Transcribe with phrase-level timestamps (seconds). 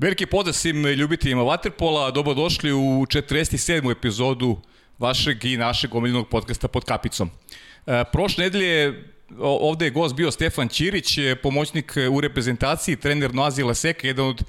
[0.00, 3.90] Veliki pozdrav svim ljubiteljima Waterpola, dobrodošli u 47.
[3.90, 4.58] epizodu
[4.98, 7.30] vašeg i našeg omiljenog podcasta pod kapicom.
[7.86, 9.04] E, prošle nedelje
[9.38, 14.42] ovde je gost bio Stefan Ćirić, pomoćnik u reprezentaciji, trener Noazi Laseka, jedan od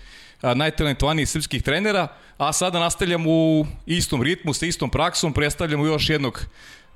[0.56, 2.08] najtalentovanijih srpskih trenera,
[2.38, 6.46] a sada nastavljamo u istom ritmu, sa istom praksom, predstavljamo još jednog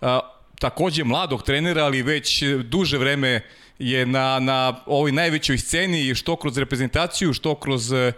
[0.01, 0.19] a,
[0.59, 3.41] takođe mladog trenera, ali već duže vreme
[3.79, 8.13] je na, na ovoj najvećoj sceni, što kroz reprezentaciju, što kroz e,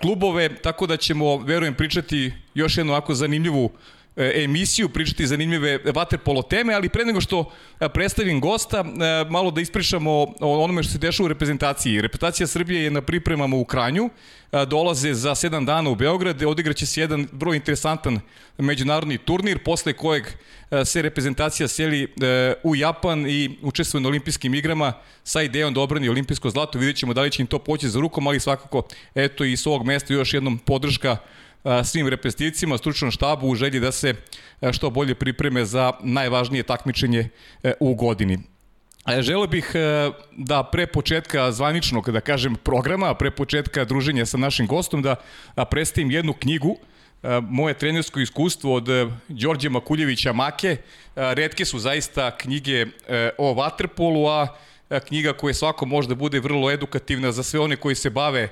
[0.00, 6.42] klubove, tako da ćemo, verujem, pričati još jednu ovako zanimljivu E, emisiju, pričati zanimljive vaterpolo
[6.42, 8.84] teme, ali pre nego što e, predstavim gosta, e,
[9.30, 10.10] malo da ispričamo
[10.40, 12.00] o onome što se dešava u reprezentaciji.
[12.00, 14.10] Reprezentacija Srbije je na pripremama u Kranju,
[14.68, 18.20] dolaze za 7 dana u Beograd, odigraće se jedan vrlo interesantan
[18.58, 20.24] međunarodni turnir, posle kojeg
[20.84, 22.08] se reprezentacija seli
[22.62, 24.92] u Japan i učestvuje na olimpijskim igrama
[25.24, 26.78] sa idejom da obrani olimpijsko zlato.
[26.78, 28.82] Vidjet ćemo da li će im to poći za rukom, ali svakako,
[29.14, 31.16] eto i s ovog mesta još jednom podrška
[31.84, 34.14] svim reprezentacijama, stručnom štabu u želji da se
[34.72, 37.28] što bolje pripreme za najvažnije takmičenje
[37.62, 38.38] e, u godini.
[39.18, 44.66] Želeo bih e, da pre početka zvaničnog, da kažem, programa, pre početka druženja sa našim
[44.66, 45.16] gostom, da
[45.70, 46.76] predstavim jednu knjigu,
[47.22, 48.88] e, moje trenersko iskustvo od
[49.28, 50.76] Đorđe Makuljevića Make.
[51.16, 52.86] Redke su zaista knjige
[53.38, 54.46] o Waterpolu, a
[55.00, 58.48] knjiga koja svako možda bude vrlo edukativna za sve one koji se bave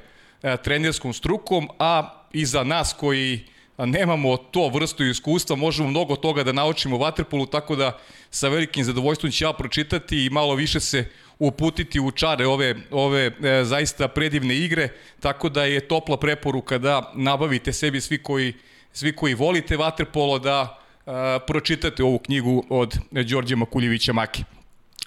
[0.62, 3.40] trenerskom strukom, a i za nas koji
[3.78, 7.98] nemamo to vrstu iskustva, možemo mnogo toga da naučimo u Waterpolu, tako da
[8.30, 11.04] sa velikim zadovoljstvom ću ja pročitati i malo više se
[11.38, 14.88] uputiti u čare ove, ove e, zaista predivne igre,
[15.20, 18.54] tako da je topla preporuka da nabavite sebi svi koji,
[18.92, 21.10] svi koji volite Waterpolo da e,
[21.46, 24.44] pročitate ovu knjigu od Đorđe Makuljevića Maki.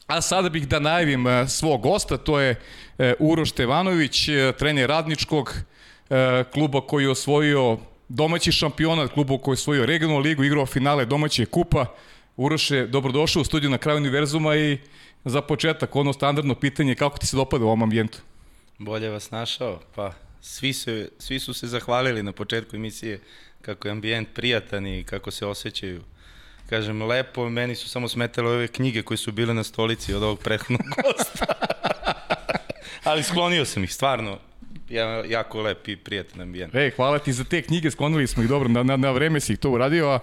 [0.07, 2.55] A sada bih da najavim e, svog gosta, to je
[2.97, 5.55] e, Uroš Tevanović, e, trener radničkog,
[6.53, 7.77] kluba koji je osvojio
[8.09, 11.85] domaći šampionat, klubu koji je osvojio regionalnu ligu, igrao finale domaće kupa.
[12.37, 14.77] Uroše, dobrodošao u studiju na kraju univerzuma i
[15.25, 18.17] za početak ono standardno pitanje kako ti se dopada u ovom ambijentu?
[18.77, 23.19] Bolje vas našao, pa svi, se, svi su se zahvalili na početku emisije
[23.61, 26.01] kako je ambijent prijatan i kako se osjećaju.
[26.69, 30.39] Kažem, lepo, meni su samo smetale ove knjige koje su bile na stolici od ovog
[30.39, 31.45] prethodnog gosta.
[33.03, 34.39] Ali sklonio sam ih, stvarno
[34.89, 36.75] jedan jako lep i prijatan ambijent.
[36.75, 39.53] Ej, hvala ti za te knjige, sklonili smo ih dobro, na, na, na vreme si
[39.53, 40.19] ih to uradio, a,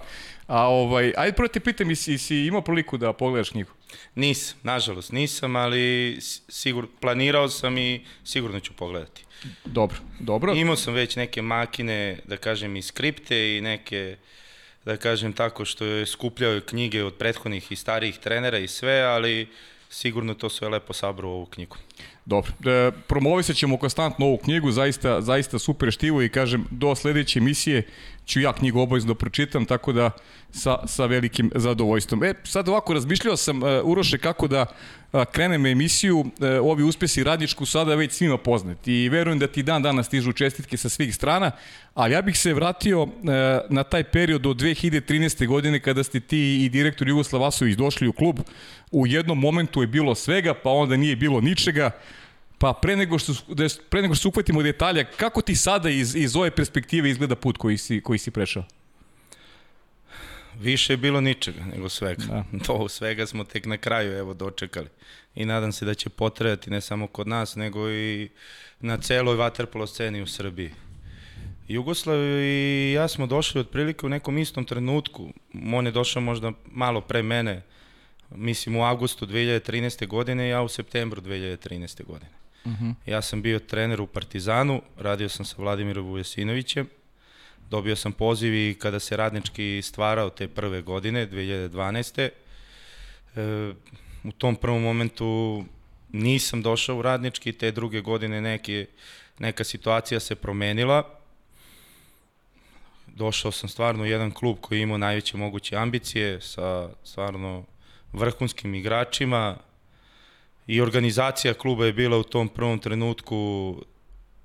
[0.47, 3.71] a ovaj, ajde prvo te pitam, si, si imao priliku da pogledaš knjigu?
[4.15, 6.17] Nisam, nažalost nisam, ali
[6.49, 9.25] sigur, planirao sam i sigurno ću pogledati.
[9.65, 10.53] Dobro, dobro.
[10.53, 14.17] Imao sam već neke makine, da kažem, i skripte i neke
[14.85, 19.47] da kažem tako što je skupljao knjige od prethodnih i starijih trenera i sve, ali
[19.89, 21.77] sigurno to sve lepo sabro u ovu knjigu.
[22.25, 27.39] Dobro, e, promovisat ćemo konstantno ovu knjigu, zaista, zaista super štivo i kažem, do sledeće
[27.39, 27.87] emisije
[28.25, 30.11] ću ja knjigu obavezno da pročitam, tako da
[30.51, 32.23] sa, sa velikim zadovoljstvom.
[32.23, 34.65] E, sad ovako, razmišljao sam, uh, Uroše, kako da
[35.11, 36.27] uh, krenem emisiju, uh,
[36.61, 40.77] ovi uspesi radničku sada već svima poznati i verujem da ti dan danas stižu čestitke
[40.77, 41.51] sa svih strana,
[41.93, 43.09] ali ja bih se vratio uh,
[43.69, 45.47] na taj period od 2013.
[45.47, 48.39] godine kada ste ti i direktor Jugoslav Vasović došli u klub,
[48.91, 51.91] u jednom momentu je bilo svega, pa onda nije bilo ničega,
[52.63, 56.35] Pa pre nego što, da, pre nego što uhvatimo detalja, kako ti sada iz, iz
[56.35, 58.63] ove perspektive izgleda put koji si, koji si prešao?
[60.59, 62.23] Više je bilo ničega nego svega.
[62.23, 62.43] Da.
[62.67, 64.87] To svega smo tek na kraju evo dočekali.
[65.35, 68.29] I nadam se da će potrajati ne samo kod nas, nego i
[68.79, 70.71] na celoj vaterpolo sceni u Srbiji.
[71.67, 75.33] Jugoslav i ja smo došli otprilike u nekom istom trenutku.
[75.73, 77.61] On je došao možda malo pre mene,
[78.35, 80.07] mislim u avgustu 2013.
[80.07, 82.05] godine, ja u septembru 2013.
[82.05, 82.42] godine.
[82.65, 82.85] Uh mhm.
[82.85, 82.93] -huh.
[83.05, 86.87] Ja sam bio trener u Partizanu, radio sam sa Vladimirom Vujesinovićem,
[87.69, 92.29] dobio sam poziv i kada se radnički stvarao te prve godine, 2012.
[93.35, 93.73] E,
[94.23, 95.63] u tom prvom momentu
[96.11, 98.85] nisam došao u radnički, te druge godine neke,
[99.39, 101.03] neka situacija se promenila.
[103.07, 107.63] Došao sam stvarno u jedan klub koji imao najveće moguće ambicije sa stvarno
[108.13, 109.57] vrhunskim igračima,
[110.67, 113.75] i organizacija kluba je bila u tom prvom trenutku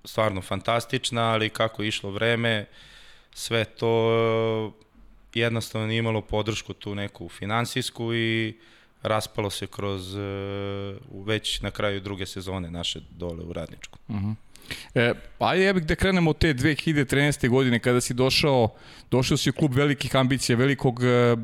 [0.04, 2.66] stvarno fantastična, ali kako je išlo vreme,
[3.32, 4.10] sve to
[4.74, 4.84] eh,
[5.34, 8.56] jednostavno nije imalo podršku tu neku finansijsku i
[9.02, 10.20] raspalo se kroz eh,
[11.24, 13.98] već na kraju druge sezone naše dole u Radničku.
[14.08, 14.28] Uh mhm.
[14.28, 14.34] -huh.
[14.94, 17.48] E, ajde, ja bih da krenemo od te 2013.
[17.48, 18.74] godine kada si došao,
[19.10, 21.36] došao si u klub velikih ambicija, velikog e,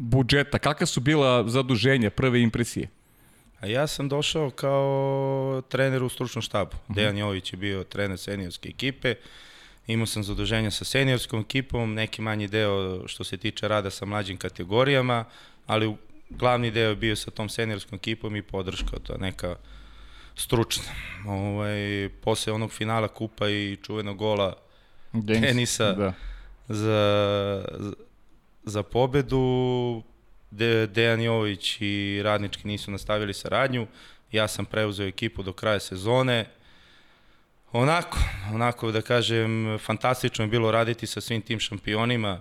[0.00, 0.58] budžeta.
[0.58, 2.88] Kakva su bila zaduženja, prve impresije?
[3.60, 6.70] A ja sam došao kao trener u stručnom štabu.
[6.74, 6.92] Mhm.
[6.92, 6.96] -huh.
[6.96, 9.14] Dejan Jović je bio trener seniorske ekipe.
[9.86, 14.36] Imao sam zaduženja sa seniorskom ekipom, neki manji deo što se tiče rada sa mlađim
[14.36, 15.24] kategorijama,
[15.66, 15.96] ali
[16.30, 19.56] glavni deo je bio sa tom seniorskom ekipom i podrška, to neka
[20.34, 20.92] stručna.
[21.26, 24.56] Ovaj, posle onog finala kupa i čuvenog gola
[25.12, 26.12] Denis, tenisa da.
[26.68, 27.64] za,
[28.64, 30.02] za pobedu,
[30.56, 33.86] De, Dejan Jović i Radnički nisu nastavili saradnju,
[34.32, 36.46] ja sam preuzeo ekipu do kraja sezone,
[37.72, 38.18] Onako,
[38.54, 42.40] onako da kažem, fantastično je bilo raditi sa svim tim šampionima,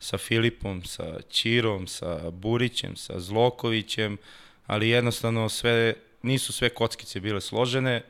[0.00, 4.18] sa Filipom, sa Čirom, sa Burićem, sa Zlokovićem,
[4.66, 8.02] ali jednostavno sve, nisu sve kockice bile složene,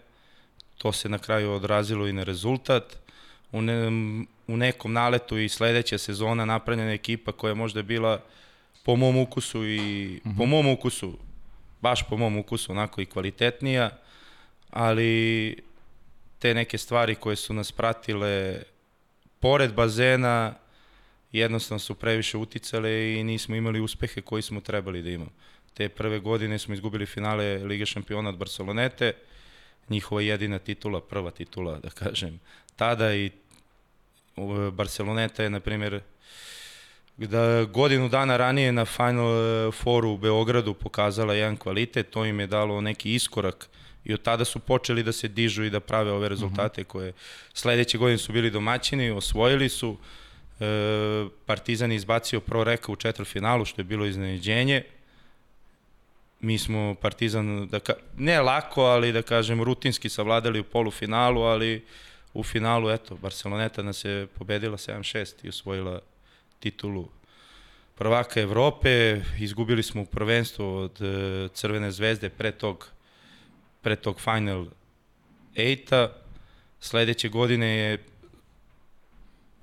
[0.78, 2.98] to se na kraju odrazilo i na rezultat.
[3.52, 3.88] U, ne,
[4.46, 8.20] u nekom naletu i sledeća sezona napravljena ekipa koja je možda bila
[8.86, 9.78] po mom ukusu i
[10.24, 10.36] uh -huh.
[10.36, 10.50] po mhm.
[10.50, 11.18] mom ukusu,
[11.80, 13.90] baš po mom ukusu, onako i kvalitetnija,
[14.70, 15.56] ali
[16.38, 18.62] te neke stvari koje su nas pratile
[19.40, 20.54] pored bazena
[21.32, 25.30] jednostavno su previše uticale i nismo imali uspehe koji smo trebali da imamo.
[25.74, 29.12] Te prve godine smo izgubili finale Lige šampiona od Barcelonete,
[29.88, 32.40] njihova jedina titula, prva titula, da kažem,
[32.76, 33.30] tada i
[34.72, 36.00] Barceloneta je, na primjer,
[37.16, 42.46] da godinu dana ranije na Final Fouru u Beogradu pokazala jedan kvalitet, to im je
[42.46, 43.68] dalo neki iskorak
[44.04, 46.88] i od tada su počeli da se dižu i da prave ove rezultate mhm.
[46.88, 47.12] koje
[47.54, 49.96] sledeće godine su bili domaćini, osvojili su,
[50.60, 54.82] e, Partizan je izbacio Pro Reka u četvrfinalu, što je bilo iznenađenje,
[56.40, 61.84] mi smo Partizan, da ka, ne lako, ali da kažem rutinski savladali u polufinalu, ali
[62.34, 66.00] u finalu, eto, Barceloneta nas je pobedila 7-6 i osvojila
[66.70, 67.08] titulu
[67.94, 72.90] prvaka Evrope, izgubili smo u prvenstvu od e, Crvene zvezde pre tog
[73.82, 74.66] pre tog Final
[75.54, 76.08] 8-a.
[76.80, 78.04] Sledeće godine je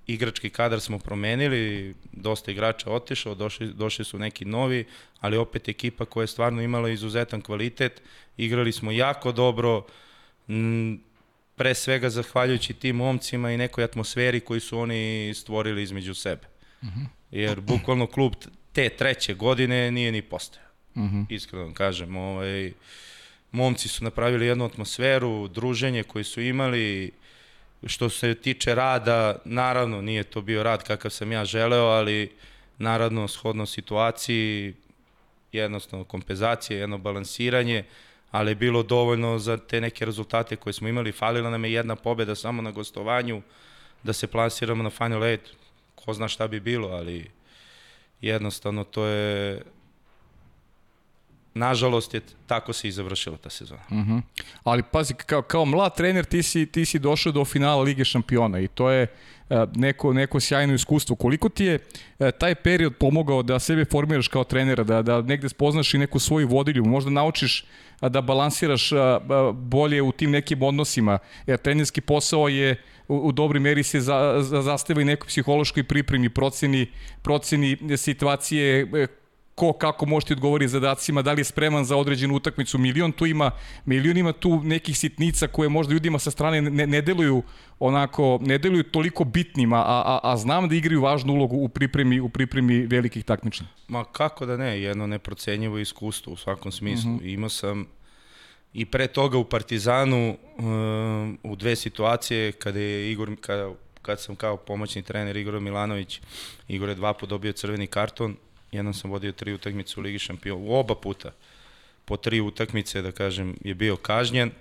[0.07, 4.85] igrački kadar smo promenili, dosta igrača otišao, došli, došli su neki novi,
[5.19, 8.01] ali opet ekipa koja je stvarno imala izuzetan kvalitet.
[8.37, 9.85] Igrali smo jako dobro,
[11.55, 16.52] pre svega zahvaljujući tim momcima i nekoj atmosferi koju su oni stvorili između sebe.
[16.83, 17.05] -huh.
[17.31, 18.33] Jer bukvalno klub
[18.73, 20.63] te treće godine nije ni postao.
[20.95, 21.05] Mhm.
[21.05, 21.25] -huh.
[21.29, 22.71] Iskreno kažem, ovaj,
[23.51, 27.11] momci su napravili jednu atmosferu, druženje koje su imali,
[27.85, 32.31] što se tiče rada, naravno nije to bio rad kakav sam ja želeo, ali
[32.77, 34.73] naravno shodno situaciji,
[35.51, 37.83] jednostavno kompenzacije, jedno balansiranje,
[38.31, 41.11] ali je bilo dovoljno za te neke rezultate koje smo imali.
[41.11, 43.41] Falila nam je jedna pobeda samo na gostovanju,
[44.03, 45.39] da se plasiramo na Final 8.
[46.05, 47.29] Ko zna šta bi bilo, ali
[48.21, 49.61] jednostavno to je
[51.53, 53.81] nažalost je tako se i završila ta sezona.
[53.89, 54.11] Uh mhm.
[54.11, 54.21] -huh.
[54.63, 58.59] Ali pazi, kao, kao mlad trener ti si, ti si došao do finala Lige šampiona
[58.59, 59.07] i to je
[59.49, 61.15] uh, neko, neko sjajno iskustvo.
[61.15, 61.79] Koliko ti je
[62.19, 66.19] uh, taj period pomogao da sebe formiraš kao trenera, da, da negde spoznaš i neku
[66.19, 67.65] svoju vodilju, možda naučiš
[68.01, 68.99] uh, da balansiraš uh,
[69.53, 74.35] bolje u tim nekim odnosima, jer trenerski posao je u, u dobri meri se za,
[74.41, 76.87] za, zasteva i nekoj psihološkoj pripremi, proceni,
[77.21, 78.87] proceni situacije
[79.55, 82.77] ko kako može ti odgovori zadacima, da li je spreman za određenu utakmicu.
[82.77, 83.51] Milion tu ima,
[83.85, 87.43] milion ima tu nekih sitnica koje možda ljudima sa strane ne, ne deluju
[87.79, 92.19] onako, ne deluju toliko bitnima, a, a, a znam da igraju važnu ulogu u pripremi,
[92.19, 93.69] u pripremi velikih takmičenja.
[93.87, 97.11] Ma kako da ne, jedno neprocenjivo iskustvo u svakom smislu.
[97.11, 97.25] Uh mhm.
[97.25, 97.33] -huh.
[97.33, 97.85] Imao sam
[98.73, 104.35] i pre toga u Partizanu um, u dve situacije kada je Igor, kada, kad sam
[104.35, 106.21] kao pomoćni trener Igor Milanović,
[106.67, 108.35] Igor je dva put dobio crveni karton,
[108.71, 111.31] jednom sam vodio tri utakmice u Ligi šampiona, u oba puta
[112.05, 114.51] po tri utakmice, da kažem, je bio kažnjen,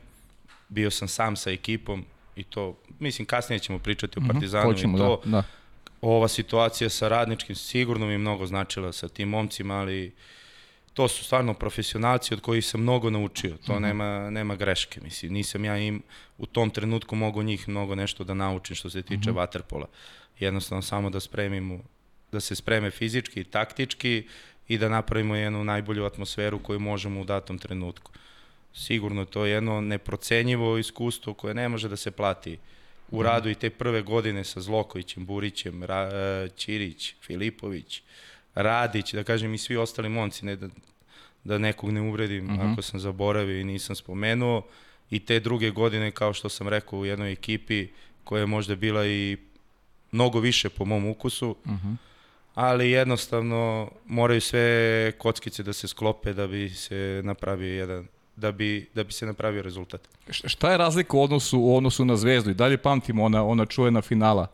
[0.69, 2.04] bio sam sam sa ekipom
[2.37, 5.21] i to, mislim, kasnije ćemo pričati o mhm, Partizanu mm -hmm, i to.
[5.25, 5.42] Da, da.
[6.00, 10.12] Ova situacija sa radničkim sigurno mi mnogo značila sa tim momcima, ali
[10.95, 13.57] to su stvarno profesionalci od kojih sam mnogo naučio.
[13.67, 13.81] To mm -hmm.
[13.81, 15.33] nema, nema greške, mislim.
[15.33, 16.03] Nisam ja im
[16.39, 19.37] u tom trenutku mogo njih mnogo nešto da naučim što se tiče mm -hmm.
[19.37, 19.87] vaterpola.
[20.39, 21.83] Jednostavno samo da spremim
[22.33, 24.27] da se spreme fizički i taktički
[24.69, 28.13] i da napravimo jednu najbolju atmosferu koju možemo u datom trenutku.
[28.75, 32.59] Sigurno to je jedno neprocenjivo iskustvo koje ne može da se plati
[33.11, 33.27] u mhm.
[33.27, 38.03] radu i te prve godine sa Zlokovićem, Burićem, Ra, e, Ćirić, Filipović,
[38.54, 40.68] Radić, da kažem i svi ostali momci, ne da,
[41.44, 42.61] da nekog ne uvredim uh mhm.
[42.61, 42.73] -huh.
[42.73, 44.62] ako sam zaboravio i nisam spomenuo.
[45.11, 47.88] I te druge godine, kao što sam rekao, u jednoj ekipi
[48.25, 49.37] koja je možda bila i
[50.12, 51.88] mnogo više po mom ukusu, uh mhm.
[51.88, 51.97] -huh
[52.54, 58.06] ali jednostavno moraju sve kockice da se sklope da bi se napravio jedan
[58.37, 60.00] da bi, da bi se napravio rezultat.
[60.30, 62.50] Šta je razlika u odnosu, u odnosu na Zvezdu?
[62.50, 64.47] I dalje pamtimo ona, ona čuvena finala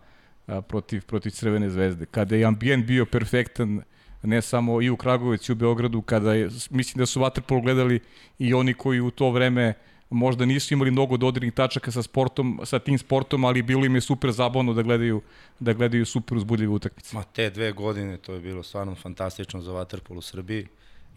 [0.69, 3.83] protiv, protiv Crvene zvezde, kada je ambijent bio perfektan,
[4.23, 8.01] ne samo i u Kragovicu i u Beogradu, kada je, mislim da su Waterpolo gledali
[8.39, 9.75] i oni koji u to vreme
[10.11, 14.01] možda nisu imali mnogo dodirnih tačaka sa sportom, sa tim sportom, ali bilo im je
[14.01, 15.23] super zabavno da gledaju
[15.59, 17.17] da gledaju super uzbudljive utakmice.
[17.17, 20.67] Ma te dve godine to je bilo stvarno fantastično za Waterpolo u Srbiji.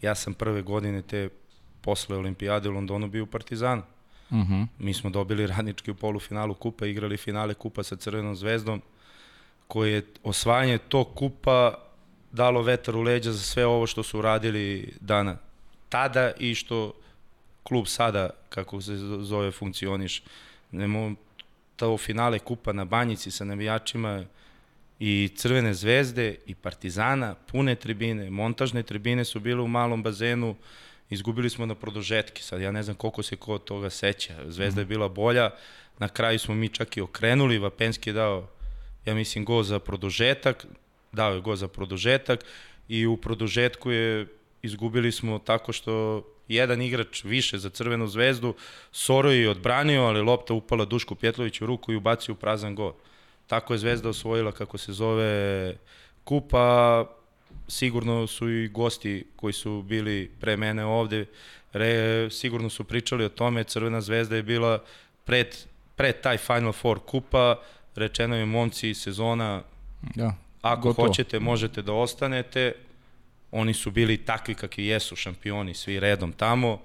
[0.02, 1.28] Ja sam prve godine te
[1.80, 3.82] posle olimpijade u Londonu bio u Partizanu.
[4.30, 4.52] Uh mhm.
[4.52, 4.66] -huh.
[4.78, 8.82] Mi smo dobili radnički u polufinalu kupa, igrali finale kupa sa Crvenom zvezdom,
[9.72, 11.74] koje je osvajanje tog kupa
[12.32, 15.36] dalo vetar u leđa za sve ovo što su uradili dana
[15.88, 16.92] tada i što
[17.62, 20.22] klub sada, kako se zove, funkcioniš.
[20.70, 21.14] Nemo,
[21.76, 24.24] to finale kupa na Banjici sa navijačima
[24.98, 30.54] i Crvene zvezde i Partizana, pune tribine, montažne tribine su bile u malom bazenu,
[31.10, 34.84] izgubili smo na produžetke, sad ja ne znam koliko se ko toga seća, Zvezda je
[34.84, 34.88] mhm.
[34.88, 35.50] bila bolja,
[35.98, 38.48] na kraju smo mi čak i okrenuli, Vapenski je dao,
[39.04, 40.66] ja mislim, go za produžetak,
[41.12, 42.44] dao je go za produžetak
[42.88, 44.26] i u produžetku je
[44.62, 48.54] izgubili smo tako što jedan igrač više za Crvenu zvezdu,
[48.92, 52.92] Soro je odbranio, ali lopta upala Dušku Pjetloviću u ruku i ubacio u prazan gol.
[53.46, 55.76] Tako je Zvezda osvojila, kako se zove,
[56.24, 57.06] kupa,
[57.68, 61.26] sigurno su i gosti koji su bili pre mene ovde,
[61.72, 64.84] re, sigurno su pričali o tome, Crvena zvezda je bila
[65.24, 65.56] pred,
[65.96, 67.56] pred taj Final Four kupa,
[67.94, 69.62] rečeno je momci sezona,
[70.14, 71.08] da, ako gotovo.
[71.08, 72.72] hoćete možete da ostanete,
[73.50, 76.80] oni su bili takvi kakvi jesu šampioni, svi redom tamo,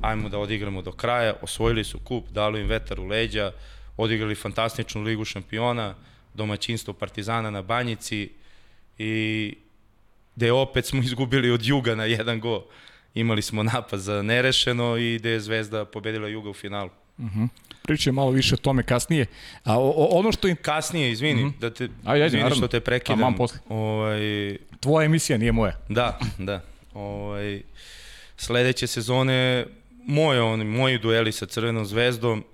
[0.00, 3.52] ajmo da odigramo do kraja, osvojili su kup, dali im vetar u leđa,
[3.96, 5.94] odigrali fantastičnu ligu šampiona,
[6.34, 8.30] domaćinstvo Partizana na Banjici
[8.98, 9.54] i
[10.36, 12.64] gde opet smo izgubili od Juga na jedan go.
[13.14, 16.90] Imali smo napad za nerešeno i gde je Zvezda pobedila Juga u finalu.
[17.18, 17.42] Uh mhm.
[17.42, 17.48] -huh.
[17.88, 19.26] Pričaj malo više o tome kasnije.
[19.64, 20.48] A o, o, ono što...
[20.48, 20.56] In...
[20.56, 21.48] Kasnije, izvini, mhm.
[21.48, 21.60] -huh.
[21.60, 22.56] da te, Ajde, izvini naravno.
[22.56, 23.34] što te prekidam.
[23.34, 23.58] A posle.
[23.68, 24.56] Ovaj...
[24.80, 25.80] Tvoja emisija, nije moja.
[25.88, 26.60] Da, da.
[26.94, 27.62] Ovaj...
[28.36, 29.66] Sledeće sezone,
[30.04, 32.44] moje, oni, moji dueli sa Crvenom zvezdom,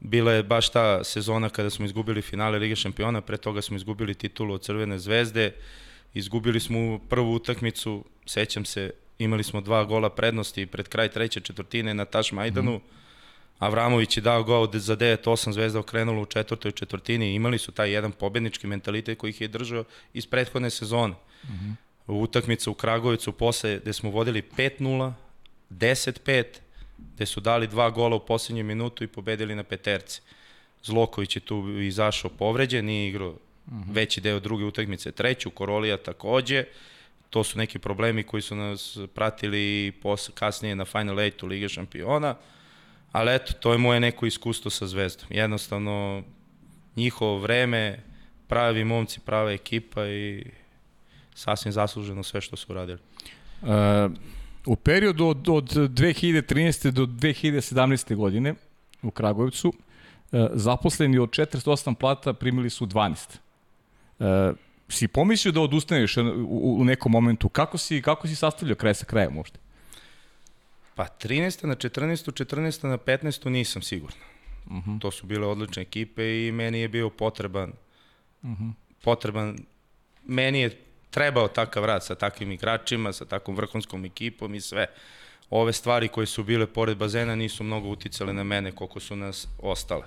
[0.00, 4.14] bila je baš ta sezona kada smo izgubili finale Lige šampiona, pre toga smo izgubili
[4.14, 5.52] titulu od Crvene zvezde,
[6.14, 11.94] izgubili smo prvu utakmicu, sećam se, imali smo dva gola prednosti pred kraj treće četvrtine
[11.94, 13.01] na Taš Majdanu, mm -hmm
[13.62, 18.12] Avramović je dao gol za 9-8 zvezda okrenulo u četvrtoj četvrtini imali su taj jedan
[18.12, 21.14] pobednički mentalitet koji ih je držao iz prethodne sezone.
[21.14, 21.74] Mm -hmm.
[22.22, 25.12] Utakmica u Kragovicu posle gde smo vodili 5-0,
[25.70, 26.44] 10-5,
[27.14, 30.20] gde su dali dva gola u poslednju minutu i pobedili na peterci.
[30.82, 33.36] Zloković je tu izašao povređen, nije igrao mm
[33.70, 33.94] -hmm.
[33.94, 36.64] veći deo druge utakmice, treću, Korolija takođe.
[37.30, 42.34] To su neki problemi koji su nas pratili posle, kasnije na Final 8 Lige šampiona.
[43.12, 45.26] Ali eto, to je moje neko iskustvo sa Zvezdom.
[45.30, 46.22] Jednostavno,
[46.96, 47.98] njihovo vreme,
[48.46, 50.44] pravi momci, prava ekipa i
[51.34, 52.98] sasvim zasluženo sve što su uradili.
[53.62, 53.68] Uh,
[54.66, 56.90] u periodu od, od 2013.
[56.90, 58.14] do 2017.
[58.14, 58.54] godine
[59.02, 63.36] u Kragujevcu uh, zaposleni od 48 plata primili su 12.
[64.18, 64.26] Uh,
[64.88, 67.48] si pomislio da odustaneš u, u nekom momentu?
[67.48, 69.58] Kako si, kako si sastavljao kraj sa krajem uopšte?
[70.94, 71.66] Pa 13.
[71.66, 72.32] na 14.
[72.32, 72.88] 14.
[72.88, 73.48] na 15.
[73.48, 74.18] nisam siguran.
[74.66, 74.90] Uh mhm.
[74.90, 75.00] -huh.
[75.00, 77.72] To su bile odlične ekipe i meni je bio potreban
[78.42, 78.64] uh mhm.
[78.64, 78.72] -huh.
[79.02, 79.58] potreban
[80.26, 80.78] meni je
[81.10, 84.86] trebao takav rad sa takvim igračima, sa takvom vrhunskom ekipom i sve.
[85.50, 89.48] Ove stvari koje su bile pored bazena nisu mnogo uticale na mene koliko su nas
[89.58, 90.04] ostale.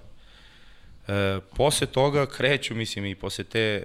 [1.07, 3.83] E, posle toga kreću, mislim, i posle te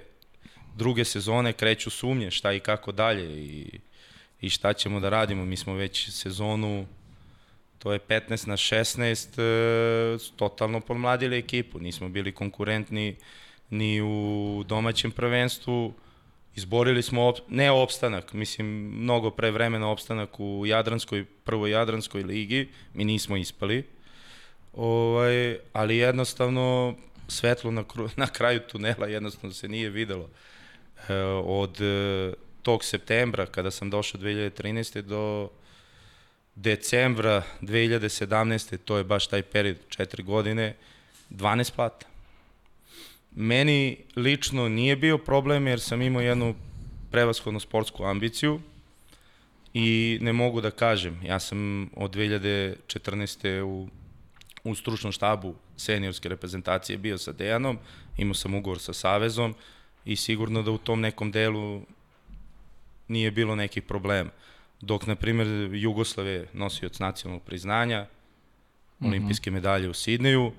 [0.75, 3.79] druge sezone kreću sumnje šta i kako dalje i
[4.41, 5.45] i šta ćemo da radimo.
[5.45, 6.85] Mi smo već sezonu,
[7.79, 11.79] to je 15 na 16, e, totalno pomladili ekipu.
[11.79, 13.15] Nismo bili konkurentni
[13.69, 15.93] ni u domaćem prvenstvu.
[16.55, 18.67] Izborili smo, op, ne opstanak, mislim,
[19.01, 22.69] mnogo pre vremena opstanak u Jadranskoj, prvoj Jadranskoj ligi.
[22.93, 23.83] Mi nismo ispali.
[24.73, 26.95] Ovaj, ali jednostavno
[27.27, 27.83] svetlo na,
[28.15, 30.29] na kraju tunela jednostavno se nije videlo.
[31.09, 31.77] E, od
[32.63, 35.01] tog septembra kada sam došao 2013.
[35.01, 35.49] do
[36.55, 38.77] decembra 2017.
[38.77, 40.75] to je baš taj period, četiri godine,
[41.29, 42.05] 12 plata.
[43.31, 46.55] Meni lično nije bio problem jer sam imao jednu
[47.11, 48.61] prevashodnu sportsku ambiciju
[49.73, 53.61] i ne mogu da kažem, ja sam od 2014.
[53.61, 53.87] u,
[54.63, 57.79] u stručnom štabu seniorske reprezentacije bio sa Dejanom,
[58.17, 59.55] imao sam ugovor sa Savezom
[60.05, 61.81] i sigurno da u tom nekom delu
[63.11, 64.29] nije bilo nekih problema.
[64.81, 68.07] dok, na primjer, Jugoslav je nosioc nacionalnog priznanja,
[69.01, 69.07] -hmm.
[69.07, 70.51] olimpijske medalje u Sidneju,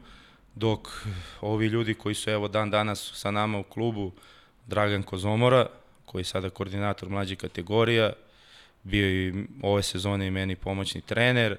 [0.55, 1.07] dok
[1.41, 4.13] ovi ljudi koji su evo dan danas sa nama u klubu,
[4.67, 5.67] Dragan Kozomora,
[6.05, 8.13] koji je sada koordinator mlađih kategorija,
[8.83, 9.33] bio i
[9.63, 11.57] ove sezone i meni pomoćni trener,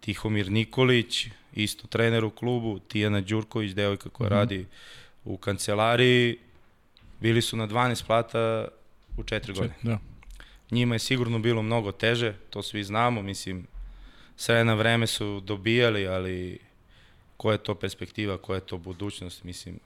[0.00, 4.36] Tihomir Nikolić, isto trener u klubu, Tijana Đurković, devojka koja mm -hmm.
[4.36, 4.66] radi
[5.24, 6.38] u kancelariji,
[7.20, 8.68] bili su na 12 plata
[9.16, 9.74] u 4 godine.
[9.82, 9.98] Da.
[10.70, 13.66] Njima je sigurno bilo mnogo teže, to svi znamo, mislim,
[14.36, 16.58] sve na vreme su dobijali, ali
[17.36, 19.80] koja je to perspektiva, koja je to budućnost, mislim,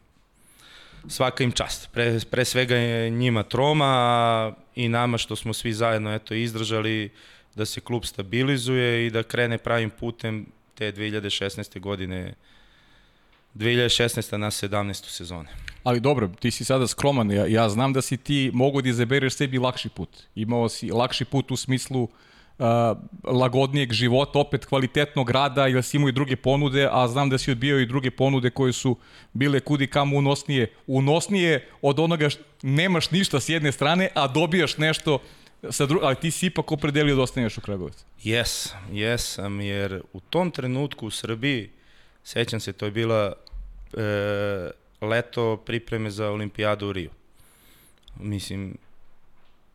[1.09, 1.89] svaka im čast.
[1.93, 7.11] Pre, pre svega je njima troma i nama što smo svi zajedno eto, izdržali
[7.55, 11.81] da se klub stabilizuje i da krene pravim putem te 2016.
[11.81, 12.35] godine
[13.55, 14.37] 2016.
[14.37, 15.11] na 17.
[15.11, 15.49] sezone.
[15.85, 19.35] Ali dobro, ti si sada skroman, ja, ja znam da si ti mogu da izabereš
[19.35, 20.09] sebi lakši put.
[20.35, 22.09] Imao si lakši put u smislu uh,
[23.25, 27.51] lagodnijeg života, opet kvalitetnog rada, jer si imao i druge ponude, a znam da si
[27.51, 28.97] odbio i druge ponude koje su
[29.33, 30.73] bile kudi kamo unosnije.
[30.87, 35.19] Unosnije od onoga što nemaš ništa s jedne strane, a dobijaš nešto
[35.71, 36.01] sa dru...
[36.03, 38.05] ali ti si ipak opredelio da ostaneš u Kragovicu.
[38.23, 41.71] Jes, jesam, jer u tom trenutku u Srbiji,
[42.25, 43.33] sećam se, to je bila
[43.97, 47.11] e, leto pripreme za olimpijadu u Riju.
[48.21, 48.77] Mislim,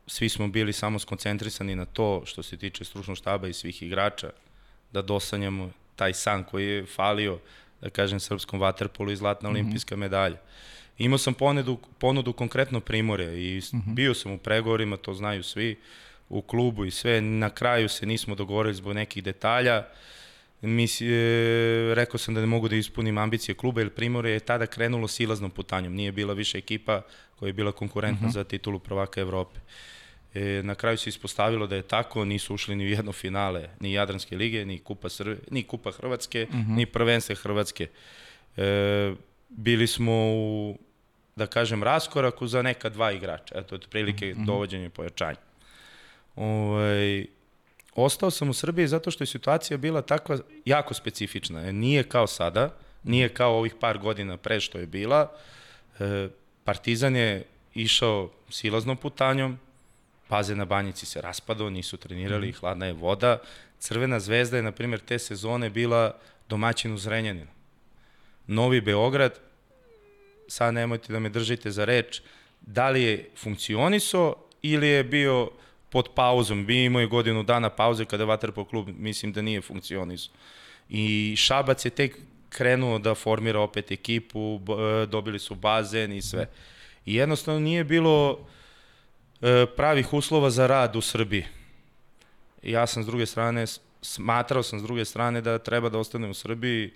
[0.08, 4.30] svi smo bili samo skoncentrisani na to što se tiče stručnog štaba i svih igrača,
[4.92, 7.40] da dosanjamo taj san koji je falio,
[7.82, 9.56] da kažem, srpskom vaterpolu i zlatna mm -hmm.
[9.56, 10.38] olimpijska medalja.
[10.98, 13.94] Imao sam ponudu, ponudu konkretno Primorja i mm -hmm.
[13.94, 15.78] bio sam u pregovorima, to znaju svi,
[16.30, 17.22] u klubu i sve.
[17.22, 19.86] Na kraju se nismo dogovorili zbog nekih detalja.
[20.62, 24.66] Mi, e, rekao sam da ne mogu da ispunim ambicije kluba, jer Primorje je tada
[24.66, 25.94] krenulo silaznom putanjom.
[25.94, 27.02] Nije bila više ekipa
[27.40, 28.34] koja je bila konkurentna mm -hmm.
[28.34, 29.60] za titulu prvaka Evrope.
[30.34, 33.94] E, na kraju se ispostavilo da je tako, nisu ušli ni u jedno finale, ni
[33.94, 36.76] Jadranske lige, ni Kupa, Srbije, ni Kupa Hrvatske, mm -hmm.
[36.76, 37.88] ni prvenstva Hrvatske.
[38.58, 39.14] E,
[39.50, 40.78] bili smo u,
[41.36, 43.56] da kažem, raskoraku za neka dva igrača.
[43.58, 44.46] Eto, od prilike mm -hmm.
[44.46, 45.38] dovođenja i pojačanja.
[46.36, 47.26] Ovaj,
[48.04, 51.72] ostao sam u Srbiji zato što je situacija bila takva jako specifična.
[51.72, 55.32] Nije kao sada, nije kao ovih par godina pre što je bila.
[56.00, 56.28] E,
[56.64, 59.60] Partizan je išao silaznom putanjom,
[60.28, 62.54] Paze na banjici se raspadao, nisu trenirali, mm.
[62.54, 63.40] hladna je voda.
[63.80, 66.16] Crvena zvezda je, na primjer, te sezone bila
[66.50, 67.48] domaćin u Zrenjaninu.
[68.48, 69.40] Novi Beograd,
[70.48, 72.22] sad nemojte da me držite za reč,
[72.62, 75.50] da li je funkcioniso ili je bio
[75.90, 76.66] pod pauzom.
[76.66, 80.30] Bi imao je godinu dana pauze kada je Vatrpo klub, mislim da nije funkcioniso.
[80.90, 82.18] I Šabac je tek
[82.50, 84.60] krenuo da formira opet ekipu,
[85.08, 86.48] dobili su bazen i sve.
[87.06, 88.40] I jednostavno nije bilo
[89.42, 91.46] E, pravih uslova za rad u Srbiji.
[92.64, 93.66] Ja sam s druge strane,
[94.02, 96.92] smatrao sam s druge strane da treba da ostanem u Srbiji,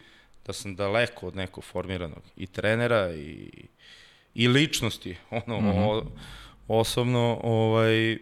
[0.46, 3.50] da sam daleko od nekog formiranog i trenera i,
[4.36, 5.86] i ličnosti, ono, mm -hmm.
[5.88, 6.06] o,
[6.68, 8.18] osobno, ovaj,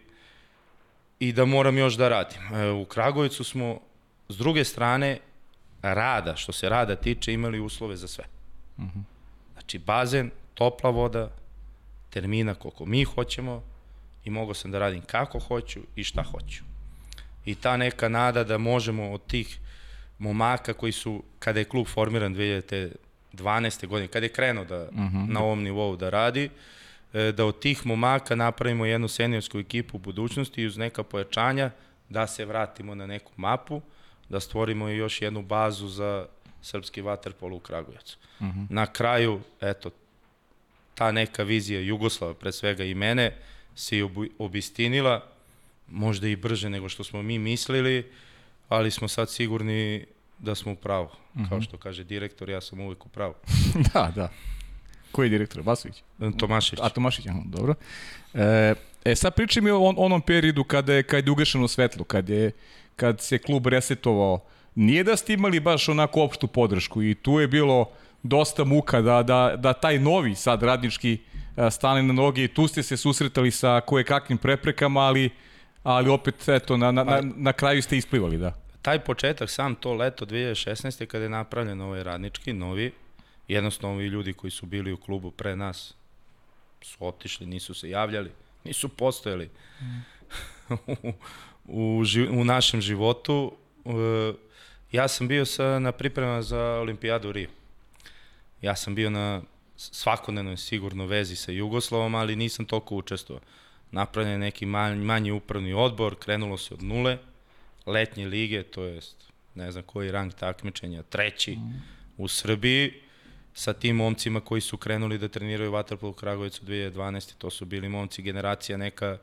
[1.19, 2.41] i da moram još da radim.
[2.53, 3.79] E, u Kragovicu smo,
[4.29, 5.19] s druge strane,
[5.81, 8.25] rada, što se rada tiče, imali uslove za sve.
[8.77, 9.03] Mm -hmm.
[9.53, 11.31] Znači, bazen, topla voda,
[12.09, 13.63] termina koliko mi hoćemo,
[14.25, 16.63] i mogao sam da radim kako hoću i šta hoću.
[17.45, 19.59] I ta neka nada da možemo od tih
[20.19, 23.87] momaka koji su, kada je klub formiran 2012.
[23.87, 25.17] godine, kada je krenuo da, uh mhm.
[25.17, 25.33] -huh.
[25.33, 26.49] na ovom nivou da radi, e,
[27.13, 31.71] da od tih momaka napravimo jednu seniorsku ekipu u budućnosti i uz neka pojačanja
[32.09, 33.81] da se vratimo na neku mapu,
[34.29, 36.25] da stvorimo još jednu bazu za
[36.61, 38.17] srpski vaterpol u Kragujevcu.
[38.39, 38.59] Uh mhm.
[38.59, 38.67] -huh.
[38.69, 39.89] Na kraju, eto,
[40.95, 43.35] ta neka vizija Jugoslava, pre svega i mene,
[43.75, 45.23] se i obistinila,
[45.87, 48.11] možda i brže nego što smo mi mislili,
[48.69, 50.05] ali smo sad sigurni
[50.39, 51.09] da smo u pravu.
[51.35, 51.49] Mm -hmm.
[51.49, 53.33] Kao što kaže direktor, ja sam uvek u pravu.
[53.93, 54.31] da, da.
[55.11, 55.61] Koji je direktor?
[55.65, 56.03] Vasović?
[56.37, 56.79] Tomašić.
[56.81, 57.75] A, Tomašić, aha, dobro.
[58.33, 58.73] E,
[59.05, 62.29] e sad pričaj mi o on, onom periodu kada je, kada je ugašeno svetlo, kad,
[62.29, 62.51] je,
[62.95, 64.39] kad se klub resetovao.
[64.75, 67.89] Nije da ste imali baš onako opštu podršku i tu je bilo
[68.23, 71.17] dosta muka da, da, da taj novi sad radnički
[71.71, 75.29] stane na noge i tu ste se susretali sa koje kakvim preprekama, ali,
[75.83, 78.53] ali opet eto, na, na, na, na kraju ste isplivali, da.
[78.81, 81.05] Taj početak, sam to leto 2016.
[81.05, 82.91] kada je napravljen ovaj radnički, novi,
[83.53, 85.93] jednostavno ovi ljudi koji su bili u klubu pre nas
[86.81, 88.31] su otišli, nisu se javljali,
[88.63, 89.49] nisu postojali
[89.81, 90.01] mm.
[90.87, 91.13] u,
[91.67, 93.55] u, u našem životu.
[94.91, 97.49] Ja sam bio sa, na priprema za olimpijadu u Riju.
[98.61, 99.41] Ja sam bio na
[99.77, 103.43] svakodnevno sigurno vezi sa Jugoslavom, ali nisam toliko učestvovao.
[103.91, 107.17] napravljen je neki manji, manji upravni odbor, krenulo se od nule,
[107.85, 109.15] letnje lige, to jest
[109.55, 111.81] ne znam koji rang takmičenja, treći mm.
[112.17, 112.93] u Srbiji,
[113.53, 117.33] sa tim momcima koji su krenuli da treniraju Waterpolo u Kragovicu 2012.
[117.37, 119.17] To su bili momci generacija neka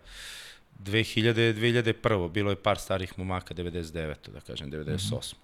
[0.79, 2.31] 2000, 2001.
[2.31, 4.15] Bilo je par starih momaka 99.
[4.33, 5.35] da kažem 98.
[5.35, 5.39] Mm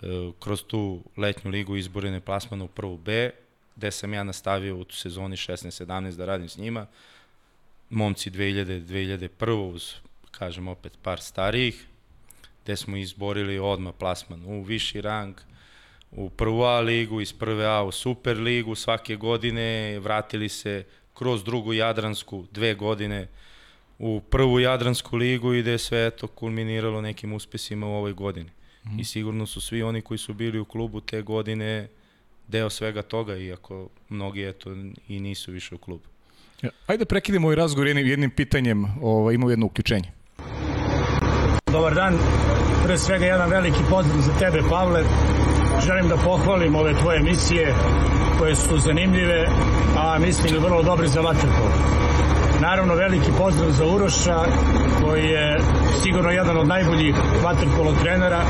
[0.00, 0.32] -hmm.
[0.40, 3.30] Kroz tu letnju ligu izborene plasmana u prvu B,
[3.76, 6.86] gde sam ja nastavio u sezoni 16-17 da radim s njima.
[7.90, 9.74] Momci 2000, 2001.
[9.74, 9.94] uz,
[10.30, 11.86] kažem opet, par starijih,
[12.64, 15.36] gde smo izborili odma plasman u viši rang,
[16.14, 21.44] u prvu A ligu, iz prve A u Super ligu svake godine, vratili se kroz
[21.44, 23.28] drugu Jadransku dve godine
[23.98, 28.50] u prvu Jadransku ligu i gde je sve to kulminiralo nekim uspesima u ovoj godini.
[28.84, 28.98] Mm.
[28.98, 31.88] I sigurno su svi oni koji su bili u klubu te godine
[32.48, 34.76] deo svega toga, iako mnogi eto
[35.08, 36.04] i nisu više u klubu.
[36.86, 40.12] Ajde prekidemo ovaj razgovor jednim, jednim pitanjem, ovo, imamo jedno uključenje.
[41.74, 42.18] Dobar dan,
[42.86, 45.02] pre svega jedan veliki pozdrav za tebe Pavle,
[45.86, 47.74] želim da pohvalim ove tvoje emisije
[48.38, 49.46] koje su zanimljive,
[49.98, 51.72] a mislim vrlo dobre za vaterpolo.
[52.60, 54.44] Naravno, veliki pozdrav za Uroša,
[55.04, 55.60] koji je
[56.02, 58.42] sigurno jedan od najboljih vaterpolo trenera,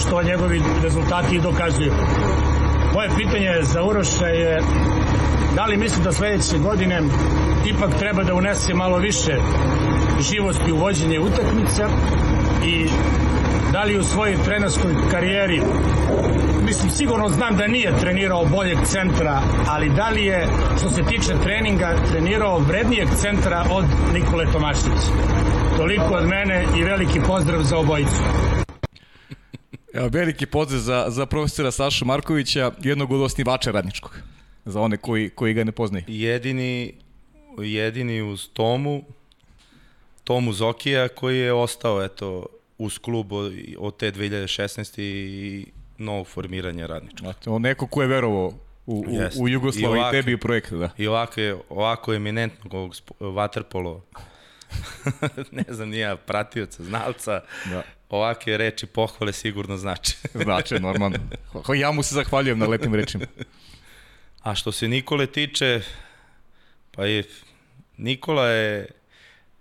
[0.00, 1.92] što njegovi rezultati i dokazuju.
[2.94, 4.62] Moje pitanje za Uroša je
[5.54, 7.02] da li misli da sledeće godine
[7.66, 9.36] ipak treba da unese malo više
[10.30, 11.88] živosti u vođenje utakmica
[12.64, 12.88] i
[13.72, 15.62] da li u svojoj trenerskoj karijeri
[16.66, 20.46] mislim sigurno znam da nije trenirao boljeg centra, ali da li je
[20.78, 25.12] što se tiče treninga trenirao vrednijeg centra od Nikole Tomaševića.
[25.76, 28.22] Toliko od mene i veliki pozdrav za obojicu.
[30.10, 34.18] Veliki pozdrav za, za profesora Sašu Markovića, jednog od osnivača radničkog,
[34.64, 36.04] za one koji, koji ga ne poznaju.
[36.08, 36.94] Jedini,
[37.58, 39.02] jedini uz Tomu,
[40.24, 42.46] Tomu Zokija koji je ostao eto,
[42.78, 45.00] uz klub od, od te 2016.
[45.00, 45.66] i
[45.98, 47.18] novog formiranja radnička.
[47.20, 48.52] Znate, on neko ko je verovao
[48.86, 49.04] u,
[49.36, 50.90] u, u Jugoslaviji i, i tebi u projektu, da.
[50.98, 54.00] I ovako, je, ovako eminentnog ovog waterpolo
[55.58, 57.82] ne znam, nija pratioca, znalca, da.
[58.08, 60.16] Ovake reči pohvale sigurno znači.
[60.44, 61.18] znači, normalno.
[61.76, 63.24] Ja mu se zahvaljujem na lepim rečima.
[64.42, 65.80] A što se Nikole tiče,
[66.90, 67.24] pa je,
[67.96, 68.88] Nikola je,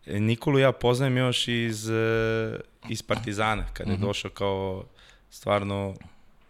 [0.05, 4.03] Nikolu ja poznajem još iz, eh, iz Partizana, kada je uh mhm.
[4.03, 4.07] -huh.
[4.07, 4.85] došao kao
[5.29, 5.95] stvarno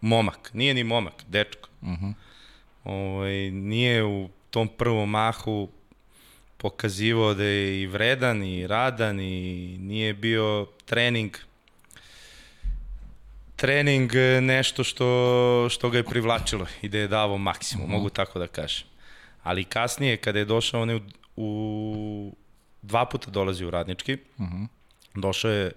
[0.00, 0.50] momak.
[0.54, 1.68] Nije ni momak, dečko.
[1.80, 2.06] Uh mhm.
[2.06, 2.14] -huh.
[2.84, 5.68] ovaj, nije u tom prvom mahu
[6.56, 11.36] pokazivao da je i vredan i radan i nije bio trening
[13.56, 17.94] trening nešto što, što ga je privlačilo i da je davao maksimum, uh mhm.
[17.94, 17.98] -huh.
[17.98, 18.86] mogu tako da kažem.
[19.42, 21.02] Ali kasnije, kada je došao, on je u,
[21.36, 22.36] u
[22.82, 24.56] dva puta dolazi u radnički, uh mhm.
[24.56, 24.66] -huh.
[25.14, 25.72] došao je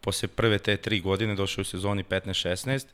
[0.00, 2.86] posle prve te tri godine, došao u sezoni 15-16,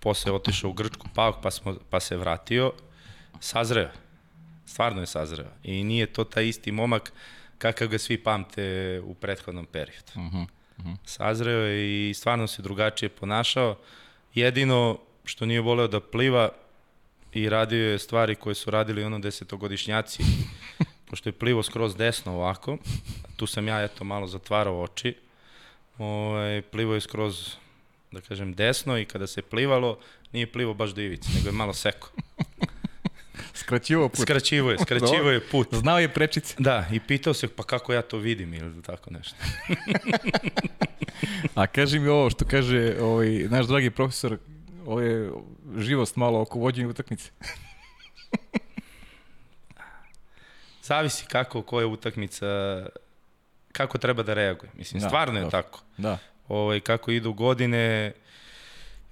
[0.00, 2.72] posle otišao u Grčku pauk, pa, smo, pa se vratio,
[3.40, 3.90] sazreo.
[4.66, 5.50] Stvarno je sazreo.
[5.62, 7.12] I nije to taj isti momak
[7.58, 10.12] kakav ga svi pamte u prethodnom periodu.
[10.14, 10.46] Uh -huh.
[10.78, 10.96] Uh -huh.
[11.04, 13.76] Sazreo je i stvarno se drugačije ponašao.
[14.34, 16.48] Jedino što nije voleo da pliva
[17.32, 20.22] i radio je stvari koje su radili ono desetogodišnjaci,
[21.10, 22.78] pošto je plivo skroz desno ovako,
[23.36, 25.14] tu sam ja eto malo zatvarao oči,
[25.98, 27.56] ovaj, plivo je skroz
[28.12, 29.98] da kažem, desno i kada se plivalo,
[30.32, 32.10] nije plivo baš do ivice, nego je malo seko.
[33.54, 34.20] Skraćivo put.
[34.20, 35.74] Skraćivo je, skraćivo je put.
[35.74, 36.54] Znao je prečice.
[36.58, 39.36] Da, i pitao se pa kako ja to vidim ili tako nešto.
[41.54, 44.38] A kaži mi ovo što kaže ovaj, naš dragi profesor,
[44.86, 45.30] ovo je
[45.78, 47.30] živost malo oko vođenja utakmice.
[50.82, 52.46] Zavisi kako, koja je utakmica,
[53.72, 54.70] kako treba da reaguje.
[54.74, 55.50] Mislim, da, stvarno je da.
[55.50, 55.80] tako.
[55.98, 56.18] Da
[56.48, 58.12] ovaj, kako idu godine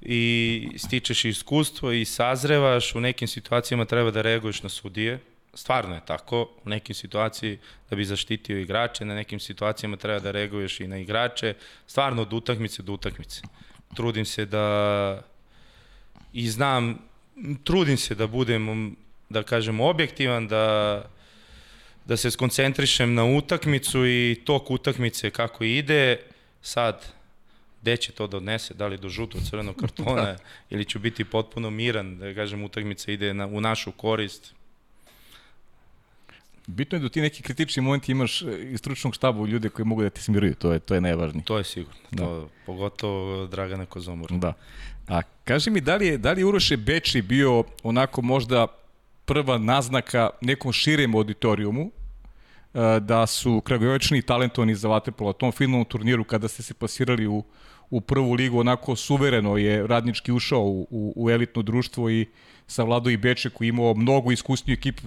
[0.04, 5.18] i stičeš iskustvo i sazrevaš, u nekim situacijama treba da reaguješ na sudije,
[5.54, 7.58] stvarno je tako, u nekim situaciji
[7.90, 11.54] da bi zaštitio igrače, na nekim situacijama treba da reaguješ i na igrače,
[11.86, 13.42] stvarno od utakmice do utakmice.
[13.94, 15.22] Trudim se da
[16.32, 16.98] i znam,
[17.64, 18.96] trudim se da budem,
[19.28, 21.04] da kažem, objektivan, da
[22.04, 26.20] da se skoncentrišem na utakmicu i tok utakmice kako ide.
[26.62, 27.06] Sad,
[27.84, 30.36] gde će to da odnese, da li do žutog crvenog kartona da.
[30.70, 34.54] ili ću biti potpuno miran, da kažem utakmica ide na, u našu korist.
[36.66, 39.86] Bitno je da ti neki kritični momenti imaš e, iz stručnog štaba u ljude koji
[39.86, 41.44] mogu da te smiruju, to je, to je najvažnije.
[41.44, 42.24] To je sigurno, da.
[42.24, 44.32] to, pogotovo Dragana Kozomor.
[44.32, 44.52] Da.
[45.08, 48.66] A kaži mi, da li je, da li je Uroše Beči bio onako možda
[49.24, 51.90] prva naznaka nekom širem auditorijumu
[53.00, 55.32] da su Kragujevačni talentovani za Vatrpolo.
[55.32, 57.44] tom finalnom turniru kada ste se pasirali u,
[57.94, 62.26] u prvu ligu, onako suvereno je radnički ušao u, u, u elitno društvo i
[62.66, 65.02] savladao i Beče koji imao mnogo iskusniju ekipu,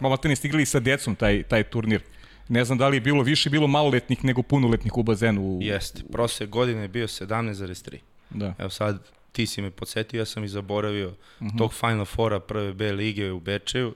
[0.00, 2.02] malo te ne stigli sa decom taj, taj turnir.
[2.48, 5.58] Ne znam da li je bilo više bilo maloletnih nego punoletnih u bazenu.
[5.60, 7.96] Jeste, prosek godine je bio 17,3.
[8.30, 8.54] Da.
[8.58, 11.50] Evo sad ti si me podsjetio, ja sam i zaboravio uh mhm.
[11.50, 11.58] -huh.
[11.58, 13.94] tog Final Fora prve B lige u Bečeju,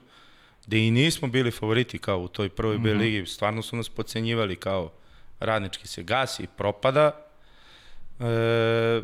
[0.67, 2.85] gde i nismo bili favoriti kao u toj prvoj uh -huh.
[2.85, 3.01] B mhm.
[3.01, 4.93] ligi, stvarno su nas pocenjivali kao
[5.41, 7.26] radnički se gasi i propada.
[8.21, 9.03] E,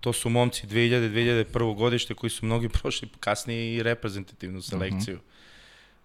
[0.00, 1.76] to su momci 2000 2001.
[1.76, 5.16] godište koji su mnogi prošli kasnije i reprezentativnu selekciju.
[5.16, 5.30] Uh -huh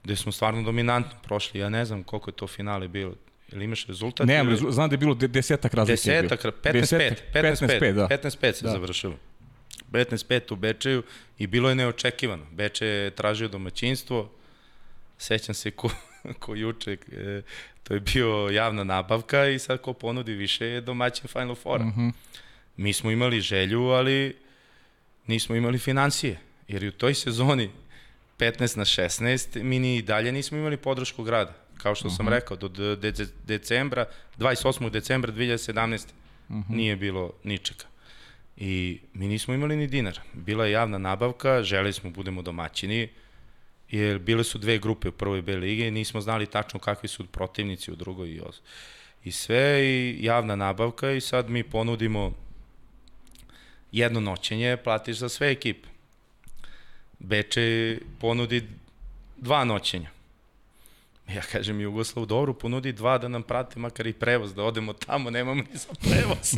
[0.06, 1.60] gde smo stvarno dominantno prošli.
[1.60, 3.16] Ja ne znam koliko je to finale bilo.
[3.52, 4.28] Ili imaš rezultat?
[4.28, 4.72] Ne, ili...
[4.72, 5.92] znam da je bilo desetak razlike.
[5.92, 7.16] Desetak, 15-5.
[7.34, 8.08] 15-5, da.
[8.08, 8.72] 15-5 se da.
[8.72, 9.16] završilo.
[9.92, 11.04] 15-5 u Bečeju
[11.38, 12.46] i bilo je neočekivano.
[12.52, 14.32] Beče je tražio domaćinstvo,
[15.18, 15.90] sećam se ko,
[16.40, 17.42] ko juče, e,
[17.84, 21.80] to je bio javna nabavka i sad ko ponudi više je domaćin Final Four.
[21.82, 22.12] Mm -hmm.
[22.78, 24.36] Mi smo imali želju, ali
[25.28, 26.40] nismo imali financije.
[26.68, 27.70] Jer u toj sezoni
[28.40, 31.54] 15 na 16, mi ni dalje nismo imali podršku grada.
[31.78, 32.18] Kao što uh -huh.
[32.18, 32.34] sam mhm.
[32.34, 34.06] rekao, do de de decembra,
[34.38, 34.90] 28.
[34.90, 36.06] decembra 2017.
[36.50, 36.64] Uh -huh.
[36.70, 37.84] nije bilo ničega.
[38.58, 40.22] I mi nismo imali ni dinara.
[40.34, 43.10] Bila je javna nabavka, želi smo budemo domaćini,
[43.90, 47.26] jer bile su dve grupe u prvoj B lige i nismo znali tačno kakvi su
[47.26, 48.42] protivnici u drugoj i,
[49.24, 52.45] i sve i javna nabavka i sad mi ponudimo
[53.96, 55.88] jedno noćenje, platiš za sve ekipe.
[57.20, 58.64] Beče ponudi
[59.38, 60.10] dva noćenja.
[61.34, 65.30] Ja kažem Jugoslav, dobro, ponudi dva da nam prate makar i prevoz, da odemo tamo,
[65.30, 66.54] nemamo ni za prevoz.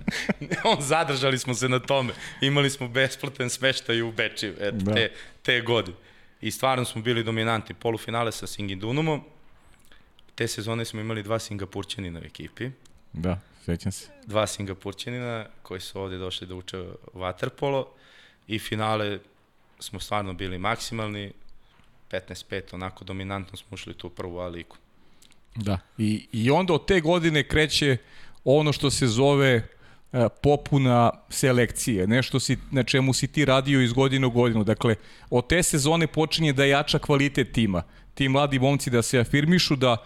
[0.70, 2.12] On, zadržali smo se na tome.
[2.40, 4.94] Imali smo besplatan smeštaj u Beči, eto, da.
[4.94, 5.12] te,
[5.42, 5.96] te godine.
[6.40, 7.74] I stvarno smo bili dominanti.
[7.74, 9.22] Polufinale sa Singidunumom.
[10.34, 12.70] Te sezone smo imali dva Singapurćanina u ekipi.
[13.12, 14.08] Da, sećam se.
[14.26, 17.84] Dva Singapurćanina koji su ovde došli da uče waterpolo
[18.46, 19.18] i finale
[19.78, 21.32] smo stvarno bili maksimalni,
[22.10, 24.76] 15-5, onako dominantno smo ušli tu prvu A ligu.
[25.56, 27.96] Da, i, i onda od te godine kreće
[28.44, 33.92] ono što se zove e, popuna selekcije, nešto si, na čemu si ti radio iz
[33.92, 34.64] godine u godinu.
[34.64, 34.94] Dakle,
[35.30, 37.82] od te sezone počinje da jača kvalitet tima.
[38.14, 39.96] Ti mladi momci da se afirmišu, da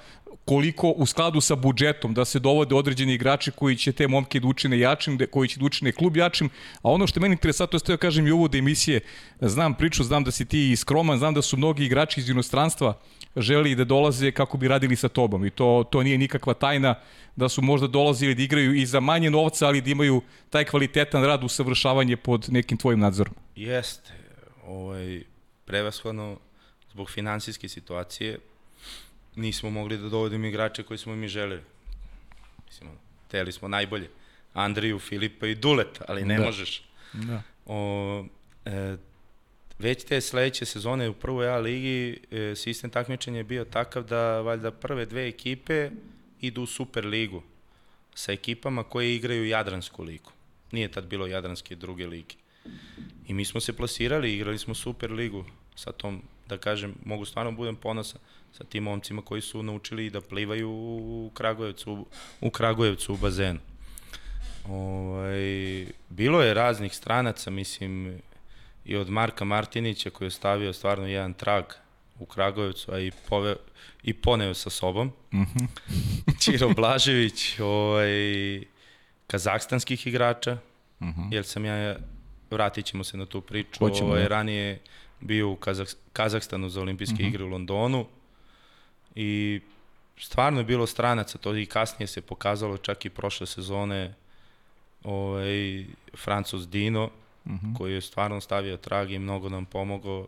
[0.45, 4.49] koliko u skladu sa budžetom da se dovode određeni igrači koji će te momke da
[4.49, 6.51] učine jačim, koji će da učine klub jačim,
[6.83, 9.01] a ono što je meni interesantno je da kažem i uvode emisije,
[9.41, 12.99] znam priču, znam da si ti skroman, znam da su mnogi igrači iz inostranstva
[13.37, 16.95] želi da dolaze kako bi radili sa tobom i to, to nije nikakva tajna
[17.37, 21.25] da su možda dolazili da igraju i za manje novca, ali da imaju taj kvalitetan
[21.25, 23.35] rad, usavršavanje pod nekim tvojim nadzorom.
[23.57, 24.13] Jeste,
[24.67, 25.23] ovaj,
[25.65, 26.39] prevashodno
[26.91, 28.39] zbog finansijske situacije
[29.37, 31.63] nismo mogli da dovodimo igrače koji smo mi želeli.
[32.67, 32.91] Mislim,
[33.31, 34.11] teli smo najbolje.
[34.55, 36.45] Andriju, Filipa i Dulet, ali ne da.
[36.45, 36.83] možeš.
[37.13, 37.43] Da.
[37.67, 38.25] O,
[38.65, 38.97] e,
[39.79, 44.41] već te sledeće sezone u prvoj A ligi e, sistem takmičenja je bio takav da
[44.41, 45.91] valjda prve dve ekipe
[46.41, 47.43] idu u Super ligu
[48.15, 50.31] sa ekipama koje igraju Jadransku ligu.
[50.73, 52.35] Nije tad bilo Jadranske druge lige.
[53.29, 57.53] I mi smo se plasirali, igrali smo Super ligu sa tom, da kažem, mogu stvarno
[57.53, 58.21] budem ponosan
[58.53, 62.07] sa tim momcima koji su naučili da plivaju u Kragujevcu,
[62.41, 63.59] u Kragujevcu u bazenu.
[64.69, 68.21] Ovaj, bilo je raznih stranaca, mislim,
[68.85, 71.65] i od Marka Martinića koji je stavio stvarno jedan trag
[72.19, 73.57] u Kragujevcu, a i, pove,
[74.03, 75.13] i poneo sa sobom.
[75.33, 75.69] Mm -hmm.
[76.45, 78.13] Čiro Blažević, ovaj,
[79.27, 80.55] kazahstanskih igrača,
[81.01, 81.33] mm -hmm.
[81.33, 81.97] jer sam ja,
[82.51, 84.81] vratit ćemo se na tu priču, Hoćemo, ovaj, ranije
[85.21, 87.29] bio u Kazah, Kazahstanu za olimpijske mm -hmm.
[87.29, 88.07] igre u Londonu,
[89.15, 89.61] i
[90.19, 94.15] stvarno je bilo stranaca, to i kasnije se pokazalo čak i prošle sezone
[95.05, 95.85] ovaj,
[96.17, 97.67] Francus Dino, uh mhm.
[97.67, 97.79] -huh.
[97.79, 100.27] koji je stvarno stavio trag i mnogo nam pomogao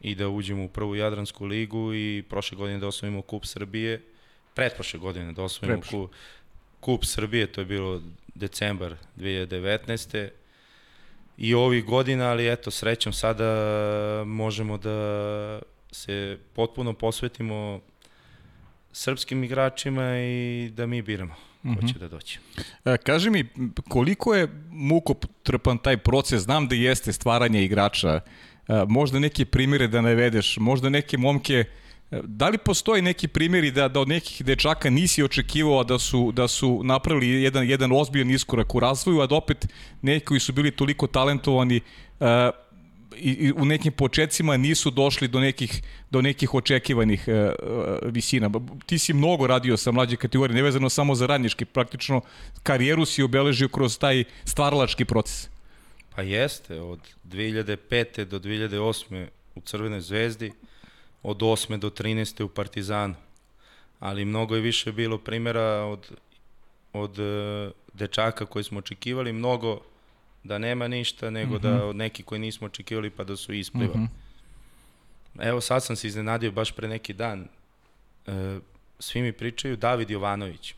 [0.00, 4.02] i da uđemo u prvu Jadransku ligu i prošle godine da osvojimo Kup Srbije,
[4.54, 6.10] pretprošle godine da osvojimo kup,
[6.80, 8.02] kup Srbije, to je bilo
[8.34, 10.28] decembar 2019.
[11.38, 13.44] I ovih godina, ali eto, srećom sada
[14.26, 17.80] možemo da se potpuno posvetimo
[18.92, 21.92] srpskim igračima i da mi biramo ko mm -hmm.
[21.92, 22.38] će da doće.
[22.84, 23.48] E, kaži mi,
[23.88, 26.42] koliko je mukotrpan taj proces?
[26.42, 28.08] Znam da jeste stvaranje igrača.
[28.08, 28.20] E,
[28.88, 31.64] možda neke primere da navedeš, možda neke momke
[32.10, 36.32] e, Da li postoji neki primjeri da, da od nekih dečaka nisi očekivao da su,
[36.32, 39.66] da su napravili jedan, jedan ozbiljan iskorak u razvoju, a da opet
[40.02, 41.80] neki koji su bili toliko talentovani,
[42.20, 42.50] e,
[43.16, 47.34] i, i u nekim početcima nisu došli do nekih, do nekih očekivanih uh,
[48.02, 48.50] visina.
[48.86, 52.20] Ti si mnogo radio sa mlađe kategorije, nevezano samo za radnički, praktično
[52.62, 55.48] karijeru si obeležio kroz taj stvaralački proces.
[56.16, 58.24] Pa jeste, od 2005.
[58.24, 59.26] do 2008.
[59.54, 60.52] u Crvenoj zvezdi,
[61.22, 61.78] od 8.
[61.78, 62.42] do 13.
[62.42, 63.14] u Partizanu.
[64.00, 66.12] Ali mnogo je više bilo primjera od,
[66.92, 69.80] od uh, dečaka koji smo očekivali, mnogo
[70.44, 71.62] da nema ništa, nego mm -hmm.
[71.62, 71.96] da mhm.
[71.96, 73.98] neki koji nismo očekivali pa da su isplivali.
[73.98, 74.08] Mm
[75.34, 75.48] -hmm.
[75.48, 77.48] Evo sad sam se iznenadio baš pre neki dan.
[78.26, 78.58] E,
[78.98, 80.74] svi mi pričaju David Jovanović.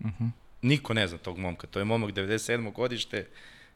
[0.00, 0.30] Mm -hmm.
[0.62, 1.66] Niko ne zna tog momka.
[1.66, 2.72] To je momak 97.
[2.72, 3.26] godište.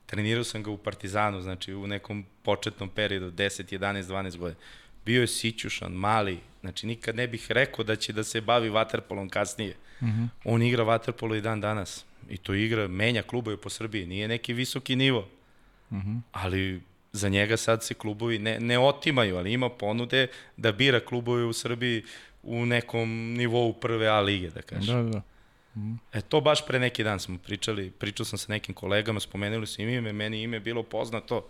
[0.06, 4.60] Trenirao sam ga u Partizanu, znači u nekom početnom periodu, 10, 11, 12 godina.
[5.04, 9.28] Bio je sićušan, mali, znači nikad ne bih rekao da će da se bavi vaterpolom
[9.28, 9.76] kasnije.
[10.00, 10.28] Mm -hmm.
[10.44, 14.52] On igra vaterpolo i dan danas i to igra, menja klubove po Srbiji, nije neki
[14.52, 15.28] visoki nivo,
[15.90, 16.20] mm -hmm.
[16.32, 16.80] ali
[17.12, 21.52] za njega sad se klubovi ne, ne otimaju, ali ima ponude da bira klubove u
[21.52, 22.02] Srbiji
[22.42, 25.04] u nekom nivou prve A lige, da kažem.
[25.04, 25.22] Da, da.
[25.74, 25.98] Mm.
[26.12, 29.82] E to baš pre neki dan smo pričali, pričao sam sa nekim kolegama, spomenuli su
[29.82, 31.48] im ime, meni ime bilo poznato,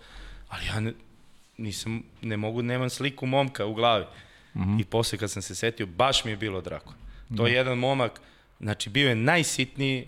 [0.49, 0.93] ali ja ne,
[1.57, 4.05] nisam, ne mogu, nemam sliku momka u glavi.
[4.55, 4.81] Mm -hmm.
[4.81, 6.93] I posle kad sam se setio, baš mi je bilo drago.
[7.37, 8.21] To je jedan momak,
[8.61, 10.07] znači bio je najsitniji,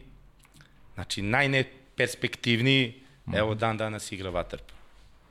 [0.95, 2.95] Znači, najneperspektivniji,
[3.27, 3.35] mm.
[3.35, 4.75] evo dan danas igra Waterpolo.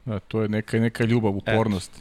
[0.06, 1.92] Da, to je neka, neka ljubav, upornost.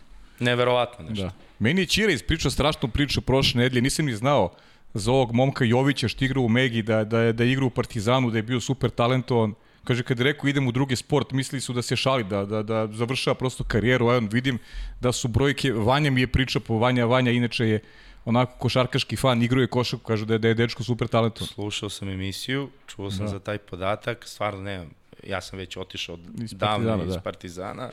[0.40, 1.24] E, neverovatno nešto.
[1.24, 1.32] Da.
[1.58, 4.52] Meni je Čira ispričao strašnu priču prošle nedelje, nisam ni znao
[4.94, 8.38] za ovog momka Jovića što igra u Megi, da, da, da igra u Partizanu, da
[8.38, 9.54] je bio super talentovan.
[9.84, 12.62] Kaže, kad je rekao idem u drugi sport, mislili su da se šali, da, da,
[12.62, 14.58] da završava prosto karijeru, a vidim
[15.00, 17.80] da su brojke, Vanja mi je priča po Vanja, Vanja inače je
[18.24, 21.48] onako košarkaški fan, igruje košarku, kažu da je, da je dečko super talentovan.
[21.48, 23.32] Slušao sam emisiju, čuo sam da.
[23.32, 24.90] za taj podatak, stvarno nemam,
[25.26, 27.20] ja sam već otišao iz davno Partizana, iz da.
[27.20, 27.90] Partizana,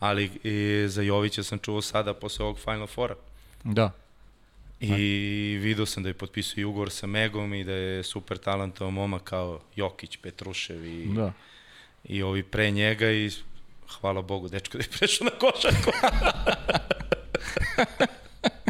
[0.00, 3.14] ali i za Jovića sam čuo sada posle ovog Final Fora.
[3.64, 3.90] Da.
[4.80, 8.94] I video sam da je potpisao i ugovor sa Megom i da je super talentovan
[8.94, 11.32] momak kao Jokić, Petrušev i, da.
[12.04, 13.30] i ovi pre njega i
[14.00, 15.90] hvala Bogu, dečko da je prešao na košarku.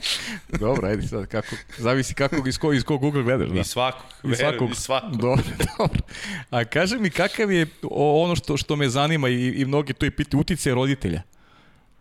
[0.60, 3.48] Dobro, ajde sad, kako, zavisi kako, iz, ko, iz kog ugla gledaš.
[3.48, 3.60] Da.
[3.60, 4.70] I svakog, iz svakog.
[4.70, 5.16] I svakog.
[5.16, 5.44] Dobro,
[5.78, 6.00] dobro.
[6.50, 10.10] A kaže mi, kakav je ono što, što me zanima i, i mnogi to i
[10.10, 11.22] piti, utice roditelja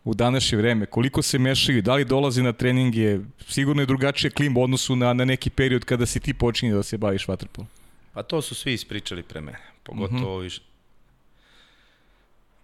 [0.04, 4.58] u današnje vreme, koliko se mešaju, da li dolazi na treninge, sigurno je drugačije klim
[4.58, 7.68] u odnosu na, na neki period kada si ti počinje da se baviš vaterpolom.
[8.14, 10.28] Pa to su svi ispričali pre mene, pogotovo mm -hmm.
[10.28, 10.50] ovi,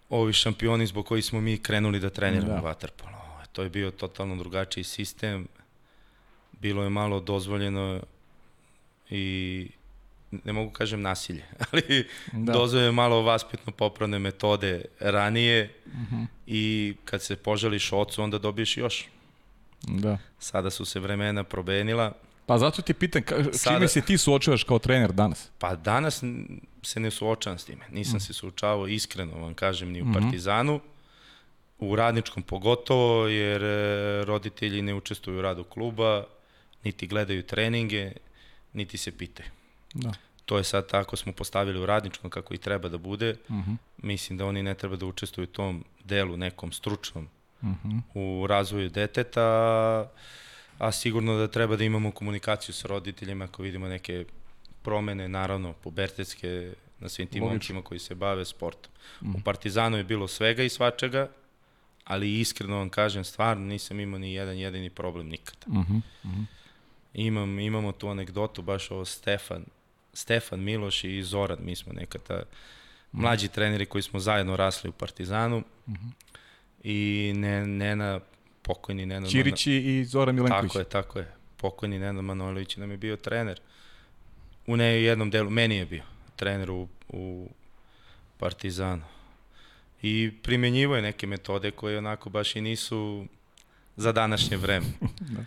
[0.09, 2.59] ovi šampioni zbog koji smo mi krenuli da treniramo da.
[2.59, 5.47] vaterpolo to je bio totalno drugačiji sistem,
[6.51, 7.99] bilo je malo dozvoljeno
[9.09, 9.67] i
[10.31, 12.53] ne mogu kažem nasilje, ali da.
[12.53, 16.15] dozvoljeno malo vaspitno popravne metode ranije uh mhm.
[16.15, 16.25] -huh.
[16.47, 19.07] i kad se poželiš ocu onda dobiješ još.
[19.81, 20.17] Da.
[20.39, 22.13] Sada su se vremena probenila.
[22.45, 25.49] Pa zato ti pitan, ka, Sada, čime se ti suočavaš kao trener danas?
[25.59, 26.23] Pa danas
[26.83, 27.85] se ne suočavam s time.
[27.91, 28.19] Nisam uh mm.
[28.19, 28.27] -huh.
[28.27, 30.17] se suočavao iskreno, vam kažem, ni u uh mhm.
[30.17, 30.23] -huh.
[30.23, 30.79] Partizanu
[31.79, 36.25] u radničkom pogotovo, jer e, roditelji ne učestvuju u radu kluba,
[36.83, 38.11] niti gledaju treninge,
[38.73, 39.49] niti se pitaju.
[39.93, 40.11] Da.
[40.45, 43.35] To je sad tako smo postavili u radničkom kako i treba da bude.
[43.47, 43.71] Uh mhm.
[43.71, 43.77] -huh.
[43.97, 47.27] Mislim da oni ne treba da učestvuju u tom delu nekom stručnom
[47.61, 47.89] uh mhm.
[47.89, 48.01] -huh.
[48.13, 49.41] u razvoju deteta,
[50.77, 54.25] a sigurno da treba da imamo komunikaciju sa roditeljima ako vidimo neke
[54.81, 58.91] promene, naravno, pubertetske na svim tim momcima koji se bave sportom.
[59.21, 59.29] Uh -huh.
[59.29, 59.41] U mhm.
[59.41, 61.29] Partizanu je bilo svega i svačega,
[62.09, 65.65] ali iskreno vam kažem, stvarno nisam imao ni jedan jedini problem nikada.
[65.67, 66.45] Uh -huh, uh -huh.
[67.13, 69.65] Imam, imamo tu anegdotu, baš ovo Stefan,
[70.13, 72.43] Stefan Miloš i Zoran, mi smo nekada
[73.11, 73.55] mlađi uh -huh.
[73.55, 76.11] treneri koji smo zajedno rasli u Partizanu uh -huh.
[76.83, 78.19] i ne, Nena,
[78.61, 79.27] pokojni Nena...
[79.27, 80.71] Ćirić i Zoran Milenković.
[80.71, 81.31] Tako je, tako je.
[81.57, 83.61] Pokojni Nena Manojlović nam je bio trener.
[84.67, 86.03] U ne jednom delu, meni je bio
[86.35, 87.49] trener u, u
[88.37, 89.03] Partizanu
[90.01, 93.25] i primenjivo je neke metode koje onako baš i nisu
[93.95, 94.85] za današnje vreme.
[95.19, 95.41] da.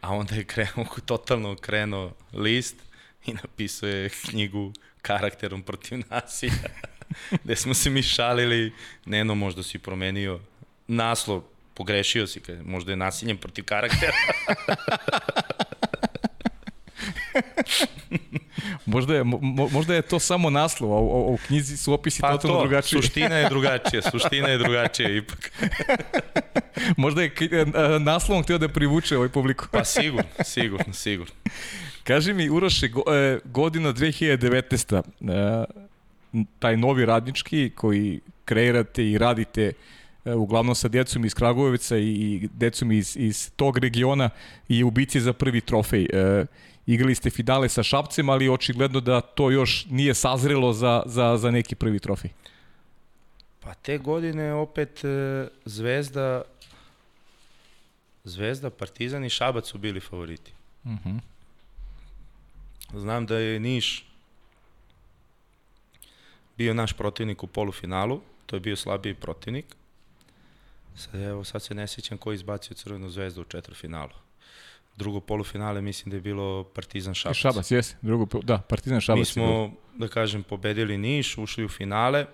[0.00, 2.76] A onda je krenuo, totalno krenuo list
[3.26, 6.68] i napisao je knjigu karakterom protiv nasilja,
[7.44, 8.72] gde smo se mi šalili,
[9.06, 10.40] Neno, možda si promenio
[10.86, 11.42] naslov,
[11.74, 14.16] pogrešio si, možda je nasiljem protiv karaktera.
[18.86, 19.38] možda, je, mo,
[19.72, 23.02] možda je to samo naslov, a u, u knjizi su opisi pa totalno to, drugačije.
[23.02, 25.52] suština je drugačija, suština je drugačija ipak.
[26.96, 27.64] možda je e,
[27.98, 29.64] naslovom htio da privuče ovaj publiku.
[29.70, 31.34] pa sigurno, sigurno, sigurno.
[32.04, 35.02] Kaži mi, Uroše, e, godina 2019.
[35.02, 35.64] E,
[36.58, 39.72] taj novi radnički koji kreirate i radite
[40.24, 44.30] uglavnom sa djecom iz Kragujevica i, djecom iz, iz tog regiona
[44.68, 46.06] i u bici za prvi trofej.
[46.86, 51.50] Igrali ste finale sa Šapcem, ali očigledno da to još nije sazrelo za, za, za
[51.50, 52.30] neki prvi trofej.
[53.60, 56.42] Pa te godine opet e, Zvezda
[58.24, 60.52] Zvezda, Partizan i Šabac su bili favoriti.
[60.84, 61.08] Uh mhm.
[61.08, 61.20] -huh.
[62.94, 64.06] Znam da je Niš
[66.56, 69.66] bio naš protivnik u polufinalu, to je bio slabiji protivnik.
[70.96, 74.23] Sad, evo, sad se ne sjećam ko je izbacio Crvenu zvezdu u četvrfinalu.
[74.96, 77.36] Drugo polufinale mislim da je bilo Partizan Šabac.
[77.36, 77.96] Šabac, jesi.
[78.02, 79.18] Drugo, da, Partizan Šabac.
[79.18, 82.26] Mi smo, da kažem, pobedili Niš, ušli u finale.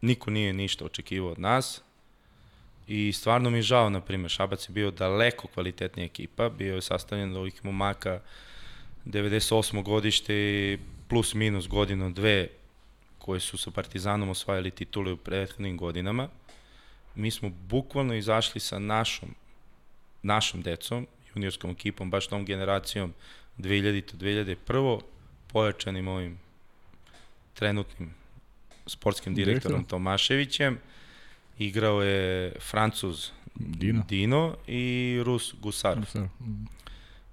[0.00, 1.82] Niko nije ništa očekivao od nas.
[2.88, 6.82] I stvarno mi je žao, na primjer, Šabac je bio daleko kvalitetnija ekipa, bio je
[6.82, 8.20] sastavljen od ovih momaka
[9.06, 9.82] 98.
[9.82, 10.78] godište
[11.08, 12.48] plus minus godinu dve
[13.18, 16.28] koje su sa Partizanom osvajali titule u prethodnim godinama.
[17.14, 19.34] Mi smo bukvalno izašli sa našom,
[20.22, 23.14] našom decom, juniorskom ekipom, baš tom generacijom
[23.58, 25.00] 2000-2001,
[25.52, 26.38] pojačanim ovim
[27.54, 28.14] trenutnim
[28.86, 29.90] sportskim direktorom Direktor.
[29.90, 30.78] Tomaševićem,
[31.58, 35.98] igrao je Francuz Dino, Dino i Rus Gusar.
[35.98, 36.22] Gusar.
[36.22, 36.66] Mm.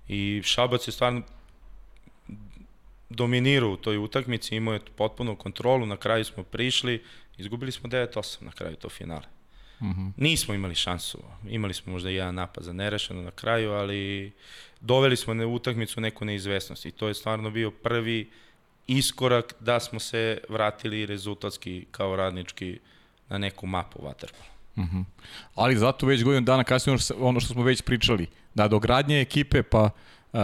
[0.07, 1.21] I Šabac je stvarno
[3.09, 7.03] dominirao u toj utakmici, imao je potpunu kontrolu, na kraju smo prišli,
[7.37, 9.38] izgubili smo 9-8 na kraju to finale.
[9.81, 10.11] -huh.
[10.17, 11.17] Nismo imali šansu,
[11.49, 14.31] imali smo možda jedan napad za nerešeno na kraju, ali
[14.81, 18.29] doveli smo na utakmicu neku neizvesnost i to je stvarno bio prvi
[18.87, 22.79] iskorak da smo se vratili rezultatski kao radnički
[23.29, 24.49] na neku mapu Waterpola.
[24.75, 24.97] Uh mhm.
[24.97, 25.03] -huh.
[25.55, 29.83] Ali zato već godinu dana kasnije ono što smo već pričali, da dogradnje ekipe pa
[29.83, 30.39] uh,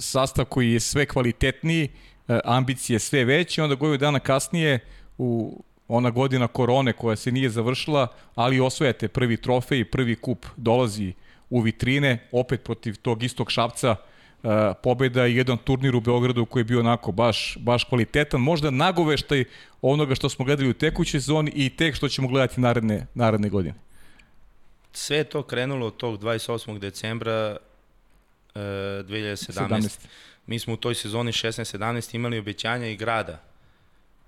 [0.00, 1.88] sastav koji je sve kvalitetniji,
[2.28, 4.78] uh, ambicije sve veće, onda godinu dana kasnije
[5.18, 11.12] u ona godina korone koja se nije završila, ali osvojate prvi trofej, prvi kup dolazi
[11.50, 14.50] u vitrine, opet protiv tog istog Šapca, uh,
[14.82, 19.44] pobeda i jedan turnir u Beogradu koji je bio onako baš, baš kvalitetan, možda nagoveštaj
[19.82, 23.74] onoga što smo gledali u tekućoj sezoni i tek što ćemo gledati naredne, naredne godine.
[24.92, 26.78] Sve je to krenulo od tog 28.
[26.78, 27.56] decembra
[28.54, 29.52] 2017.
[29.68, 30.06] 17.
[30.46, 33.53] Mi smo u toj sezoni 16-17 imali obećanja i grada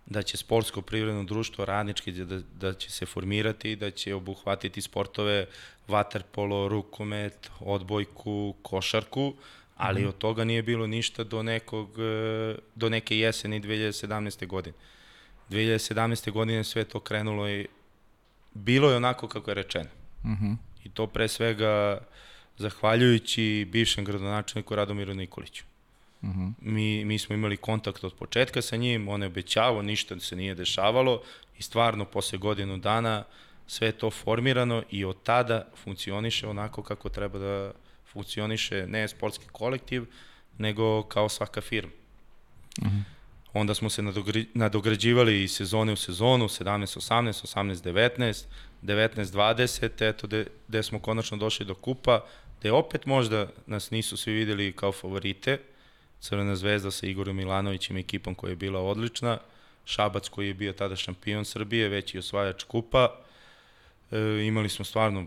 [0.07, 5.47] da će sportsko privredno društvo radnički da, da će se formirati, da će obuhvatiti sportove
[5.89, 9.35] vaterpolo, rukomet, odbojku, košarku,
[9.77, 10.09] ali mm.
[10.09, 14.47] od toga nije bilo ništa do nekog e, do neke jeseni 2017.
[14.47, 14.77] godine.
[15.51, 16.31] 2017.
[16.31, 17.67] godine sve to krenulo i
[18.55, 19.91] bilo je onako kako je rečeno.
[20.25, 20.57] Mm -hmm.
[20.85, 22.01] I to pre svega
[22.59, 25.65] zahvaljujući bivšem gradonačelniku Radomiru Nikoliću.
[26.27, 26.37] Uh.
[26.37, 26.53] -huh.
[26.61, 30.55] mi, mi smo imali kontakt od početka sa njim, on je obećavao, ništa se nije
[30.55, 31.23] dešavalo
[31.59, 33.25] i stvarno posle godinu dana
[33.67, 37.73] sve to formirano i od tada funkcioniše onako kako treba da
[38.13, 40.05] funkcioniše ne sportski kolektiv,
[40.59, 41.93] nego kao svaka firma.
[42.81, 42.97] Uh mhm.
[42.97, 43.03] -huh.
[43.53, 44.03] Onda smo se
[44.55, 48.45] nadograđivali i sezone u sezonu, 17-18, 18-19,
[48.83, 50.27] 19-20, eto
[50.69, 52.25] gde smo konačno došli do kupa,
[52.61, 55.59] gde opet možda nas nisu svi videli kao favorite,
[56.21, 59.39] Crvena zvezda sa Igorom Milanovićem ekipom koja je bila odlična,
[59.85, 63.17] Šabac koji je bio tada šampion Srbije, već i osvajač kupa.
[64.11, 65.27] E, imali smo stvarno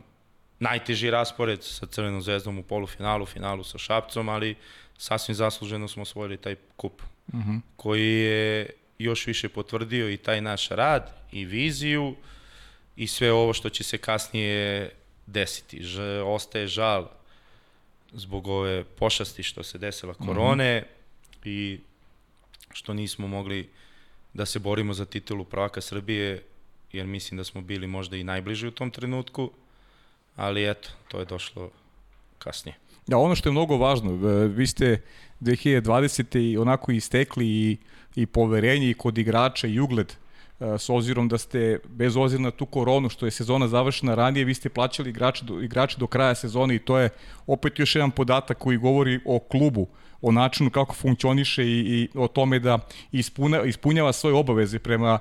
[0.60, 4.56] najteži raspored sa Crvenom zvezdom u polufinalu, finalu sa Šapcom, ali
[4.98, 7.52] sasvim zasluženo smo osvojili taj kup, uh mhm.
[7.52, 7.62] -huh.
[7.76, 8.70] koji je
[9.00, 12.16] još više potvrdio i taj naš rad i viziju
[12.96, 14.92] i sve ovo što će se kasnije
[15.26, 15.84] desiti.
[15.84, 17.08] Ž, ostaje žal
[18.14, 21.50] zbog ove pošasti što se desila korone mm -hmm.
[21.50, 21.80] i
[22.72, 23.70] što nismo mogli
[24.34, 26.44] da se borimo za titulu prvaka Srbije,
[26.92, 29.52] jer mislim da smo bili možda i najbliži u tom trenutku,
[30.36, 31.70] ali eto, to je došlo
[32.40, 32.76] kasnije.
[33.08, 35.02] Da, ono što je mnogo važno, e, vi ste
[35.42, 36.62] 2020.
[36.62, 37.78] onako istekli i,
[38.16, 40.14] i poverenje i kod igrača i ugled
[40.60, 44.54] s obzirom da ste, bez obzira na tu koronu, što je sezona završena ranije, vi
[44.54, 47.10] ste plaćali igrače do, igrače do kraja sezone i to je
[47.48, 49.88] opet još jedan podatak koji govori o klubu,
[50.22, 52.80] o načinu kako funkcioniše i, i o tome da
[53.12, 55.20] ispuna, ispunjava svoje obaveze prema,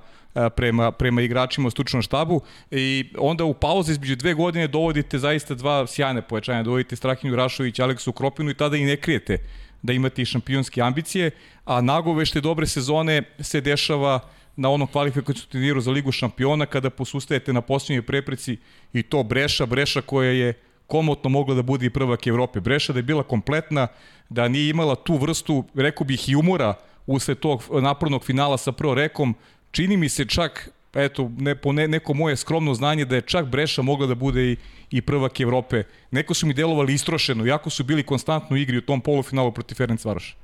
[0.57, 2.41] prema, prema igračima u stručnom štabu.
[2.71, 7.79] I onda u pauzi između dve godine dovodite zaista dva sjajne pojačanja, dovodite Strahinju Rašović,
[7.79, 9.39] Aleksu Kropinu i tada i ne krijete
[9.83, 11.31] da imate i šampionske ambicije,
[11.65, 16.91] a nagovešte dobre sezone se dešava uh, na onom kvalifikacijom turniru za Ligu šampiona kada
[16.91, 18.57] posustajete na posljednjoj prepreci
[18.93, 20.55] i to Breša, Breša koja je
[20.87, 22.61] komotno mogla da bude i prvak Evrope.
[22.61, 23.87] Breša da je bila kompletna,
[24.29, 26.75] da nije imala tu vrstu, rekao bih, i umora
[27.07, 29.35] usled tog napornog finala sa Pro Rekom,
[29.71, 33.47] čini mi se čak eto, ne, po ne, neko moje skromno znanje da je čak
[33.47, 34.57] Breša mogla da bude i,
[34.91, 35.83] i prvak Evrope.
[36.11, 39.75] Neko su mi delovali istrošeno, jako su bili konstantno u igri u tom polufinalu protiv
[39.75, 40.35] Ferenc Varoša.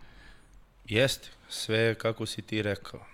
[0.87, 3.14] Jeste, sve kako si ti rekao.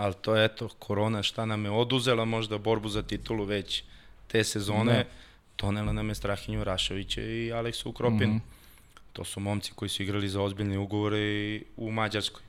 [0.00, 3.82] Ali to je eto, korona šta nam je oduzela možda borbu za titulu već
[4.28, 5.04] te sezone, da.
[5.58, 8.32] donela nam je Strahinju Rašovića i Aleksu Ukropinu.
[8.32, 9.12] Mm -hmm.
[9.12, 12.42] To su momci koji su igrali za ozbiljne ugovore u Mađarskoj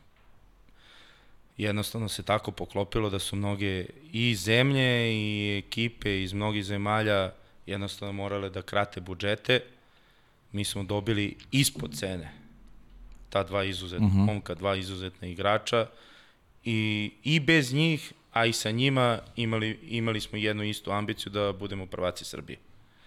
[1.58, 7.34] jednostavno se tako poklopilo da su mnoge i zemlje i ekipe iz mnogih zemalja
[7.66, 9.62] jednostavno morale da krate budžete.
[10.52, 12.32] Mi smo dobili ispod cene
[13.30, 14.22] ta dva izuzetna uh mhm.
[14.22, 14.26] -huh.
[14.26, 15.88] momka, dva izuzetna igrača
[16.64, 21.54] i, i bez njih, a i sa njima imali, imali smo jednu istu ambiciju da
[21.54, 22.60] budemo prvaci Srbije.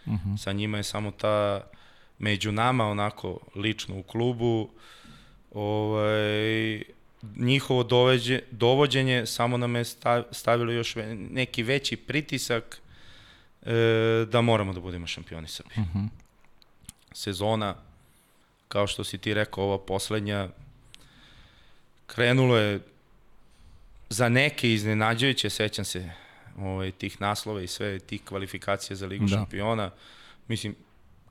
[0.06, 0.28] Uh mhm.
[0.28, 0.42] -huh.
[0.42, 1.60] Sa njima je samo ta
[2.18, 4.70] među nama onako lično u klubu
[5.54, 6.82] ovaj,
[7.36, 9.84] njihovo doveđe, dovođenje samo nam je
[10.30, 10.96] stavilo još
[11.30, 12.80] neki veći pritisak
[13.62, 13.72] e,
[14.32, 15.80] da moramo da budemo šampioni Srbije.
[15.80, 15.98] Uh mhm.
[15.98, 16.08] -huh.
[17.12, 17.74] Sezona,
[18.68, 20.48] kao što si ti rekao, ova poslednja,
[22.06, 22.80] krenulo je
[24.14, 26.10] za neke iznenađajuće, sećam se
[26.58, 29.36] ovaj, tih naslova i sve tih kvalifikacija za Ligu da.
[29.36, 29.90] šampiona.
[30.48, 30.74] Mislim,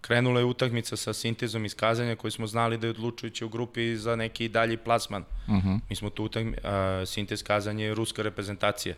[0.01, 4.15] krenula je utakmica sa sintezom iskazanja koji smo znali da je odlučujući u grupi za
[4.15, 5.23] neki dalji plasman.
[5.47, 5.69] Uh mhm.
[5.69, 5.79] -huh.
[5.89, 8.95] Mi smo tu utakmi, a, sintez kazanje je ruska reprezentacija.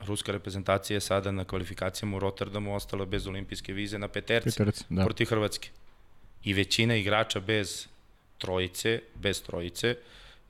[0.00, 4.84] Ruska reprezentacija je sada na kvalifikacijama u Rotterdamu ostala bez olimpijske vize na peterci, peterci
[4.88, 5.04] da.
[5.04, 5.68] protiv Hrvatske.
[6.44, 7.86] I većina igrača bez
[8.38, 9.96] trojice, bez trojice,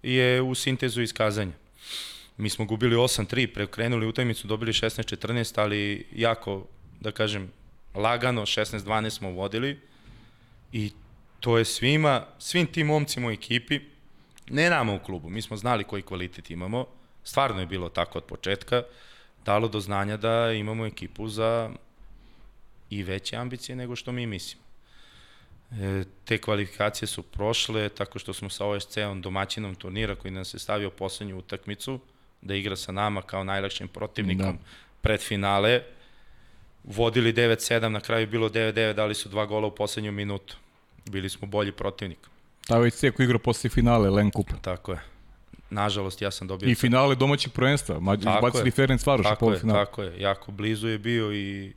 [0.03, 1.53] je u sintezu iskazanja.
[2.41, 6.67] Mi smo gubili 8-3, prekrenuli utakmicu, dobili 16-14, ali jako,
[7.01, 7.53] da kažem,
[7.95, 9.81] lagano, 16-12 smo vodili
[10.73, 10.93] i
[11.41, 13.81] to je svima, svim tim momcima u ekipi,
[14.51, 16.87] ne nama u klubu, mi smo znali koji kvalitet imamo,
[17.25, 18.83] stvarno je bilo tako od početka,
[19.45, 21.71] dalo do znanja da imamo ekipu za
[22.91, 24.65] i veće ambicije nego što mi mislimo.
[25.71, 30.59] E, te kvalifikacije su prošle tako što smo sa OSC-om domaćinom turnira koji nam se
[30.59, 32.01] stavio poslednju utakmicu
[32.43, 34.59] da igra sa nama kao najlakšim protivnikom da.
[35.01, 35.83] pred finale
[36.85, 40.57] vodili 9-7, na kraju bilo 9-9, dali su dva gola u poslednju minutu.
[41.07, 42.19] Bili smo bolji protivnik.
[42.69, 44.55] već Ceko igra posle finale Len Kupa.
[44.63, 45.01] Tako je.
[45.71, 46.69] Nažalost, ja sam dobio...
[46.69, 49.85] I finale domaćeg prvenstva, Mađi, bacili Ferenc Varoš u polufinale.
[49.85, 51.73] Tako je, jako blizu je bio i,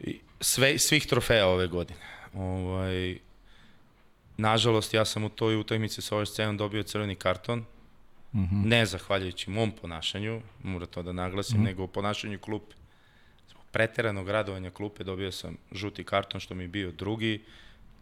[0.00, 2.00] i sve, svih trofeja ove godine.
[2.34, 3.18] Ovaj,
[4.36, 7.64] nažalost, ja sam u toj utakmici sa ovoj scenom dobio crveni karton,
[8.36, 8.66] mm -hmm.
[8.68, 11.64] ne zahvaljujući mom ponašanju, mora to da naglasim, mm -hmm.
[11.64, 12.74] nego u ponašanju klupe
[13.76, 17.44] preteranog radovanja klupe dobio sam žuti karton što mi je bio drugi,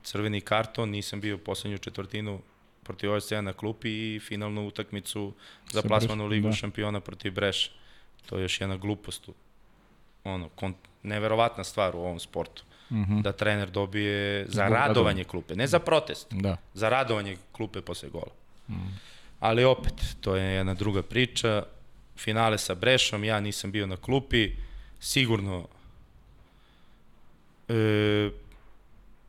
[0.03, 2.41] crveni karton, nisam bio poslednju četvrtinu
[2.83, 5.33] protiv OSC na klupi i finalnu utakmicu
[5.73, 6.55] za plasmanu ligu da.
[6.55, 7.71] šampiona protiv Breša.
[8.27, 9.29] To je još jedna glupost.
[10.25, 12.65] Ono, kon, neverovatna stvar u ovom sportu.
[12.91, 13.23] Mm -hmm.
[13.23, 16.57] Da trener dobije za radovanje klupe, ne za protest, da.
[16.75, 18.33] za radovanje klupe posle gola.
[18.69, 18.75] Mm.
[19.41, 21.63] Ali opet, to je jedna druga priča.
[22.17, 24.51] Finale sa Brešom, ja nisam bio na klupi,
[25.01, 25.69] sigurno
[27.69, 28.31] e,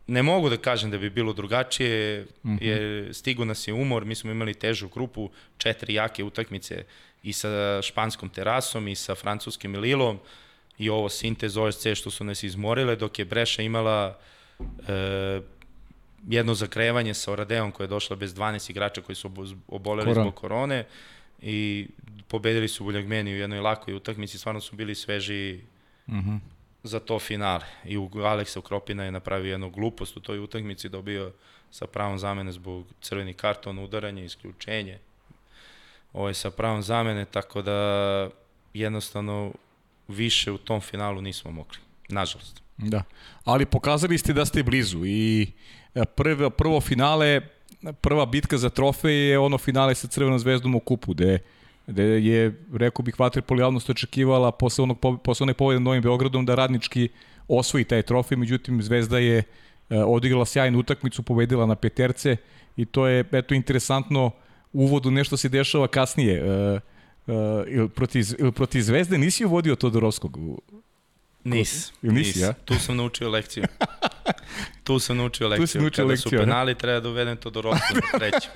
[0.07, 2.63] ne mogu da kažem da bi bilo drugačije, mm -hmm.
[2.63, 6.83] jer stigu nas je umor, mi smo imali težu grupu, četiri jake utakmice
[7.23, 10.19] i sa španskom terasom i sa francuskim Lilom
[10.77, 14.17] i ovo sintez OSC što su nas izmorile, dok je Breša imala
[14.59, 15.41] e,
[16.29, 19.31] jedno zakrevanje sa Oradeom koja je došla bez 12 igrača koji su
[19.67, 20.23] oboleli Koran.
[20.23, 20.85] zbog korone
[21.41, 21.87] i
[22.27, 25.59] pobedili su Buljagmeni u jednoj lakoj utakmici, stvarno su bili sveži
[26.07, 26.39] mm -hmm.
[26.83, 27.65] za to finale.
[27.85, 31.31] I u Aleksa Kropina je napravio jednu glupost u toj utakmici, dobio
[31.71, 34.99] sa pravom zamene zbog crveni karton, udaranje, isključenje.
[36.13, 38.29] Ovo je sa pravom zamene, tako da
[38.73, 39.51] jednostavno
[40.07, 41.77] više u tom finalu nismo mogli.
[42.09, 42.61] Nažalost.
[42.77, 43.03] Da,
[43.43, 45.47] ali pokazali ste da ste blizu i
[46.15, 47.41] prvo, prvo finale
[47.93, 51.39] prva bitka za trofej je ono finale sa Crvenom zvezdom u kupu, gde,
[51.87, 56.55] gde je, rekao bih, Vatripol javnost očekivala posle, onog, posle onog pobjede Novim Beogradom da
[56.55, 57.09] radnički
[57.47, 59.43] osvoji taj trofej, međutim Zvezda je e,
[60.03, 62.37] odigrala sjajnu utakmicu, pobedila na peterce
[62.77, 64.31] i to je, eto, interesantno
[64.73, 66.33] uvodu nešto se dešava kasnije.
[66.33, 66.79] E, e,
[67.67, 70.37] ili, protiv, ili protiv Zvezde nisi uvodio Todorovskog
[71.43, 71.93] Nis.
[72.01, 72.37] Ili nisi, nis.
[72.37, 72.53] ja?
[72.53, 73.63] Tu sam naučio lekciju.
[74.85, 75.67] tu sam naučio lekciju.
[75.67, 76.29] Tu si naučio Kada lekciju.
[76.29, 78.47] Kada su penali, treba da uvedem to do roka na treću.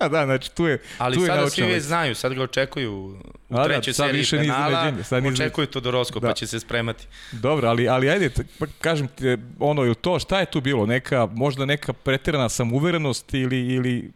[0.00, 3.16] da, znači tu je Ali tu je sada svi već znaju, sad ga očekuju u
[3.48, 6.32] da, trećoj da, seriji više penala, sad očekuju to do Rosko, pa da.
[6.32, 7.06] pa će se spremati.
[7.32, 10.86] Dobro, ali, ali ajde, pa kažem ti, ono, ili to, šta je tu bilo?
[10.86, 14.10] Neka, možda neka pretirana samouverenost ili, ili,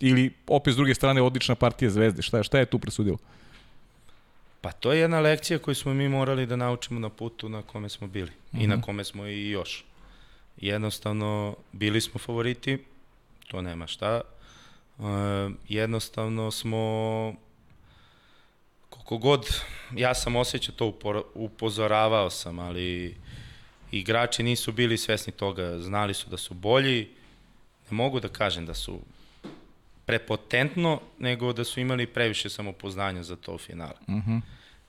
[0.00, 2.22] ili opet s druge strane odlična partija Zvezde?
[2.22, 3.18] Šta, šta je tu presudilo?
[4.60, 7.88] Pa to je jedna lekcija koju smo mi morali da naučimo na putu na kome
[7.88, 8.64] smo bili mm -hmm.
[8.64, 8.82] i na mhm.
[8.82, 9.84] kome smo i još.
[10.64, 12.78] Jednostavno, bili smo favoriti,
[13.48, 14.20] to nema šta.
[14.20, 15.02] E,
[15.68, 17.34] jednostavno smo,
[18.90, 19.60] koliko god,
[19.96, 20.98] ja sam osjećao to,
[21.34, 23.16] upozoravao sam, ali
[23.92, 27.08] igrači nisu bili svesni toga, znali su da su bolji,
[27.90, 29.00] ne mogu da kažem da su
[30.06, 33.96] prepotentno, nego da su imali previše samopoznanja za to finale.
[34.08, 34.30] Mhm.
[34.30, 34.40] -huh.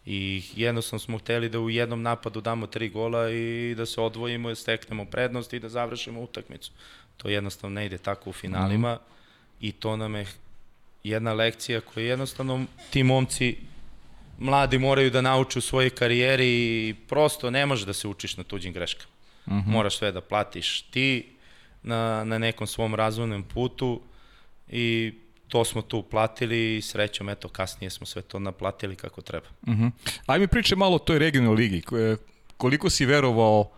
[0.05, 4.49] I jednostavno smo hteli da u jednom napadu damo tri gola i da se odvojimo,
[4.49, 6.71] da steknemo prednost i da završimo utakmicu.
[7.17, 9.03] To jednostavno ne ide tako u finalima mhm.
[9.03, 9.67] -huh.
[9.67, 10.25] i to nam je
[11.03, 13.57] jedna lekcija koja jednostavno ti momci
[14.37, 18.43] mladi moraju da nauče u svojoj karijeri i prosto ne može da se učiš na
[18.43, 19.11] tuđim greškama.
[19.47, 19.57] Mhm.
[19.57, 19.67] -huh.
[19.67, 21.25] Moraš sve da platiš ti
[21.83, 24.01] na, na nekom svom razvojnom putu
[24.69, 25.13] i
[25.55, 29.47] to smo tu platili i srećom, eto, kasnije smo sve to naplatili kako treba.
[29.61, 29.91] Uh -huh.
[30.25, 31.81] Ajme priče malo o toj regionalnoj ligi.
[32.57, 33.71] Koliko si verovao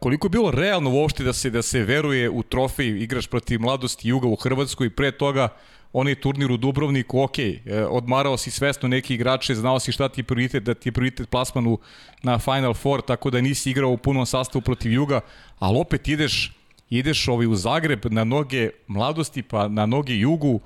[0.00, 4.08] koliko je bilo realno uopšte da se da se veruje u trofej igraš protiv mladosti
[4.08, 5.48] Juga u Hrvatskoj i pre toga
[5.92, 10.20] onaj turnir u Dubrovniku, ok, e, odmarao si svesno neki igrače, znao si šta ti
[10.20, 11.78] je prioritet, da ti je prioritet plasmanu
[12.22, 15.20] na Final Four, tako da nisi igrao u punom sastavu protiv Juga,
[15.58, 16.52] ali opet ideš
[16.90, 20.60] ideš ovaj u Zagreb na noge mladosti, pa na noge jugu,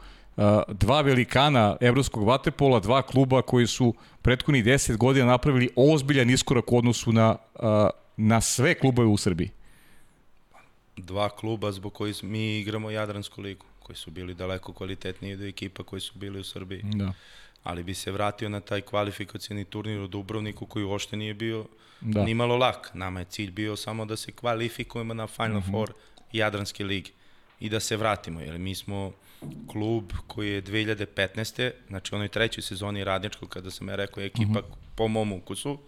[0.68, 6.78] dva velikana evropskog vaterpola, dva kluba koji su prethodni 10 godina napravili ozbiljan iskorak u
[6.78, 7.36] odnosu na,
[8.16, 9.50] na sve klubove u Srbiji.
[10.96, 15.82] Dva kluba zbog koji mi igramo Jadransku ligu, koji su bili daleko kvalitetniji do ekipa
[15.82, 16.82] koji su bili u Srbiji.
[16.82, 17.12] Da.
[17.62, 21.66] Ali bi se vratio na taj kvalifikacijani turnir u Dubrovniku koji uopšte nije bio
[22.00, 22.24] da.
[22.24, 22.90] nimalo lak.
[22.94, 25.70] Nama je cilj bio samo da se kvalifikujemo na Final mm -hmm.
[25.70, 25.92] Four
[26.32, 27.10] Jadranske lige
[27.60, 29.12] i da se vratimo, jer mi smo
[29.66, 31.70] klub koji je 2015.
[31.88, 34.58] znači u onoj trećoj sezoni radničkog, kada sam ja rekao ekipa mhm.
[34.58, 34.74] -huh.
[34.94, 35.78] po mom ukusu,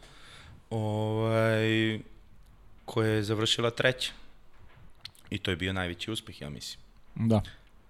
[0.71, 1.99] ovaj,
[2.85, 4.13] koja je završila treća.
[5.31, 6.81] I to je bio najveći uspeh, ja mislim.
[7.15, 7.43] Da.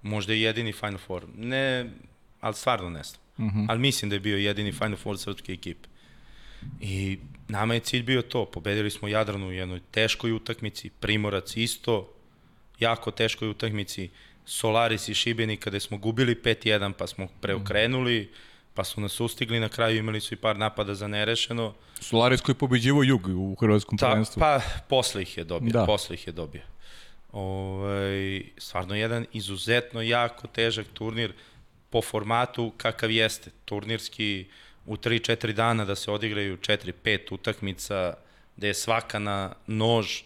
[0.02, 1.24] Možda i jedini Final Four.
[1.36, 1.90] Ne,
[2.40, 3.20] ali stvarno ne znam.
[3.38, 3.58] Mhm.
[3.58, 3.66] -huh.
[3.68, 5.88] Ali mislim da je bio jedini Final Four srpske ekipe.
[6.80, 8.44] I nama je cilj bio to.
[8.44, 12.12] Pobedili smo Jadranu u jednoj teškoj utakmici, Primorac isto,
[12.78, 14.10] jako teškoj utakmici,
[14.46, 18.32] Solaris i Šibenik kada smo gubili 5-1 pa smo preokrenuli,
[18.74, 21.74] pa su nas ustigli, na kraju imali su i par napada za nerešeno.
[22.00, 24.40] Solaris koji pobeđivo Jug u hrvatskom Ta, prvenstvu.
[24.40, 25.86] Pa posle ih je dobio, da.
[25.86, 26.62] posle ih je dobio.
[27.32, 31.32] Ovaj, stvarno jedan izuzetno jako težak turnir
[31.90, 33.50] po formatu kakav jeste.
[33.64, 34.46] Turnirski
[34.86, 38.14] u 3-4 dana da se odigraju 4-5 utakmica,
[38.56, 40.22] gde je svaka na nož,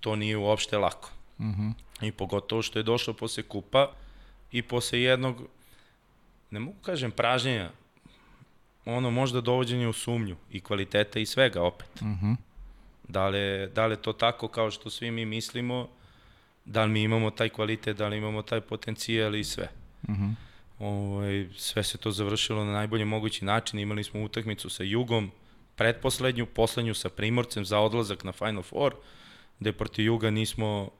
[0.00, 1.15] to nije uopšte lako.
[1.38, 1.72] Mm -hmm.
[2.00, 3.92] I pogotovo što je došlo posle kupa
[4.52, 5.42] i posle jednog,
[6.50, 7.70] ne mogu kažem pražnjenja,
[8.84, 12.00] ono možda dovođenje u sumnju i kvaliteta i svega opet.
[12.00, 12.36] Mm -hmm.
[13.08, 15.88] da, li, da li to tako kao što svi mi mislimo,
[16.64, 19.68] da li mi imamo taj kvalitet, da li imamo taj potencijal i sve.
[20.08, 20.34] Mm -hmm.
[20.78, 25.30] ovaj, sve se to završilo na najbolji mogući način, imali smo utakmicu sa Jugom,
[25.76, 28.94] pretposlednju, poslednju sa Primorcem za odlazak na Final Four,
[29.60, 30.90] gde protiv Juga nismo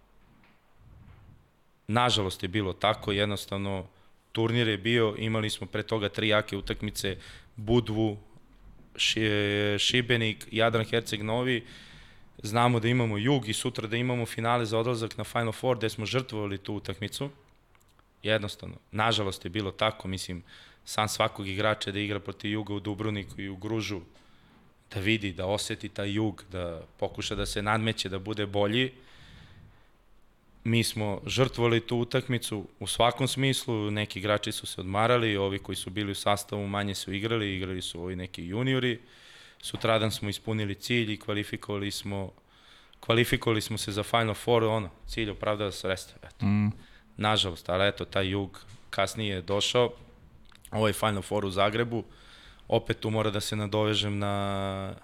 [1.88, 3.86] Nažalost je bilo tako, jednostavno
[4.32, 7.16] turnir je bio, imali smo pre toga tri jake utakmice,
[7.56, 8.18] Budvu,
[9.78, 11.64] Šibenik, Jadran Herceg Novi,
[12.42, 15.88] znamo da imamo jug i sutra da imamo finale za odlazak na Final Four gde
[15.88, 17.30] smo žrtvovali tu utakmicu.
[18.22, 20.42] Jednostavno, nažalost je bilo tako, mislim,
[20.84, 24.00] sam svakog igrača da igra protiv juga u Dubrovniku i u Gružu,
[24.94, 28.92] da vidi, da oseti taj jug, da pokuša da se nadmeće, da bude bolji
[30.66, 35.76] mi smo žrtvovali tu utakmicu u svakom smislu, neki igrači su se odmarali, ovi koji
[35.76, 39.00] su bili u sastavu manje su igrali, igrali su ovi neki juniori.
[39.62, 42.32] Sutradan smo ispunili cilj i kvalifikovali smo
[43.00, 46.18] kvalifikovali smo se za Final Four, ono, cilj opravdava sredstva.
[46.22, 46.46] Eto.
[46.46, 46.72] Mm.
[47.16, 48.60] Nažalost, ali eto, taj jug
[48.90, 49.92] kasnije je došao,
[50.70, 52.04] ovaj Final Four u Zagrebu,
[52.68, 54.94] opet tu mora da se nadovežem na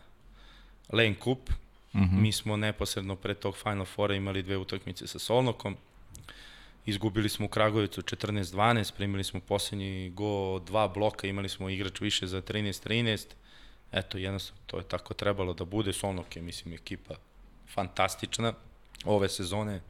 [0.93, 1.51] Lane Cup,
[1.95, 2.20] Mm -hmm.
[2.20, 5.76] Mi smo neposredno pre tog Final Fora imali dve utakmice sa Solnokom.
[6.86, 12.26] Izgubili smo u Kragovicu 14-12, primili smo poslednji go dva bloka, imali smo igrač više
[12.26, 13.26] za 13-13.
[13.93, 15.93] Eto, jednostavno, to je tako trebalo da bude.
[15.93, 17.14] Solnok je, mislim, ekipa
[17.74, 18.53] fantastična
[19.05, 19.80] ove sezone.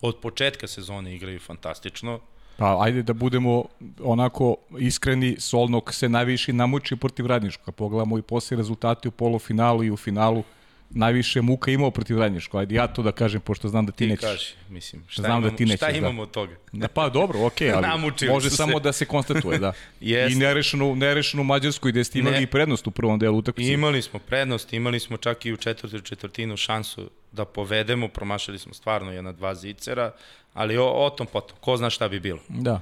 [0.00, 2.20] Od početka sezone igraju fantastično.
[2.56, 3.64] Pa ajde da budemo
[4.02, 7.72] onako iskreni, Solnok se najviše namuči protiv Radnička.
[7.72, 10.42] Pogledamo i posle rezultate u polufinalu i u finalu
[10.90, 12.58] najviše muka imao protiv Radničko.
[12.58, 14.30] Ajde ja to da kažem, pošto znam da ti, ti nećeš.
[14.30, 15.98] kaži, mislim, šta, znam imamo, da ti nećeš, šta da.
[15.98, 16.56] imamo od toga?
[16.72, 18.82] Da, pa dobro, okej, okay, ali može samo se.
[18.82, 19.72] da se konstatuje, da.
[20.00, 20.32] Jest.
[20.36, 22.42] I nerešenu, nerešenu Mađarsku gde ste imali Ne.
[22.42, 23.72] i prednost u prvom delu utakmice.
[23.72, 28.74] Imali smo prednost, imali smo čak i u četvrtoj četvrtinu šansu da povedemo, promašili smo
[28.74, 30.12] stvarno jedna dva zicera,
[30.54, 32.38] ali o, o tom potom, ko zna šta bi bilo.
[32.48, 32.80] Da.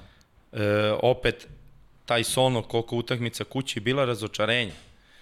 [0.52, 1.48] E, opet,
[2.04, 4.72] taj solno koliko utakmica kući bila razočarenje.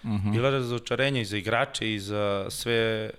[0.05, 0.33] Uh -huh.
[0.33, 3.11] Bila razočarenje i za igrače i za sve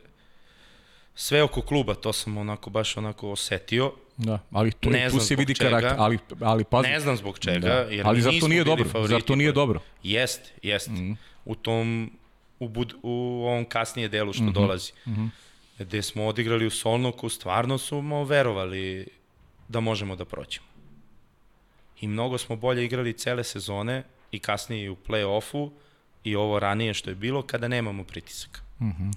[1.16, 3.94] sve oko kluba, to sam onako baš onako osetio.
[4.18, 5.70] Da, ali to, Ne tu se vidi čega.
[5.70, 6.88] karakter, ali, ali pazi.
[6.90, 7.74] Ne znam zbog čega, Da.
[7.74, 8.86] jer Ali zar to nije dobro?
[8.86, 9.12] favoriti.
[9.12, 9.80] Zar to nije dobro?
[10.04, 10.88] Jest, jest.
[10.88, 11.04] Mm Mhm.
[11.04, 11.16] -hmm.
[11.46, 12.12] U tom,
[12.60, 13.12] u, bud, u
[13.46, 14.52] ovom kasnije delu što mm Mhm.
[14.52, 14.62] -hmm.
[14.62, 14.92] dolazi.
[15.08, 15.30] Mm -hmm.
[15.80, 19.08] Gde smo odigrali u Solnoku, stvarno smo verovali
[19.68, 20.68] da možemo da prođemo.
[22.02, 25.70] I mnogo smo bolje igrali cele sezone i kasnije i u play-offu
[26.26, 28.62] i ovo ranije što je bilo kada nemamo pritisak.
[28.80, 28.86] Mm.
[28.86, 29.14] -hmm.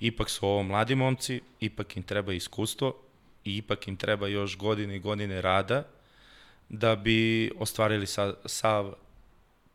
[0.00, 2.94] Ipak su ovo mladi momci, ipak im treba iskustvo
[3.44, 5.84] i ipak im treba još godine i godine rada
[6.68, 8.92] da bi ostvarili sa, sav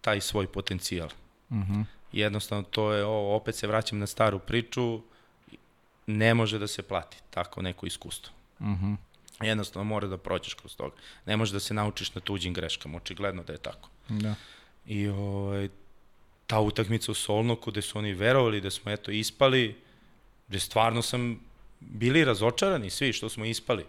[0.01, 1.09] taj svoj potencijal.
[1.51, 1.85] Mm -hmm.
[2.11, 5.01] Jednostavno to je ovo, opet se vraćam na staru priču,
[6.07, 8.33] ne može da se plati tako neko iskustvo.
[8.59, 8.95] Mm -hmm.
[9.41, 10.95] Jednostavno mora da prođeš kroz toga.
[11.25, 13.89] Ne može da se naučiš na tuđim greškama, očigledno da je tako.
[14.09, 14.35] Da.
[14.85, 15.69] I ovaj,
[16.47, 19.75] ta utakmica u Solnoku gde su oni verovali da smo eto ispali,
[20.47, 21.39] gde stvarno sam
[21.79, 23.85] bili razočarani svi što smo ispali.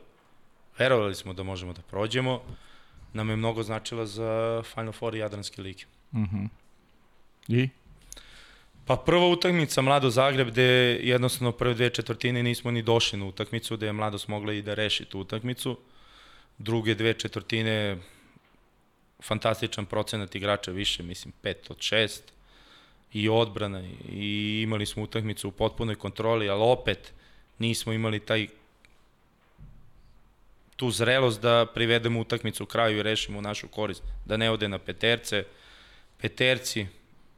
[0.79, 2.43] Verovali smo da možemo da prođemo,
[3.13, 5.85] nam je mnogo značila za Final Four Jadranske lige.
[7.49, 7.69] I?
[8.87, 13.77] Pa prva utakmica Mlado Zagreb gde jednostavno prve dve četvrtine nismo ni došli na utakmicu,
[13.77, 15.79] gde je Mladost mogla i da reši tu utakmicu.
[16.59, 17.99] Druge dve četvrtine
[19.23, 22.21] fantastičan procenat igrača više, mislim 5 od 6
[23.13, 27.13] i odbrana i imali smo utakmicu u potpunoj kontroli, ali opet
[27.59, 28.47] nismo imali taj
[30.77, 34.79] tu zrelost da privedemo utakmicu u kraju i rešimo našu korist, da ne ode na
[34.79, 35.45] peterce.
[36.21, 36.87] Peterci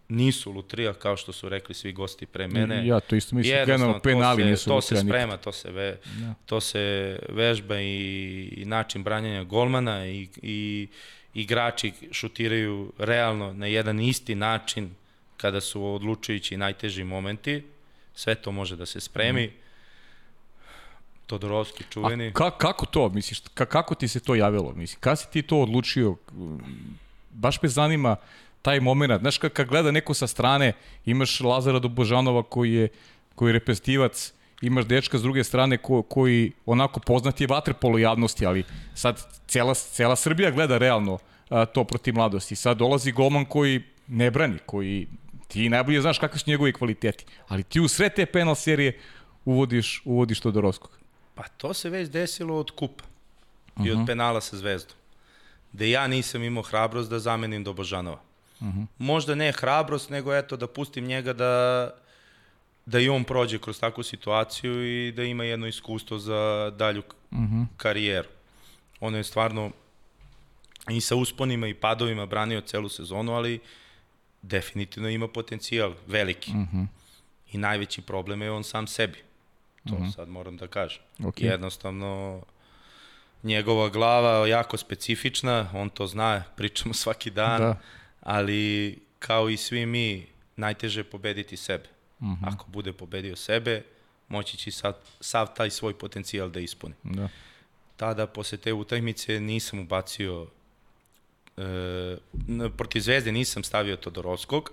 [0.09, 2.87] nisu lutrija kao što su rekli svi gosti pre mene.
[2.87, 5.21] Ja to isto mislim, generalno penali to se, nisu to se lutrija nikad.
[5.21, 6.35] sprema, to se, ve, ja.
[6.47, 10.89] to se vežba i, i način branjanja golmana i, i
[11.35, 14.95] igrači šutiraju realno na jedan isti način
[15.39, 17.62] kada su odlučujući najteži momenti.
[18.14, 19.47] Sve to može da se spremi.
[19.47, 19.53] Mm.
[21.26, 22.28] Todorovski čuveni.
[22.28, 24.72] A ka, kako to, misliš, ka, kako ti se to javilo?
[24.72, 26.16] Mislim, kada si ti to odlučio?
[27.30, 28.16] Baš me zanima
[28.62, 29.20] taj moment.
[29.20, 30.72] Znaš, kad, kad gleda neko sa strane,
[31.07, 32.89] imaš Lazara Dobožanova koji je,
[33.34, 34.32] koji je repestivac,
[34.62, 38.64] imaš dečka s druge strane ko, koji onako poznat je vaterpolo javnosti, ali
[38.95, 41.18] sad cela, cela Srbija gleda realno
[41.51, 42.57] a, to protiv mladosti.
[42.57, 45.07] Sad dolazi golman koji ne brani, koji
[45.49, 49.01] ti najbolje znaš kakvi su njegovi kvaliteti, ali ti u sve te penal serije
[49.44, 50.99] uvodiš, uvodiš Todorovskog.
[51.34, 53.05] Pa to se već desilo od kupa
[53.76, 53.88] uh -huh.
[53.88, 54.96] i od penala sa Zvezdom.
[55.72, 58.20] Gde ja nisam imao hrabrost da zamenim Dobožanova.
[58.61, 58.86] Uh -huh.
[58.99, 61.90] Možda ne hrabrost, nego eto da pustim njega da
[62.86, 67.38] da i on prođe kroz takvu situaciju i da ima jedno iskustvo za dalju uh
[67.38, 67.66] -huh.
[67.76, 68.28] karijeru.
[69.01, 69.70] Ono je stvarno
[70.90, 73.61] i sa usponima i padovima branio celu sezonu, ali
[74.43, 76.51] definitivno ima potencijal veliki.
[76.51, 76.86] Uh -huh.
[77.53, 79.18] I najveći problem je on sam sebi.
[79.89, 80.14] To uh -huh.
[80.14, 81.03] sad moram da kažem.
[81.18, 81.45] Okay.
[81.45, 82.43] Jednostavno,
[83.43, 87.80] njegova glava je jako specifična, on to zna, pričamo svaki dan, da.
[88.20, 90.26] ali kao i svi mi,
[90.57, 91.89] najteže je pobediti sebe.
[92.20, 92.55] Uh -huh.
[92.55, 93.82] Ako bude pobedio sebe,
[94.28, 96.95] moći će sav, sav taj svoj potencijal da ispuni.
[97.03, 97.28] Da.
[97.97, 100.47] Tada, posle te utakmice, nisam ubacio
[101.59, 104.73] e, protiv Zvezde nisam stavio Todorovskog,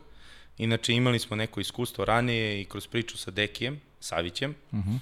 [0.58, 5.00] inače imali smo neko iskustvo ranije i kroz priču sa Dekijem, Savićem, uh -huh.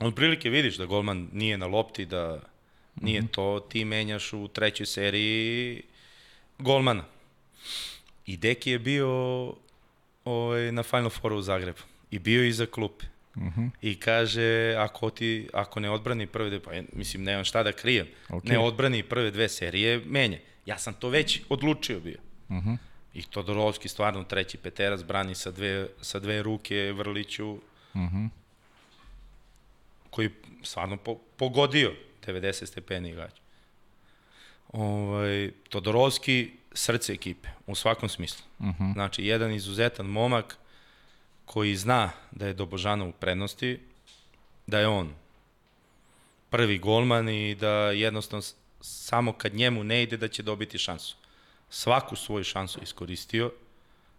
[0.00, 2.40] od prilike vidiš da golman nije na lopti, da
[3.00, 3.30] nije uh -huh.
[3.30, 5.82] to, ti menjaš u trećoj seriji
[6.58, 7.04] golmana.
[8.26, 9.08] I Deki je bio
[10.24, 11.78] ovaj, na Final Fouru u Zagrebu
[12.10, 13.06] i bio iza klupe.
[13.34, 13.70] Uh -huh.
[13.82, 18.06] I kaže, ako, ti, ako ne odbrani prve dve, pa mislim, nemam šta da krijem,
[18.28, 18.48] okay.
[18.48, 20.40] ne odbrani prve dve serije, menje.
[20.68, 22.18] Ja sam to već odlučio bio.
[22.48, 22.76] Uh -huh.
[23.14, 27.60] I Todorovski stvarno treći peterac brani sa dve, sa dve ruke Vrliću, uh
[27.94, 28.28] -huh.
[30.10, 30.30] koji
[30.62, 31.94] stvarno po, pogodio
[32.26, 33.32] 90 stepeni igrač.
[34.72, 38.44] Ovaj, Todorovski srce ekipe, u svakom smislu.
[38.58, 38.92] Uh -huh.
[38.92, 40.58] Znači, jedan izuzetan momak
[41.44, 43.80] koji zna da je Dobožanov u prednosti,
[44.66, 45.14] da je on
[46.50, 48.42] prvi golman i da jednostavno
[48.80, 51.16] samo kad njemu ne ide da će dobiti šansu.
[51.70, 53.52] Svaku svoju šansu iskoristio,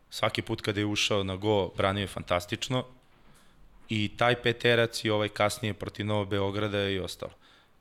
[0.10, 2.86] svaki put kada je ušao na go branio je fantastično
[3.90, 7.32] i taj peterac i ovaj kasnije protiv Novog Beograda i ostalo.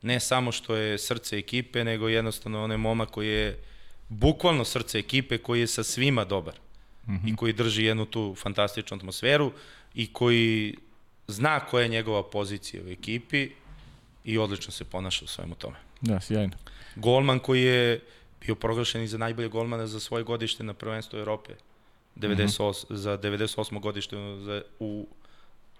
[0.01, 3.63] Ne samo što je srce ekipe, nego jednostavno onaj moma koji je
[4.09, 6.53] bukvalno srce ekipe, koji je sa svima dobar
[7.07, 7.33] mm -hmm.
[7.33, 9.51] i koji drži jednu tu fantastičnu atmosferu
[9.95, 10.77] i koji
[11.27, 13.49] zna koja je njegova pozicija u ekipi
[14.23, 15.75] i odlično se ponaša u svemu tome.
[16.01, 16.53] Da, sjajno.
[16.95, 17.99] Golman koji je
[18.45, 21.53] bio proglašen i za najbolje golmana za svoje godište na prvenstvu Europe.
[22.15, 22.95] 98, mm -hmm.
[22.95, 23.79] za 98.
[23.79, 25.07] godište za, u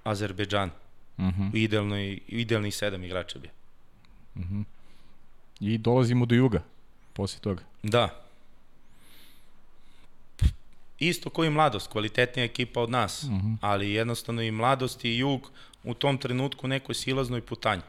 [0.03, 0.69] Azerbejdžan.
[1.17, 1.49] Mm -hmm.
[1.53, 3.49] Idealno, idealnih sedam igrača bi.
[4.35, 4.63] Mm -hmm.
[5.59, 6.61] I dolazimo do juga
[7.13, 7.63] posle toga.
[7.83, 8.23] Da.
[10.99, 13.57] Isto koji mladost, kvalitetnija ekipa od nas, mm -hmm.
[13.61, 15.51] ali jednostavno i mladost i jug
[15.83, 17.81] u tom trenutku nekoj silaznoj putanji.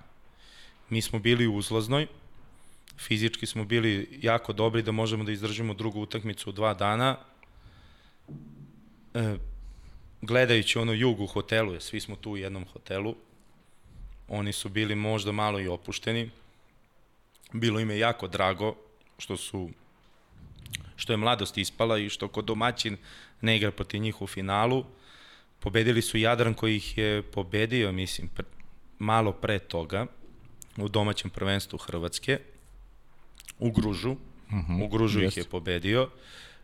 [0.90, 2.06] Mi smo bili u uzlaznoj,
[2.98, 7.16] fizički smo bili jako dobri da možemo da izdržimo drugu utakmicu u dva dana.
[9.14, 9.36] E,
[10.20, 13.14] gledajući ono jug u hotelu, svi smo tu u jednom hotelu,
[14.28, 16.30] oni su bili možda malo i opušteni.
[17.52, 18.76] Bilo im je jako drago
[19.18, 19.70] što su
[20.96, 22.96] što je mladost ispala i što kod domaćin
[23.40, 24.84] ne igra proti njih u finalu.
[25.60, 28.44] Pobedili su Jadran koji ih je pobedio, mislim, pre,
[28.98, 30.06] malo pre toga
[30.82, 32.38] u domaćem prvenstvu Hrvatske
[33.58, 34.10] u Gružu.
[34.10, 34.16] Uh
[34.56, 35.36] mhm, -huh, u Gružu jest.
[35.36, 36.08] ih je pobedio.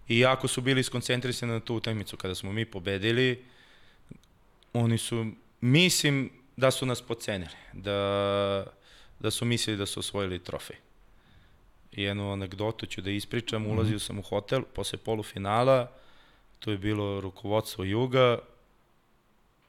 [0.08, 3.44] I jako su bili skoncentrisani na tu utakmicu kada smo mi pobedili,
[4.72, 5.26] oni su,
[5.60, 8.66] mislim da su nas pocenili, da,
[9.20, 10.76] da su mislili da su osvojili trofej.
[11.92, 13.70] I jednu anegdotu ću da ispričam, mhm.
[13.70, 15.90] ulazio sam u hotel posle polufinala,
[16.58, 18.38] to je bilo rukovodstvo Juga,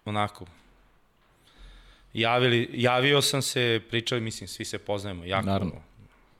[0.05, 0.45] onako,
[2.21, 5.81] javili, javio sam se, pričali, mislim, svi se poznajemo, jako, Naravno.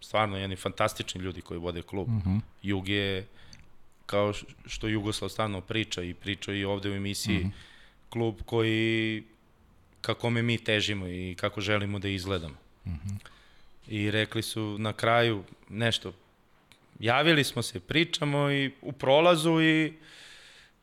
[0.01, 2.07] stvarno, jedni fantastični ljudi koji vode klub.
[2.07, 2.29] Uh mhm.
[2.29, 2.39] -huh.
[2.61, 3.27] Jug je,
[4.05, 4.33] kao
[4.65, 7.49] što Jugoslav stvarno priča i priča i ovde u emisiji, uh mhm.
[7.49, 8.09] -huh.
[8.09, 9.23] klub koji,
[10.01, 12.57] kako me mi težimo i kako želimo da izgledamo.
[12.85, 13.17] Uh -huh.
[13.87, 16.13] I rekli su na kraju nešto,
[16.99, 19.93] javili smo se, pričamo i u prolazu i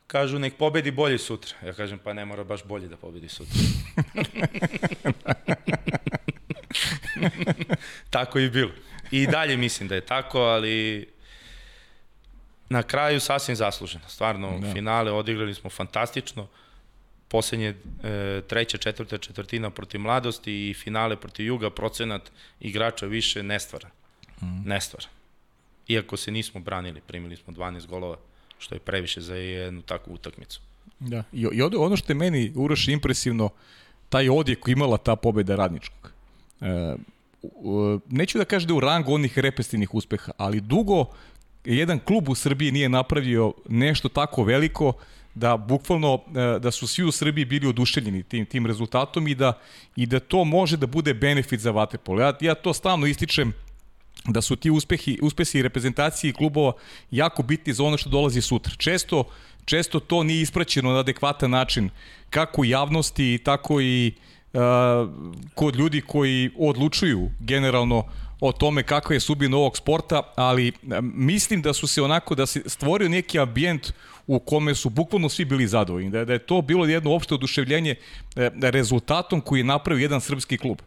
[0.07, 1.55] kažu nek pobedi bolje sutra.
[1.65, 3.59] Ja kažem pa ne mora baš bolje da pobedi sutra.
[8.09, 8.71] tako i bilo.
[9.11, 11.07] I dalje mislim da je tako, ali
[12.69, 14.03] na kraju sasvim zasluženo.
[14.07, 14.73] Stvarno, da.
[14.73, 16.47] finale odigrali smo fantastično.
[17.27, 23.89] Poslednje e, treća, četvrta četvrtina protiv mladosti i finale protiv juga, procenat igrača više nestvara.
[24.41, 24.69] Mm.
[24.69, 25.07] Nestvara.
[25.87, 28.17] Iako se nismo branili, primili smo 12 golova,
[28.59, 30.61] što je previše za jednu takvu utakmicu.
[30.99, 33.49] Da, i, i ono što je meni Uroš impresivno,
[34.09, 36.11] taj odjek koji imala ta pobeda radničkog.
[36.61, 36.95] E,
[38.09, 41.05] neću da kažem da u rangu onih repestivnih uspeha, ali dugo
[41.65, 44.93] jedan klub u Srbiji nije napravio nešto tako veliko
[45.35, 49.53] da bukvalno e, da su svi u Srbiji bili oduševljeni tim tim rezultatom i da
[49.95, 52.21] i da to može da bude benefit za vaterpolo.
[52.21, 53.53] Ja ja to stalno ističem
[54.27, 56.73] da su ti uspehi uspesi reprezentacije klubova
[57.11, 58.73] jako bitni za ono što dolazi sutra.
[58.77, 59.23] Često
[59.65, 61.89] često to nije ispraćeno na adekvatan način
[62.29, 64.13] kako u javnosti tako i
[64.53, 64.61] uh,
[65.55, 68.03] kod ljudi koji odlučuju generalno
[68.39, 72.61] o tome kakva je subina ovog sporta, ali mislim da su se onako, da se
[72.65, 73.93] stvorio neki ambijent
[74.27, 77.95] u kome su bukvalno svi bili zadovoljni, da da je to bilo jedno opšte oduševljenje
[78.35, 80.77] e, rezultatom koji je napravio jedan srpski klub.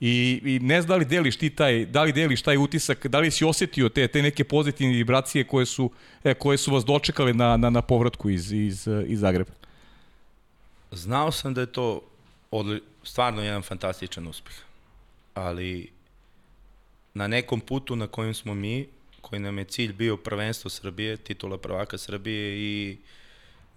[0.00, 3.18] I, I ne znam da li deliš ti taj, da li deliš taj utisak, da
[3.18, 5.90] li si osetio te, te neke pozitivne vibracije koje su,
[6.24, 9.50] e, koje su vas dočekale na, na, na povratku iz, iz, iz Zagreba?
[10.90, 12.00] Znao sam da je to
[12.50, 14.54] odli, stvarno jedan fantastičan uspeh,
[15.34, 15.90] ali
[17.14, 18.86] na nekom putu na kojem smo mi,
[19.20, 22.96] koji nam je cilj bio prvenstvo Srbije, titula prvaka Srbije i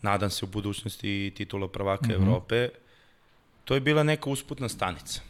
[0.02, 2.22] nadam se u budućnosti titula prvaka mm -hmm.
[2.22, 2.70] Evrope,
[3.66, 5.22] to je bila neka usputna stanica.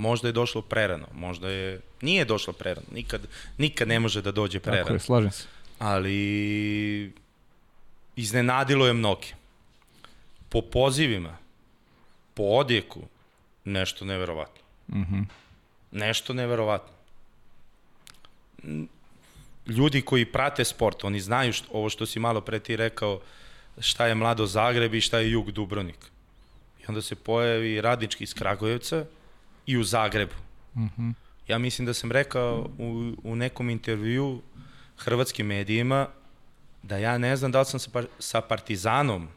[0.00, 1.80] Možda je došlo prerano, možda je...
[2.00, 3.20] Nije došlo prerano, nikad,
[3.58, 4.84] nikad ne može da dođe prerano.
[4.84, 5.46] Tako je, slažem se.
[5.78, 7.12] Ali
[8.16, 9.26] iznenadilo je mnoge.
[10.48, 11.36] Po pozivima,
[12.34, 13.02] po odjeku,
[13.64, 14.62] nešto neverovatno.
[14.88, 15.24] Mm -hmm.
[15.90, 16.92] Nešto neverovatno
[19.66, 23.20] ljudi koji prate sport, oni znaju što, ovo što si malo pre ti rekao,
[23.80, 26.10] šta je Mlado Zagreb i šta je Jug Dubrovnik.
[26.80, 29.04] I onda se pojavi radnički iz Kragujevca
[29.70, 30.34] i u Zagrebu.
[30.76, 31.12] Mm -hmm.
[31.48, 34.42] Ja mislim da sam rekao u, u nekom intervju
[34.96, 36.08] hrvatskim medijima
[36.82, 39.28] da ja ne znam da li sam sa, sa Partizanom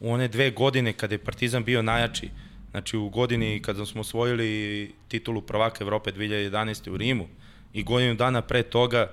[0.00, 2.30] u one dve godine kada je Partizan bio najjači,
[2.70, 6.90] znači u godini kada smo osvojili titulu prvaka Evrope 2011.
[6.90, 7.28] u Rimu,
[7.72, 9.12] i godinu dana pre toga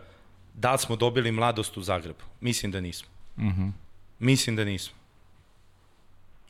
[0.53, 2.23] da li smo dobili mladost u Zagrebu?
[2.41, 3.09] Mislim da nismo.
[3.37, 3.71] Mm -hmm.
[4.19, 4.95] Mislim da nismo.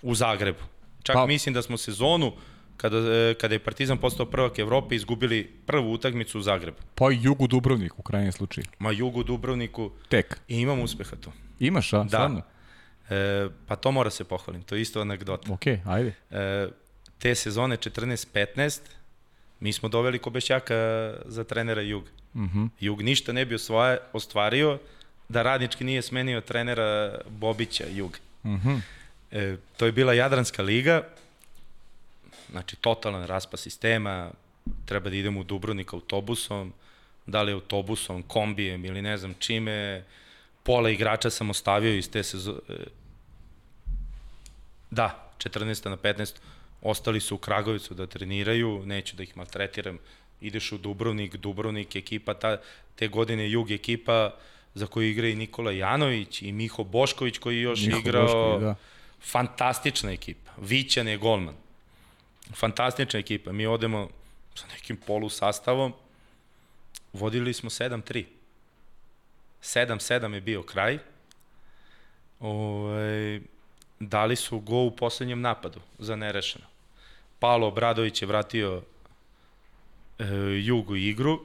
[0.02, 0.64] U Zagrebu.
[1.04, 1.26] Čak pa.
[1.26, 2.34] mislim da smo sezonu
[2.78, 6.78] kada, e, kada je Partizan postao prvak Evrope, izgubili prvu utakmicu u Zagrebu.
[6.96, 8.66] Pa i Jugu Dubrovnik u krajnjem slučaju.
[8.80, 9.92] Ma Jugu Dubrovniku.
[10.10, 10.40] Tek.
[10.48, 11.32] I imam uspeha tu.
[11.60, 11.98] Imaš, a?
[11.98, 12.08] Da.
[12.10, 12.42] Stvarno?
[13.10, 15.54] E, pa to mora se pohvalim, to je isto anegdota.
[15.54, 16.14] Ok, ajde.
[16.32, 16.68] E,
[17.20, 18.80] te sezone 14-15,
[19.60, 20.76] mi smo doveli Kobešjaka
[21.26, 22.04] za trenera Jug.
[22.04, 22.10] Uh
[22.42, 22.60] Mhm.
[22.60, 22.70] -huh.
[22.80, 24.80] Jug ništa ne bi osvaja, ostvario
[25.30, 28.18] da radnički nije smenio trenera Bobića Jug.
[28.44, 28.80] Uh -huh.
[29.32, 31.04] E, to je bila Jadranska liga,
[32.52, 34.32] znači totalan raspa sistema,
[34.86, 36.74] treba da idemo u Dubrovnik autobusom,
[37.26, 40.04] da li autobusom, kombijem ili ne znam čime,
[40.64, 42.60] pola igrača sam ostavio iz te sezone.
[44.92, 45.90] Da, 14.
[45.90, 46.36] na 15.
[46.82, 49.98] Ostali su u Kragovicu da treniraju, neću da ih maltretiram.
[50.42, 52.58] Ideš u Dubrovnik, Dubrovnik ekipa, ta,
[52.96, 54.34] te godine Jug ekipa
[54.74, 58.24] za koju igra i Nikola Janović i Miho Bošković koji je još Miho igrao.
[58.24, 58.76] Bošković, da.
[59.22, 60.52] Fantastična ekipa.
[60.58, 61.56] Vićan je golman.
[62.54, 63.52] Fantastična ekipa.
[63.52, 64.10] Mi odemo
[64.56, 65.94] sa nekim polu sastavom.
[67.14, 68.26] Vodili smo 7-3.
[69.62, 71.00] 7-7 je bio kraj.
[72.40, 73.42] Ovaj,
[74.00, 76.66] dali su go u poslednjem napadu za nerešeno.
[77.40, 78.82] Palo Obradović je vratio
[80.20, 80.26] e,
[80.64, 81.40] Jugu igru.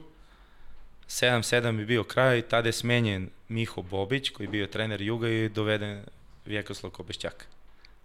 [1.07, 5.49] 7-7 je bio kraj, tada je smenjen Miho Bobić, koji je bio trener Juga i
[5.49, 6.03] doveden
[6.45, 7.47] Vjekoslav Kobešćak,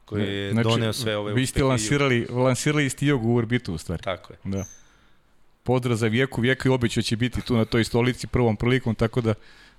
[0.09, 3.78] koji je znači, doneo sve ove Vi ste lansirali, lansirali ste Jogu u orbitu u
[3.78, 4.02] stvari.
[4.02, 4.38] Tako je.
[4.44, 4.64] Da.
[5.62, 9.20] Pozdrav za Vijeku, Vijeko i obećao će biti tu na toj stolici prvom prilikom, tako
[9.20, 9.34] da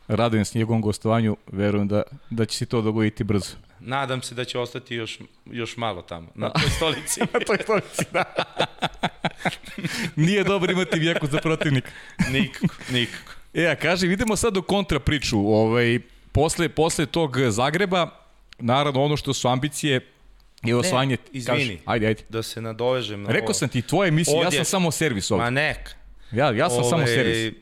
[0.07, 3.55] radujem s njegovom gostovanju, verujem da, da će se to dogoditi brzo.
[3.79, 7.19] Nadam se da će ostati još, još malo tamo, na toj stolici.
[7.19, 8.23] na toj stolici, da.
[10.15, 11.89] Nije dobro imati Vijeku za protivnika.
[12.33, 13.33] nikako, nikako.
[13.53, 15.39] E, a kaže, vidimo sad u kontra priču.
[15.39, 15.99] Ovaj,
[16.31, 18.09] posle, posle tog Zagreba,
[18.59, 19.99] naravno ono što su ambicije
[20.63, 21.15] je osvajanje...
[21.15, 22.23] Ne, izvini, kaži, ajde, ajde.
[22.29, 23.53] da se nadovežem na Rekao ovo.
[23.53, 25.43] sam ti, tvoje emisije, ja sam samo servis ovdje.
[25.43, 25.95] Ma nek.
[26.31, 27.53] Ja, ja sam Ove, samo servis.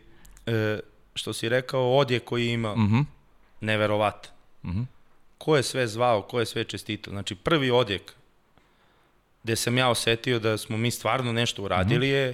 [0.46, 0.80] E,
[1.14, 3.06] što si rekao, odje koji ima, Uh -huh.
[3.62, 4.32] neverovatan.
[4.64, 4.86] Uh -huh.
[5.38, 7.12] Ko je sve zvao, ko je sve čestito.
[7.12, 8.14] Znači, prvi odjek
[9.44, 12.34] gde sam ja osetio da smo mi stvarno nešto uradili je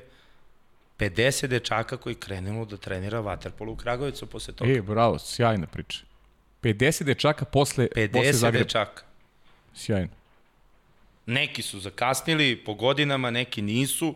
[0.99, 4.71] 50 dečaka koji krenulo da trenira vaterpolo u Kragovicu posle toga.
[4.71, 5.99] E, bravo, sjajna priča.
[6.61, 8.63] 50 dečaka posle, posle 50 Zagreba.
[8.63, 9.03] dečaka.
[9.75, 10.09] Sjajno.
[11.25, 14.15] Neki su zakasnili po godinama, neki nisu,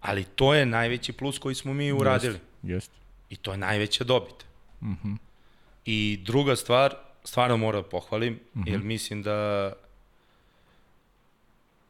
[0.00, 2.32] ali to je najveći plus koji smo mi uradili.
[2.34, 2.94] Jeste, jeste.
[3.30, 4.44] I to je najveća dobit.
[4.80, 5.16] Uh -huh.
[5.84, 6.94] I druga stvar,
[7.24, 8.64] stvarno moram da pohvalim, Mhm.
[8.64, 8.70] -huh.
[8.72, 9.72] jer mislim da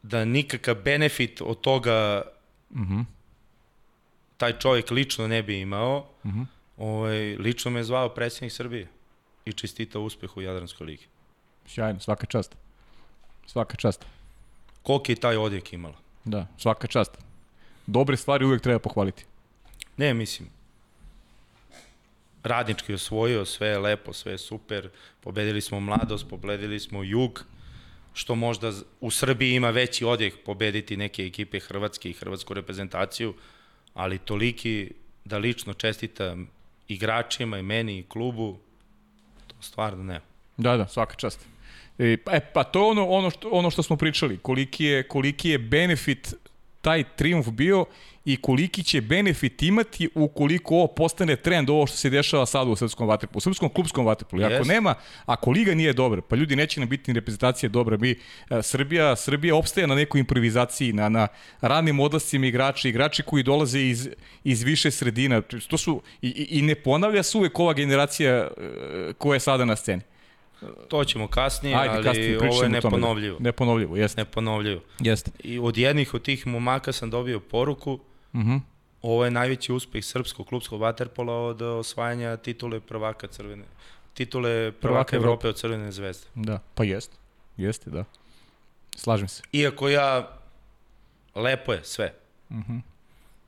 [0.02, 2.22] da nikakav benefit od toga
[2.70, 3.04] Uh -huh.
[4.36, 6.06] taj čovjek lično ne bi imao.
[6.24, 6.46] Uh -huh.
[6.76, 8.88] ovaj, lično me je zvao predsjednik Srbije
[9.44, 11.06] i čestitao uspeh u Jadranskoj ligi.
[11.66, 12.56] Sjajno, svaka čast.
[13.46, 14.06] Svaka čast.
[14.86, 15.96] Koliko je taj odjek imala?
[16.24, 17.18] Da, svaka čast.
[17.86, 19.24] Dobre stvari uvek treba pohvaliti.
[19.96, 20.48] Ne, mislim,
[22.42, 24.88] radnički osvojio, sve je lepo, sve je super,
[25.20, 27.44] pobedili smo mladost, pobedili smo jug,
[28.14, 33.34] što možda u Srbiji ima veći odjek pobediti neke ekipe Hrvatske i hrvatsku reprezentaciju,
[33.94, 34.92] ali toliki
[35.24, 36.48] da lično čestitam
[36.88, 38.58] igračima i meni i klubu,
[39.46, 40.20] to stvarno ne.
[40.56, 41.55] Da, da, svaka čast.
[41.98, 45.02] E, pa, e, pa to je ono, ono, što, ono što smo pričali, koliki je,
[45.08, 46.34] koliki je benefit
[46.80, 47.84] taj triumf bio
[48.24, 52.76] i koliki će benefit imati ukoliko ovo postane trend, ovo što se dešava sada u
[52.76, 54.42] srpskom vaterpolu, u srpskom klubskom vaterpolu.
[54.42, 54.68] Ako Jest.
[54.68, 54.94] nema,
[55.26, 57.96] ako liga nije dobra, pa ljudi neće nam biti ni reprezentacija dobra.
[57.96, 61.28] Mi, e, Srbija, Srbija opstaje na nekoj improvizaciji, na, na
[61.60, 64.08] ranim odlascima igrača, igrači koji dolaze iz,
[64.44, 65.40] iz više sredina.
[65.40, 68.48] To su, i, i i ne ponavlja se uvek ova generacija e,
[69.18, 70.02] koja je sada na sceni.
[70.88, 72.68] To ćemo kasnije, Ajde, ali kasnije ovo je tome.
[72.68, 73.36] neponovljivo.
[73.40, 74.20] Neponovljivo, jeste.
[74.20, 74.80] Neponovljivo.
[74.98, 75.30] Jeste.
[75.44, 77.98] I od jednih od tih momaka sam dobio poruku,
[78.32, 78.60] Uh -huh.
[79.02, 83.64] ovo je najveći uspeh srpskog klubskog vaterpola od osvajanja titule prvaka crvene
[84.16, 86.26] titule prvaka, Prvaka Evrope od Crvene zvezde.
[86.34, 87.16] Da, pa jeste.
[87.56, 88.04] Jeste, da.
[88.96, 89.42] Slažem se.
[89.52, 90.38] Iako ja
[91.34, 92.14] lepo je sve.
[92.50, 92.80] Uh -huh.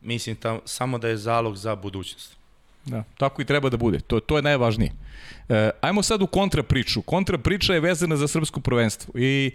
[0.00, 2.37] Mislim tam, samo da je zalog za budućnost.
[2.90, 4.00] Da, tako i treba da bude.
[4.00, 4.92] To, to je najvažnije.
[5.48, 7.02] E, ajmo sad u kontra priču.
[7.02, 9.18] Kontra priča je vezana za srpsko prvenstvo.
[9.18, 9.50] I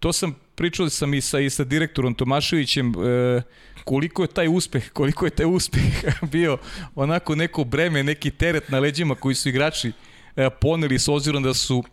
[0.00, 3.42] to sam pričao sam i sa, i sa direktorom Tomaševićem e,
[3.84, 5.82] koliko je taj uspeh, koliko je taj uspeh
[6.32, 6.58] bio
[6.94, 9.92] onako neko breme, neki teret na leđima koji su igrači
[10.36, 11.84] e, poneli s obzirom da su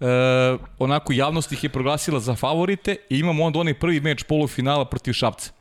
[0.00, 0.06] e,
[0.78, 5.12] onako javnost ih je proglasila za favorite i imamo onda onaj prvi meč polufinala protiv
[5.12, 5.57] Šapca.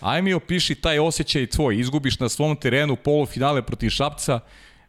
[0.00, 4.40] Aj mi opiši taj osjećaj tvoj, izgubiš na svom terenu polufinale protiv Šapca,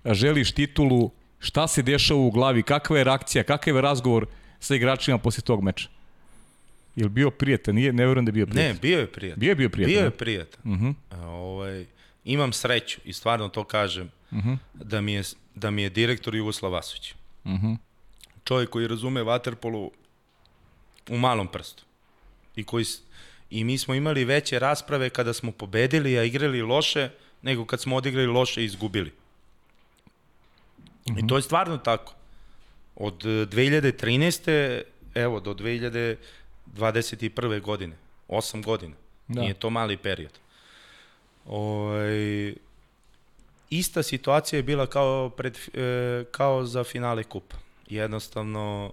[0.06, 4.26] želiš titulu, šta se dešava u glavi, kakva je reakcija, kakav je razgovor
[4.60, 5.90] sa igračima posle tog meča?
[6.96, 7.74] Ili bio prijatelj?
[7.74, 8.74] Nije, ne verujem da je bio prijatelj.
[8.74, 9.40] Ne, bio je prijatelj.
[9.40, 9.96] Bio je bio prijatelj.
[9.96, 10.60] Bio je prijatelj.
[10.64, 10.94] Uh -huh.
[11.10, 11.86] A, ovaj,
[12.24, 14.58] imam sreću i stvarno to kažem Uh -huh.
[14.74, 15.24] da mi je,
[15.56, 17.14] da mi je direktor Jugoslav Vasović.
[17.44, 17.78] Uh -huh.
[18.44, 19.92] Čovjek koji razume vaterpolu
[21.10, 21.84] u malom prstu.
[22.56, 22.86] I, koji,
[23.50, 27.10] I mi smo imali veće rasprave kada smo pobedili, a igrali loše,
[27.42, 29.12] nego kad smo odigrali loše i izgubili.
[31.06, 32.14] I to je stvarno tako.
[32.96, 34.82] Od e, 2013.
[35.16, 37.62] evo do 2021.
[37.62, 37.96] godine.
[38.28, 38.96] 8 godina.
[39.28, 39.42] Da.
[39.42, 40.32] Nije to mali period.
[41.46, 42.54] Ovaj,
[43.70, 47.56] ista situacija je bila kao, pred, e, kao za finale kupa.
[47.88, 48.92] Jednostavno,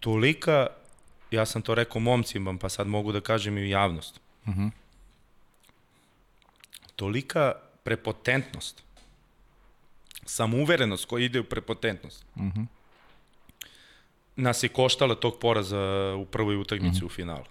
[0.00, 0.66] tolika,
[1.34, 4.66] ja sam to rekao momcima, pa sad mogu da kažem i u javnost, Mhm.
[6.96, 7.52] tolika
[7.84, 8.82] prepotentnost,
[10.24, 12.62] samouverenost koja ide u prepotentnost, Mhm.
[14.36, 15.80] nas je koštala tog poraza
[16.14, 17.06] u prvoj utakmici Mhm.
[17.06, 17.44] u finalu.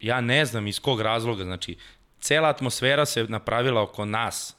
[0.00, 1.76] Ja ne znam iz kog razloga, znači,
[2.20, 4.56] cela atmosfera se napravila oko nas,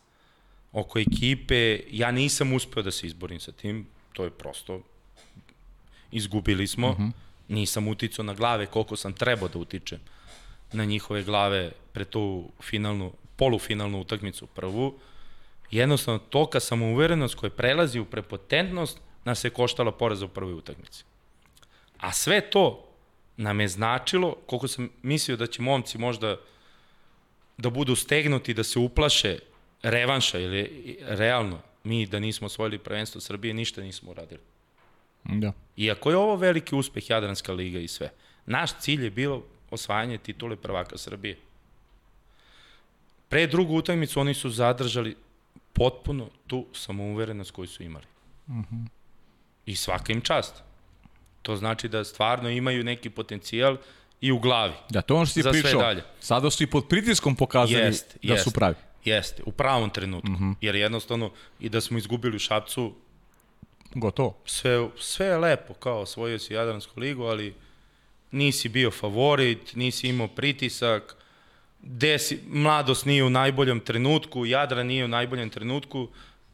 [0.71, 1.59] oko ekipe,
[1.91, 4.81] ja nisam uspeo da se izborim sa tim, to je prosto,
[6.11, 7.07] izgubili smo, Mhm.
[7.51, 9.99] Nisam uticao na glave koliko sam trebao da utičem
[10.73, 14.99] na njihove glave pre tu finalnu, polufinalnu utakmicu prvu,
[15.71, 21.03] jednostavno toka samouverenost koja prelazi u prepotentnost nas je koštala poraza u prvoj utakmici.
[21.97, 22.87] A sve to
[23.37, 26.37] nam je značilo, koliko sam mislio da će momci možda
[27.57, 29.39] da budu stegnuti, da se uplaše
[29.83, 34.50] revanša, ili realno, mi da nismo osvojili prvenstvo Srbije, ništa nismo uradili.
[35.23, 35.53] Da.
[35.77, 38.09] Iako je ovo veliki uspeh Jadranska liga i sve,
[38.45, 41.37] naš cilj je bilo osvajanje titule prvaka Srbije.
[43.29, 45.15] Pre drugu utakmicu oni su zadržali
[45.73, 48.05] potpuno tu samouverenost koju su imali.
[48.47, 48.87] Mm -hmm.
[49.65, 50.63] I svaka im čast.
[51.41, 53.77] To znači da stvarno imaju neki potencijal
[54.21, 54.73] i u glavi.
[54.89, 55.81] Da, to ono što si pričao.
[55.81, 56.03] dalje.
[56.19, 58.43] Sada su i pod pritiskom pokazali Jest, da jest.
[58.43, 58.75] su pravi.
[59.05, 60.31] Jeste, u pravom trenutku.
[60.31, 60.55] Mm -hmm.
[60.61, 62.93] Jer jednostavno i da smo izgubili u Šapcu,
[63.95, 64.37] Gotovo.
[64.45, 67.53] sve, sve je lepo, kao osvojio si Jadransku ligu, ali
[68.31, 71.15] nisi bio favorit, nisi imao pritisak,
[71.81, 76.07] desi, mladost nije u najboljem trenutku, Jadran nije u najboljem trenutku,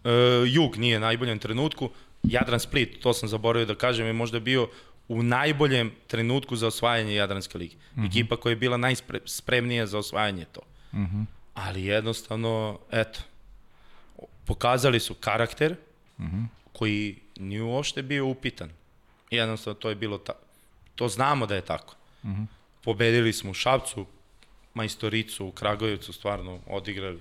[0.04, 0.10] e,
[0.48, 1.90] Jug nije u najboljem trenutku,
[2.24, 4.70] Jadran Split, to sam zaboravio da kažem, je možda bio
[5.08, 7.76] u najboljem trenutku za osvajanje Jadranske lige.
[7.76, 8.08] Mm -hmm.
[8.08, 10.62] Ekipa koja je bila najspremnija za osvajanje to.
[10.94, 11.26] Mm -hmm.
[11.54, 13.20] Ali jednostavno, eto,
[14.46, 15.76] pokazali su karakter,
[16.20, 16.46] mm -hmm.
[16.74, 18.70] koji nije uopšte bio upitan.
[19.32, 20.34] Jednostavno, to je bilo ta...
[20.96, 21.96] To znamo da je tako.
[22.24, 22.46] Mm -hmm.
[22.84, 24.06] Pobedili smo u Šapcu,
[24.74, 27.20] majstoricu u Kragujevcu stvarno odigrali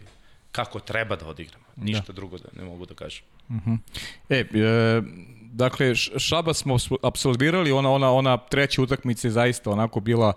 [0.53, 1.65] kako treba da odigramo.
[1.77, 2.13] Ništa da.
[2.13, 3.25] drugo da ne mogu da kažem.
[4.29, 4.45] E, e,
[5.53, 10.33] dakle, Šaba smo apsolvirali, ona, ona, ona treća utakmica je zaista onako bila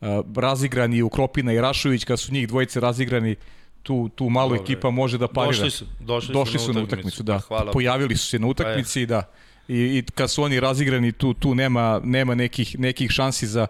[0.00, 3.36] uh, razigrani u Kropina i Rašović, kad su njih dvojice razigrani,
[3.82, 4.62] tu, tu malo Dobro.
[4.62, 5.50] ekipa može da parira.
[5.50, 7.38] Došli su, došli, Došli su, su na na utakmicu, da.
[7.38, 7.72] Hvala.
[7.72, 9.22] Pojavili su se na utakmici, da.
[9.68, 13.66] I, I kad su oni razigrani, tu, tu nema, nema nekih, nekih šansi za,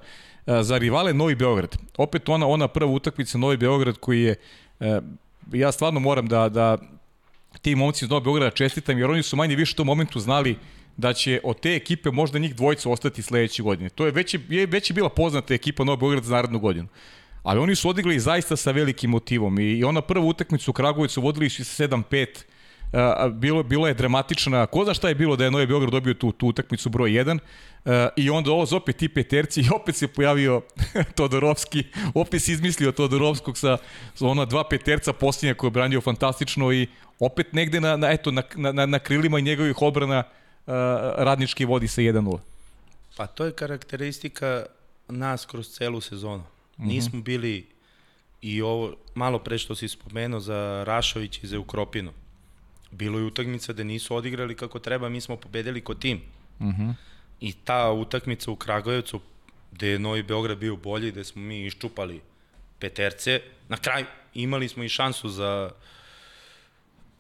[0.47, 1.77] za rivale Novi Beograd.
[1.97, 4.35] Opet ona, ona prva utakmica Novi Beograd koji je,
[4.81, 5.01] e,
[5.53, 6.79] ja stvarno moram da, da
[7.63, 10.57] ti momci iz Novog Beograda čestitam, jer oni su manje više u tom momentu znali
[10.97, 13.89] da će od te ekipe možda njih dvojica ostati sledeće godine.
[13.89, 16.89] To je već, je, već je bila poznata ekipa Novog Beograda za narednu godinu.
[17.43, 21.21] Ali oni su odigrali zaista sa velikim motivom i, i ona prva utakmica u Kragujevcu
[21.21, 22.27] vodili su se 7-5
[22.93, 26.15] Uh, bilo, bilo je dramatična, ko zna šta je bilo da je Novi Beograd dobio
[26.15, 30.09] tu, tu utakmicu broj 1 uh, i onda ovo opet ti peterci i opet se
[30.09, 30.63] pojavio
[31.17, 31.85] Todorovski,
[32.15, 33.77] opet se izmislio Todorovskog sa,
[34.15, 36.87] sa ona dva peterca posljednja koje je branio fantastično i
[37.19, 40.75] opet negde na, na, eto, na, na, na krilima njegovih obrana uh,
[41.17, 42.39] radnički vodi sa 1-0.
[43.17, 44.67] Pa to je karakteristika
[45.09, 46.43] nas kroz celu sezonu.
[46.81, 46.89] -hmm.
[46.89, 47.67] Nismo bili
[48.43, 52.13] i ovo, malo pre što si spomenuo za Rašović i za Ukropinu.
[52.91, 56.21] Bilo je utakmica da nisu odigrali kako treba, mi smo pobedili kod tim.
[56.59, 56.95] Uh -huh.
[57.41, 59.21] I ta utakmica u Kragujevcu,
[59.73, 62.21] gde je Novi Beograd bio bolji, gde smo mi iščupali
[62.79, 65.71] peterce, na kraju imali smo i šansu za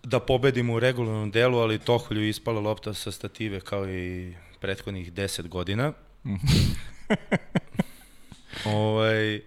[0.03, 5.13] da pobedimo u regularnom delu, ali Toholju je ispala lopta sa stative kao i prethodnih
[5.13, 5.93] 10 godina.
[8.65, 9.41] ovaj,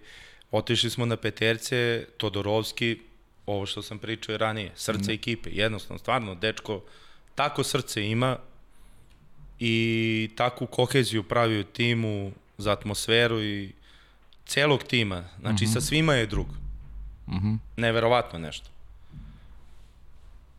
[0.50, 3.00] otišli smo na peterce, Todorovski,
[3.46, 5.14] ovo što sam pričao i ranije, srce mm.
[5.14, 6.82] ekipe, jednostavno, stvarno, dečko,
[7.34, 8.38] tako srce ima
[9.58, 13.72] i takvu koheziju pravi u timu za atmosferu i
[14.46, 15.72] celog tima, znači mm -hmm.
[15.72, 16.46] sa svima je drug.
[17.28, 17.58] Mm -hmm.
[17.76, 18.68] Neverovatno nešto.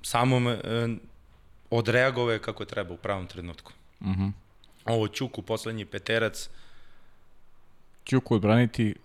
[0.01, 0.87] Samo me, e,
[1.69, 3.71] odreagove kako treba u pravom trenutku.
[4.01, 4.31] Mm -hmm.
[4.85, 6.49] Ovo Ćuku, poslednji peterac,
[8.05, 8.95] Ćuku odbraniti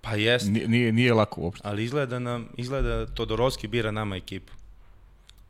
[0.00, 1.68] Pa jest, nije, nije lako uopšte.
[1.68, 4.52] ali izgleda nam, izgleda da Todorovski bira nama ekipu.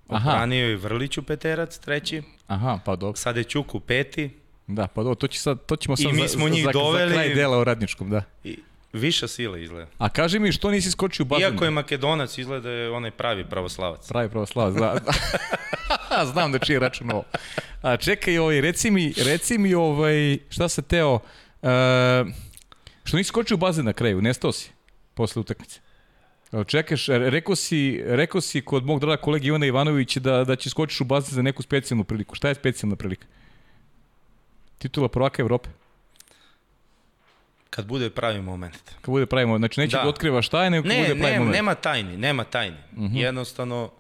[0.09, 0.31] Aha.
[0.31, 3.17] Odbranio je Vrliću peterac, treći, Aha, pa dobro.
[3.17, 4.31] sad je Ćuku peti,
[4.67, 6.65] Da, pa dobro, to, će sad, to ćemo I sad mi za, smo za, njih
[6.65, 8.23] za, doveli- za kraj dela o radničkom, da.
[8.45, 8.59] i
[8.93, 9.91] viša sila izgleda.
[9.99, 11.43] A kaži mi, što nisi skočio u bazen?
[11.45, 14.09] Iako je Makedonac, izgleda da je onaj pravi pravoslavac.
[14.09, 14.97] Pravi pravoslavac, da.
[16.33, 17.25] Znam da čiji je račun ovo.
[17.83, 21.71] A, čekaj, ovaj, reci mi, reci mi ovaj, šta se teo, uh,
[23.05, 24.71] što nisi skočio u bazen na kraju, nestao si
[25.15, 25.81] posle utakmice.
[26.67, 31.01] Čekaš, rekao si, rekao si kod mog draga kolege Ivana Ivanovića da, da će skočiš
[31.01, 32.35] u bazen za neku specijalnu priliku.
[32.35, 33.27] Šta je specijalna prilika?
[34.79, 35.69] Titula prvaka Evrope.
[37.71, 38.77] Kad bude pravi moment.
[39.01, 40.09] Kad bude pravimo, znači neće da, Da.
[40.09, 41.57] otkriva šta je, nego kad Ne, bude pravi ne, moment.
[41.57, 42.77] nema tajni, nema tajni.
[42.93, 43.07] Uh Mhm.
[43.07, 43.21] -huh.
[43.21, 43.91] Jednostavno,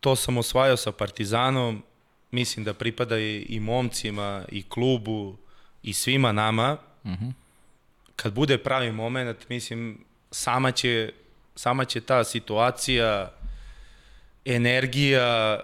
[0.00, 1.82] to sam osvajao sa Partizanom,
[2.30, 5.36] mislim da pripada i, i momcima, i klubu,
[5.82, 6.76] i svima nama.
[7.04, 7.24] Uh Mhm.
[7.24, 7.32] -huh.
[8.16, 11.12] Kad bude pravi moment, mislim, sama će,
[11.54, 13.32] sama će ta situacija,
[14.44, 15.60] energija,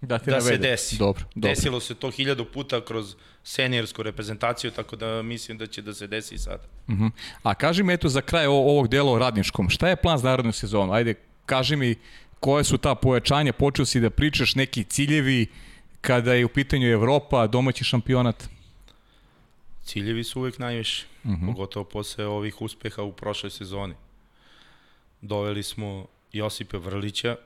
[0.00, 0.98] da, ti da se desi.
[0.98, 1.50] Dobro, dobro.
[1.50, 3.14] Desilo se to hiljadu puta kroz
[3.44, 6.60] seniorsku reprezentaciju, tako da mislim da će da se desi i sad.
[6.88, 7.10] Uh -huh.
[7.42, 10.52] A kaži mi eto za kraj ovog dela o radničkom, šta je plan za narednu
[10.52, 10.92] sezonu?
[10.92, 11.14] Ajde,
[11.46, 11.94] kaži mi
[12.40, 15.46] koje su ta pojačanja, počeo si da pričaš neki ciljevi
[16.00, 18.48] kada je u pitanju Evropa, domaći šampionat.
[19.88, 21.46] Ciljevi su uvek najviše, uh -huh.
[21.46, 23.94] pogotovo posle ovih uspeha u prošloj sezoni.
[25.20, 27.36] Doveli smo Josipa Vrlića,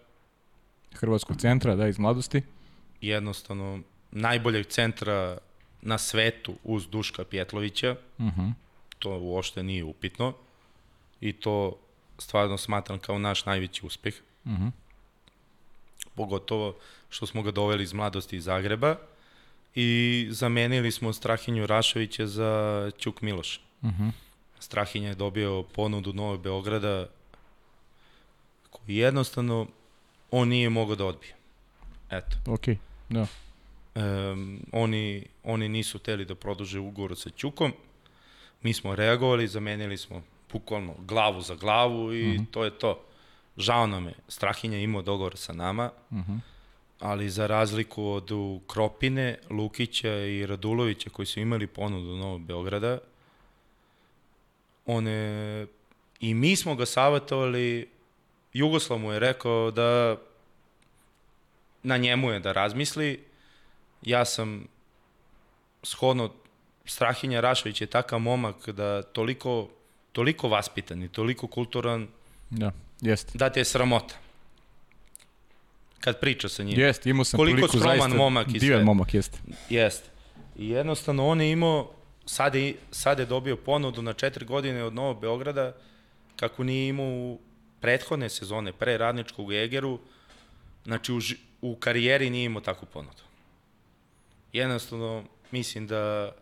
[0.94, 2.43] Hrvatskog centra, da, iz mladosti.
[3.01, 5.39] jednostavno najboljeg centra
[5.82, 7.97] na svetu uz Duška Pjetlovića.
[8.19, 8.52] Uh -huh.
[8.98, 10.35] To uopšte nije upitno.
[11.20, 11.78] I to
[12.19, 14.14] stvarno smatram kao naš najveći uspeh.
[14.44, 14.70] Uh -huh.
[16.14, 16.77] Pogotovo
[17.10, 18.97] što smo ga doveli iz mladosti iz Zagreba
[19.74, 23.61] i zamenili smo Strahinju Rašovića za Ćuk Miloša.
[23.82, 24.11] Uh -huh.
[24.59, 27.07] Strahinja je dobio ponudu Novog Beograda
[28.70, 29.66] koji jednostavno
[30.31, 31.35] on nije mogao da odbije.
[32.11, 32.36] Eto.
[32.47, 32.65] Ok,
[33.09, 33.27] da.
[33.94, 37.73] Um, oni, oni nisu teli da produže ugovor sa Ćukom.
[38.62, 40.23] Mi smo reagovali, zamenili smo
[40.53, 42.47] bukvalno glavu za glavu i uh -huh.
[42.51, 43.05] to je to.
[43.57, 46.39] Žao nam je, Strahinja je imao dogovor sa nama, uh -huh.
[47.02, 48.30] Ali za razliku od
[48.66, 52.98] Kropine, Lukića i Radulovića koji su imali ponudu Novog Beograda,
[54.86, 55.66] one,
[56.20, 57.88] i mi smo ga savjetovali,
[58.52, 60.16] Jugoslav mu je rekao da
[61.82, 63.24] na njemu je da razmisli,
[64.02, 64.66] ja sam
[65.82, 66.30] shodno
[66.84, 69.68] Strahinja Rašović je takav momak da toliko,
[70.12, 72.08] toliko vaspitan i toliko kulturan
[72.50, 73.38] Da, jeste.
[73.38, 74.14] da te je sramota.
[76.04, 76.80] Kad priča sa njim.
[76.80, 78.08] Jeste, imao sam Koliko priliku zaista.
[78.08, 78.84] momak i divan sve.
[78.84, 79.38] momak, jeste.
[79.70, 80.08] Jeste.
[80.56, 81.90] I jednostavno on je imao,
[82.26, 85.72] sad je, sad je dobio ponudu na četiri godine od Novog Beograda,
[86.36, 87.38] kako nije imao u
[87.80, 89.98] prethodne sezone, pre radničkog Egeru,
[90.84, 91.20] znači u,
[91.60, 93.22] u karijeri nije imao takvu ponudu.
[94.52, 96.32] Jednostavno, mislim da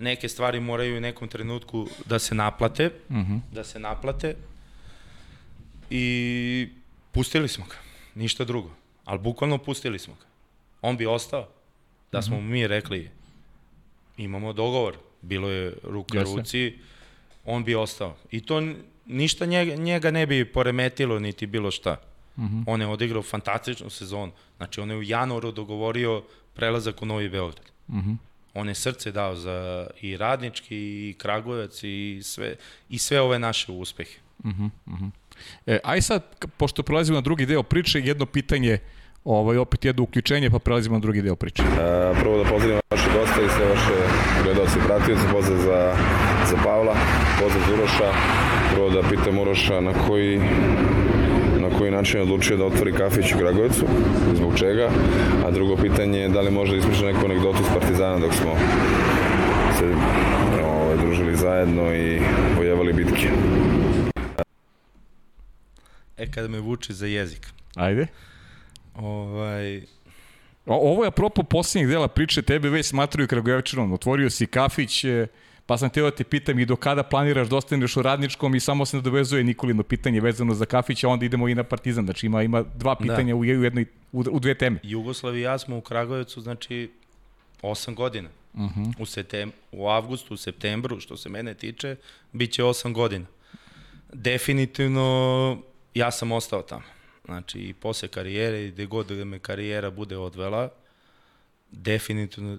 [0.00, 3.40] neke stvari moraju u nekom trenutku da se naplate, uh -huh.
[3.52, 4.36] da se naplate
[5.90, 6.68] i
[7.12, 7.74] pustili smo ga,
[8.16, 8.70] ništa drugo.
[9.04, 10.26] Ali bukvalno pustili smo ga.
[10.82, 11.48] On bi ostao,
[12.12, 13.10] da smo mu mi rekli
[14.16, 16.36] imamo dogovor, bilo je ruka Jeste.
[16.36, 16.78] ruci,
[17.44, 18.16] on bi ostao.
[18.30, 18.62] I to
[19.06, 21.96] ništa njega, njega ne bi poremetilo niti bilo šta.
[22.36, 22.64] Uh -huh.
[22.66, 24.32] On je odigrao fantastičnu sezonu.
[24.56, 26.22] Znači, on je u januaru dogovorio
[26.54, 27.70] prelazak u Novi Beograd.
[27.88, 28.16] Uh -huh.
[28.54, 32.56] On je srce dao za i radnički, i Kragujevac, i sve,
[32.88, 34.18] i sve ove naše uspehe.
[35.66, 36.22] E, aj sad,
[36.56, 38.78] pošto prelazimo na drugi deo priče, jedno pitanje,
[39.24, 41.62] ovaj, opet jedno uključenje, pa prelazimo na drugi deo priče.
[41.62, 43.96] E, prvo da pozdravim vaše goste i sve vaše
[44.44, 45.96] gledalce i pratioce, pozdrav za,
[46.50, 46.94] za Pavla,
[47.40, 48.12] pozdrav za Uroša.
[48.74, 50.40] Prvo da pitam Uroša na koji
[51.70, 53.86] na koji način je odlučio da otvori kafić u Kragujevcu,
[54.34, 54.90] zbog čega,
[55.46, 58.56] a drugo pitanje je da li može da ispriča neku anegdotu iz Partizana dok smo
[59.78, 59.84] se
[60.64, 62.20] ovaj, družili zajedno i
[62.56, 63.28] pojevali bitke.
[66.16, 67.46] E, kada me vuče za jezik.
[67.74, 68.06] Ajde.
[68.94, 69.82] Ovaj,
[70.66, 73.92] O, ovo je apropo posljednjeg dela priče, tebe već smatruju Kragujevčinom.
[73.92, 75.26] Otvorio si kafić, e,
[75.66, 78.60] pa sam teo da te pitam i do kada planiraš da ostaneš u radničkom i
[78.60, 82.04] samo se nadovezuje Nikolino pitanje vezano za kafić, a onda idemo i na Partizan.
[82.04, 83.36] Znači ima, ima dva pitanja da.
[83.36, 84.78] u, jednoj, u, u dve teme.
[84.82, 86.90] Jugoslav i ja smo u Kragujevcu, znači,
[87.62, 88.28] 8 godina.
[88.54, 88.92] Uh -huh.
[88.98, 91.96] u, setem, u avgustu, u septembru, što se mene tiče,
[92.32, 93.26] bit će 8 godina.
[94.12, 95.58] Definitivno,
[95.98, 96.82] ja sam ostao tamo.
[97.24, 100.68] Znači, i posle karijere, i gde god da me karijera bude odvela,
[101.70, 102.58] definitivno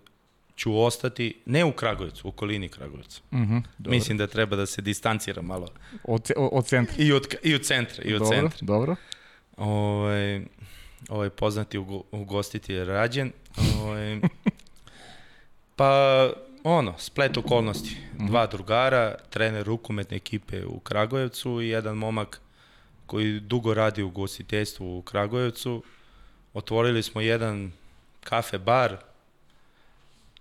[0.55, 3.21] ću ostati, ne u Kragujevcu, u okolini Kragujevca.
[3.31, 5.67] Mm -hmm, Mislim da treba da se distancira malo.
[6.03, 6.95] Od, od centra?
[6.97, 8.59] I od, i od centra, i od dobro, centra.
[8.61, 8.95] Dobro,
[9.57, 10.41] Ovaj,
[11.09, 11.77] ovaj poznati
[12.11, 13.31] ugostitelj je rađen.
[13.81, 14.19] Ovaj,
[15.77, 16.29] pa,
[16.63, 17.97] ono, splet okolnosti.
[18.13, 22.41] Dva drugara, trener rukometne ekipe u Kragujevcu i jedan momak
[23.07, 25.83] koji dugo radi u gostiteljstvu u Kragujevcu.
[26.53, 27.71] Otvorili smo jedan
[28.23, 28.97] kafe bar,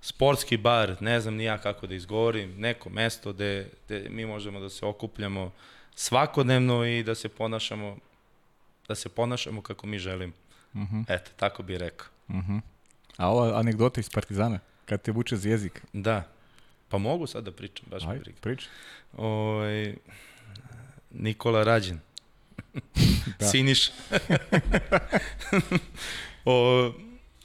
[0.01, 4.61] sportski bar, ne znam ni ja kako da izgovorim, neko mesto gde, gde mi možemo
[4.61, 5.53] da se okupljamo
[5.95, 7.97] svakodnevno i da se ponašamo
[8.89, 10.33] da se ponašamo kako mi želimo.
[10.33, 10.97] Uh Mhm.
[10.97, 11.05] -huh.
[11.09, 12.07] Eto, tako bih rekao.
[12.29, 12.61] Uh -huh.
[13.17, 15.83] A ova anegdota iz Partizana, kad te vuče za jezik?
[15.93, 16.23] Da.
[16.89, 18.39] Pa mogu sad da pričam, baš Aj, mi briga.
[18.41, 18.69] priča.
[19.17, 19.95] Ovaj,
[21.11, 22.01] Nikola Rađen.
[23.41, 23.47] da.
[23.47, 23.91] Siniš.
[26.45, 26.93] o,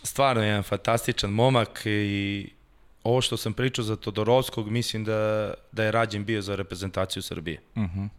[0.04, 2.50] stvarno jedan fantastičan momak i
[3.04, 7.62] ovo što sam pričao za Todorovskog, mislim da, da je Rađen bio za reprezentaciju Srbije.
[7.76, 8.10] Uh -huh.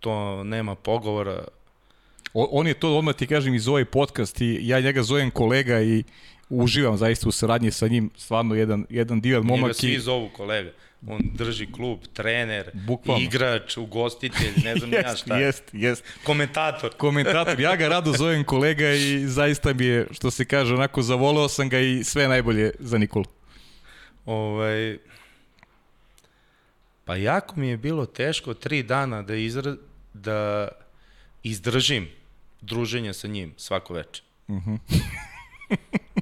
[0.00, 1.44] To nema pogovora.
[2.34, 5.80] O, on je to, odmah ti kažem, iz ovaj podcast i ja njega zovem kolega
[5.80, 6.04] i
[6.48, 9.62] uživam zaista u saradnji sa njim, stvarno jedan, jedan divan momak.
[9.62, 10.70] Njega svi zovu kolega.
[11.06, 13.24] On drži klub, trener, Bukvalno.
[13.24, 15.38] igrač, ugostitelj, ne znam jest, ja šta.
[15.38, 16.04] Jest, jest.
[16.24, 16.96] Komentator.
[16.96, 17.60] Komentator.
[17.60, 21.68] Ja ga rado zovem kolega i zaista mi je, što se kaže, onako zavoleo sam
[21.68, 23.24] ga i sve najbolje za Nikolu.
[24.26, 24.98] Ovaj,
[27.04, 29.74] pa jako mi je bilo teško tri dana da, izra,
[30.14, 30.68] da
[31.42, 32.08] izdržim
[32.60, 34.24] druženje sa njim svako večer.
[34.48, 34.78] Uh -huh.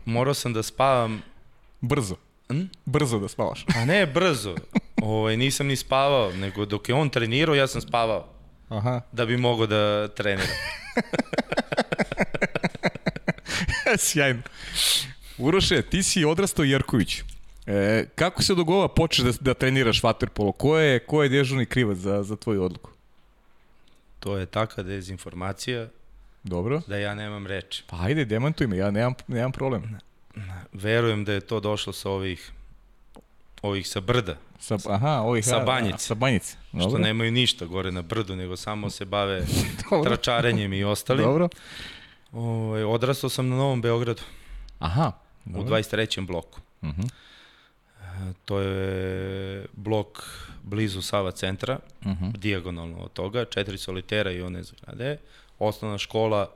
[0.04, 1.22] Morao sam da spavam...
[1.80, 2.16] Brzo.
[2.50, 2.64] Hm?
[2.84, 3.64] Brzo da spavaš.
[3.76, 4.54] A ne brzo.
[5.02, 8.28] Ovaj, nisam ni spavao, nego dok je on trenirao, ja sam spavao.
[8.68, 9.00] Aha.
[9.12, 10.46] Da bi mogao da treniram.
[13.98, 14.42] Sjajno.
[15.38, 17.22] Uroše, ti si odrastao Jerković.
[17.66, 20.52] E, kako se dogova počeš da, da treniraš vaterpolo?
[20.52, 22.90] Ko je, ko je dežurni krivac za, za tvoju odluku?
[24.20, 25.88] To je taka dezinformacija
[26.44, 26.82] Dobro.
[26.86, 27.84] da ja nemam reči.
[27.86, 29.98] Pa ajde, demantuj me, ja nemam, nemam problem.
[30.72, 32.52] Verujem da je to došlo sa ovih
[33.62, 34.36] ovih sa brda.
[34.58, 35.94] Sa, aha, ovih, sa banjice.
[35.94, 36.56] A, sa banjice.
[36.72, 36.88] Dobro.
[36.88, 39.42] Što nemaju ništa gore na brdu, nego samo se bave
[40.04, 41.24] tračarenjem i ostalim.
[41.24, 41.48] Dobro.
[42.32, 44.22] O, ovaj, odrastao sam na Novom Beogradu.
[44.78, 45.12] Aha.
[45.44, 45.62] Dobro.
[45.62, 46.26] U 23.
[46.26, 46.60] bloku.
[46.82, 47.10] Uh -huh.
[48.02, 50.22] e, to je blok
[50.62, 52.24] blizu Sava centra, uh Mhm.
[52.24, 52.36] -huh.
[52.38, 55.18] dijagonalno od toga, četiri solitera i one zgrade.
[55.58, 56.50] Osnovna škola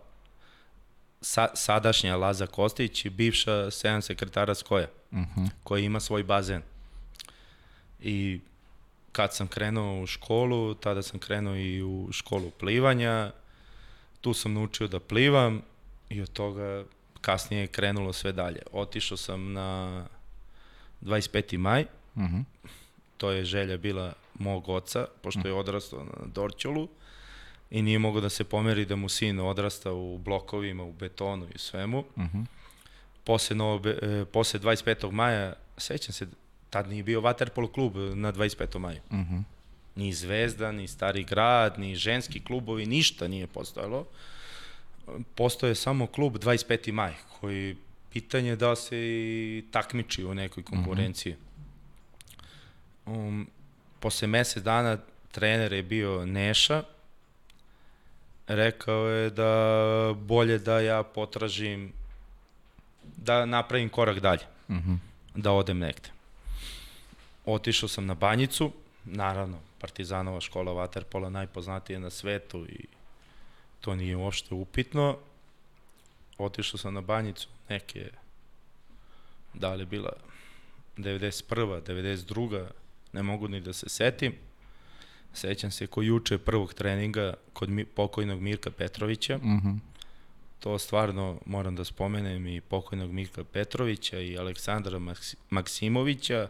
[1.25, 5.41] sa, sadašnja Laza Kostić i bivša sedam sekretara Skoja, uh Mhm.
[5.41, 5.49] -huh.
[5.65, 6.63] koja ima svoj bazen.
[8.01, 8.41] I
[9.13, 13.33] kad sam krenuo u školu, tada sam krenuo i u školu plivanja,
[14.21, 15.63] tu sam naučio da plivam
[16.09, 16.85] i od toga
[17.21, 18.63] kasnije je krenulo sve dalje.
[18.73, 20.05] Otišao sam na
[21.03, 21.59] 25.
[21.59, 21.83] maj,
[22.15, 22.45] uh -huh.
[23.17, 26.89] to je želja bila mog oca, pošto je odrastao na Dorćolu
[27.75, 31.59] i nije mogao da se pomeri da mu sin odrasta u blokovima, u betonu i
[31.59, 31.99] svemu.
[31.99, 32.45] Uh -huh.
[33.25, 35.11] posle, novo, e, posle 25.
[35.11, 36.27] maja, sećam se,
[36.71, 38.79] tad nije bio Waterpolo klub na 25.
[38.79, 39.01] maju.
[39.11, 39.43] Uh -huh.
[39.97, 44.07] Ni Zvezda, ni Stari grad, ni ženski klubovi, ništa nije postojalo.
[45.35, 46.93] Postoje samo klub 25.
[46.93, 47.77] maj, koji
[48.13, 51.37] pitanje da se i takmiči u nekoj konkurenciji.
[53.07, 53.29] Uh -huh.
[53.29, 53.47] um,
[54.01, 54.99] posle mesec dana
[55.33, 56.83] trener je bio Neša,
[58.47, 61.93] rekao je da bolje da ja potražim
[63.17, 64.99] da napravim korak dalje, uh -huh.
[65.35, 66.09] da odem negde.
[67.47, 68.73] Otišao sam na banjicu,
[69.05, 72.87] naravno, Partizanova škola Waterpola najpoznatija na svetu i
[73.81, 75.19] to nije uopšte upitno.
[76.39, 78.11] Otišao sam na banjicu neke,
[79.55, 80.13] da li bila
[80.97, 81.83] 91.
[81.83, 82.67] 92.
[83.13, 84.35] ne mogu ni da se setim.
[85.35, 89.37] Sećam se ko juče prvog treninga kod mi, pokojnog Mirka Petrovića.
[89.37, 89.79] Uh -huh.
[90.61, 95.01] To stvarno moram da spomenem i pokojnog Mirka Petrovića i Aleksandra
[95.51, 96.49] Maksimovića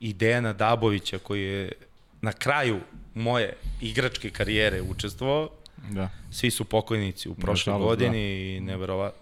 [0.00, 1.72] i Dejana Dabovića koji je
[2.20, 2.80] na kraju
[3.14, 5.50] moje igračke karijere učestvovao.
[5.90, 6.10] Da.
[6.30, 8.18] Svi su pokojnici u prošloj godini da.
[8.18, 9.12] i neverova,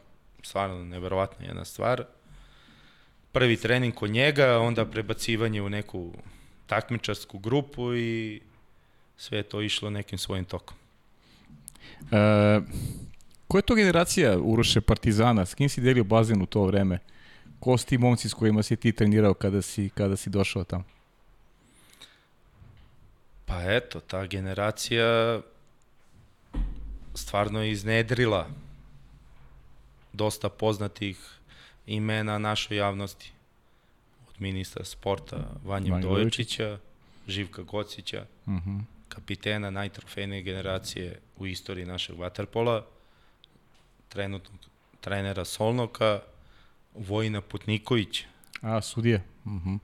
[0.42, 2.04] stvarno neverovatna jedna stvar.
[3.32, 6.12] Prvi trening kod njega, onda prebacivanje u neku
[6.66, 8.40] takmičarsku grupu i
[9.18, 10.76] sve je to išlo nekim svojim tokom.
[12.12, 12.60] E,
[13.48, 15.46] koja je to generacija Uroše Partizana?
[15.46, 16.98] S kim si delio bazen u to vreme?
[17.60, 20.84] Ko su ti momci s kojima si ti trenirao kada si, kada si došao tamo?
[23.46, 25.40] Pa eto, ta generacija
[27.14, 28.46] stvarno je iznedrila
[30.12, 31.18] dosta poznatih
[31.86, 33.32] imena našoj javnosti.
[34.38, 36.78] ministra sporta Vanja Doječića,
[37.28, 38.78] Živka Gocića, Mhm.
[39.08, 42.86] Kapitena najtrofejnije generacije u istoriji našeg vaterpola,
[44.08, 44.58] trenutnog
[45.00, 46.20] trenera Solnoka,
[46.94, 48.24] Vojina Putniković,
[48.62, 49.22] A, sudije.
[49.46, 49.74] Mhm.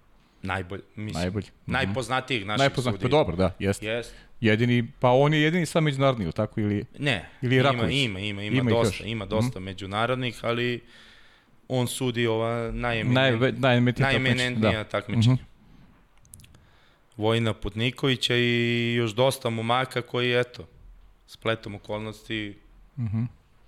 [0.42, 1.46] najbolj, mislim, Najbolji.
[1.62, 1.72] Mhm.
[1.72, 3.86] najpoznatijih naših Najpoznat, pa dobro, da, jeste.
[3.86, 4.14] Jest.
[4.40, 6.84] Jedini, pa on je jedini sam međunarodni, ili tako, ili...
[6.98, 7.94] Ne, Ili ima, Raković?
[8.04, 9.00] ima, ima, ima, Ima dosta, još.
[9.00, 9.08] Mhm.
[9.08, 10.80] ima dosta međunarodnih, ali
[11.68, 14.84] on sudi ova najeminen, Najve, najemenitija najeminentnija Da.
[14.84, 15.34] takmičenja.
[15.34, 15.42] Mhm.
[17.16, 20.66] Vojina Putnikovića i još dosta momaka koji, eto,
[21.26, 22.58] spletom okolnosti
[22.98, 23.22] Mhm.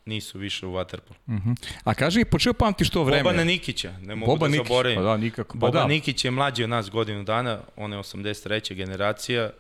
[0.07, 1.17] nisu više u Waterpolu.
[1.29, 1.51] Mhm.
[1.85, 3.23] A kaži po čemu pamtiš to vreme?
[3.23, 4.97] Bobana Nikića, ne mogu Boba da Nikić, zaboravim.
[4.97, 5.53] pa da, nikako.
[5.53, 5.87] Pa Boba da.
[5.87, 8.75] Nikić je mlađi od nas godinu dana, on je 83.
[8.75, 9.51] generacija,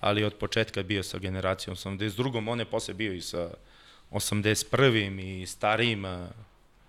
[0.00, 2.12] ali od početka je bio sa generacijom 82.
[2.46, 3.50] On je posle bio i sa
[4.10, 5.10] 81.
[5.42, 6.28] i starijima,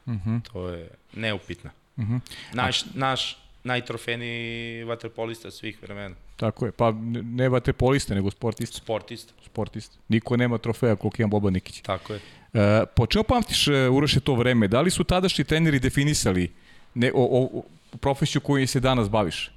[0.07, 0.38] Mhm.
[0.44, 1.69] to je neupitno.
[1.99, 2.18] Mhm.
[2.53, 4.44] Naš, naš najtrofejniji
[4.84, 6.15] vaterpolista svih vremena.
[6.38, 6.91] Tako je, pa
[7.23, 8.77] ne, vaterpoliste, nego sportista.
[8.77, 9.97] Sportista, sportista.
[10.07, 11.81] Niko nema trofeja koliko ima Boba Nikić.
[11.81, 12.19] tako je.
[12.53, 14.68] E, po čemu pamtiš, e, Uroše, to vreme?
[14.68, 16.51] Da li su tadašnji treneri definisali
[16.93, 17.64] ne, o, o, o
[17.97, 19.51] profesiju koju se danas baviš?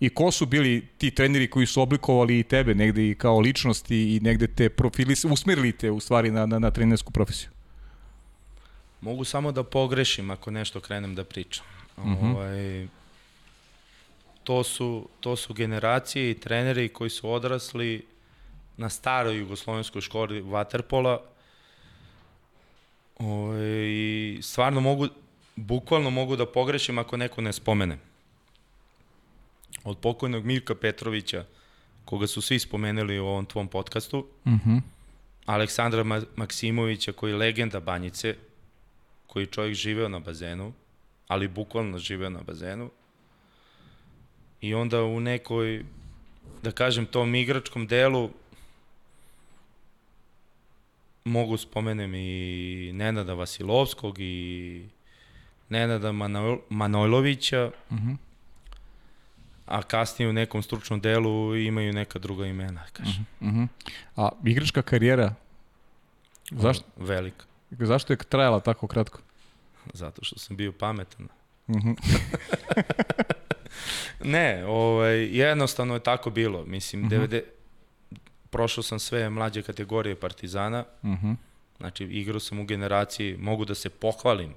[0.00, 3.90] I ko su bili ti treneri koji su oblikovali i tebe negde i kao ličnost
[3.90, 7.50] i, negde te profili, usmerili te u stvari na, na, na trenersku profesiju?
[9.00, 11.64] Mogu samo da pogrešim ako nešto krenem da pričam.
[11.96, 12.88] Ovaj,
[14.44, 18.06] to, su, to su generacije i treneri koji su odrasli
[18.76, 21.18] na staroj jugoslovenskoj školi Waterpola
[23.18, 25.08] ovaj, i stvarno mogu,
[25.56, 27.98] bukvalno mogu da pogrešim ako neko ne spomene.
[29.84, 31.44] Od pokojnog Mirka Petrovića,
[32.04, 34.76] koga su svi spomenuli u ovom tvom podcastu, Mhm.
[35.46, 38.36] Aleksandra Ma Maksimovića koji je legenda Banjice,
[39.26, 40.72] koji je čovjek živeo na bazenu,
[41.28, 42.90] ali bukvalno živeo na bazenu.
[44.60, 45.84] I onda u nekoj,
[46.62, 48.30] da kažem, tom igračkom delu
[51.24, 52.30] mogu spomenem i
[52.94, 54.84] Nenada Vasilovskog i
[55.68, 58.12] Nenada Manoj Manojlovića, Mhm.
[59.66, 63.26] a kasnije u nekom stručnom delu imaju neka druga imena, da kažem.
[63.40, 63.64] Mhm.
[64.16, 65.34] A igračka karijera,
[66.50, 67.44] zašto, Velika.
[67.70, 69.20] zašto je trajala tako kratko?
[69.92, 71.28] Zato što sam bio pametan.
[71.68, 71.90] Mhm.
[74.24, 76.64] Ne, ovaj, jednostavno je tako bilo.
[76.64, 77.28] Mislim, mm -hmm.
[77.28, 77.42] 90,
[78.50, 81.32] prošao sam sve mlađe kategorije Partizana, Mhm.
[81.78, 84.54] znači igrao sam u generaciji, mogu da se pohvalim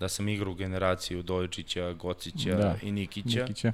[0.00, 3.40] da sam igrao u generaciji Dojičića, Gocića Da, i Nikića.
[3.42, 3.72] Nikića.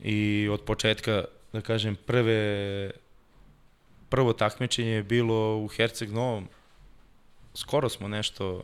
[0.00, 2.90] I od početka, da kažem, prve,
[4.08, 6.48] prvo takmičenje je bilo u Herceg Novom.
[7.54, 8.62] Skoro smo nešto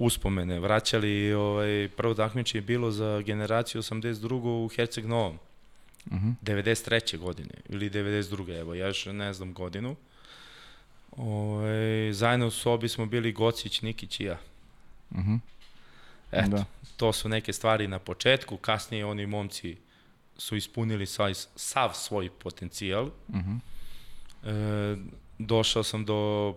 [0.00, 1.32] uspomene vraćali.
[1.34, 4.64] Ovaj, prvo takmičenje je bilo za generaciju 82.
[4.64, 5.38] u Herceg Novom.
[6.12, 6.30] Mhm.
[6.42, 7.18] 93.
[7.18, 8.60] godine ili 92.
[8.60, 9.96] evo, ja još ne znam godinu.
[11.16, 14.38] Ovaj, zajedno u sobi smo bili Gocić, Nikić i ja.
[15.14, 15.34] Mhm.
[16.32, 16.64] Eto, Da.
[16.96, 19.76] to su neke stvari na početku, kasnije oni momci
[20.38, 23.10] su ispunili sav, sav svoj potencijal.
[23.30, 23.56] Mhm.
[24.44, 24.96] E,
[25.38, 26.54] došao sam do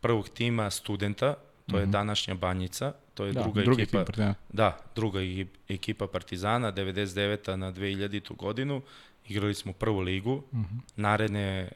[0.00, 1.34] prvog tima studenta,
[1.68, 1.90] to je Mhm.
[1.90, 3.86] današnja Banjica, to je Da, druga ekipa.
[3.88, 4.34] tim Partizana.
[4.50, 5.20] Da, druga
[5.68, 7.16] ekipa Partizana, 99.
[7.56, 8.34] na 2000.
[8.34, 8.82] godinu.
[9.26, 10.42] Igrali smo prvu ligu.
[10.52, 10.76] Mhm.
[10.96, 11.68] Naredne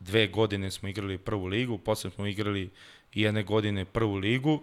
[0.00, 2.70] dve godine smo igrali prvu ligu, posle smo igrali
[3.14, 4.62] jedne godine prvu ligu.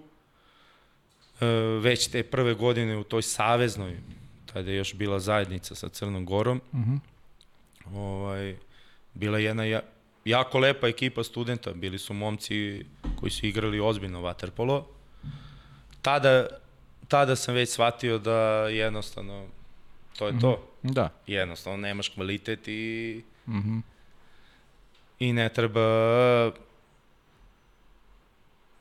[1.39, 1.45] E,
[1.79, 3.97] već te prve godine u toj saveznoj,
[4.45, 6.95] tada je još bila zajednica sa Crnom Gorom, Mhm.
[7.87, 8.55] ovaj,
[9.13, 9.81] bila je jedna
[10.25, 12.85] jako lepa ekipa studenta, bili su momci
[13.19, 14.87] koji su igrali ozbiljno vaterpolo.
[16.01, 16.47] Tada,
[17.07, 18.33] tada sam već shvatio da
[18.67, 19.47] jednostavno
[20.17, 20.67] to je to.
[20.83, 21.09] Da.
[21.27, 23.79] Jednostavno nemaš kvalitet i, Mhm.
[25.19, 25.81] i ne treba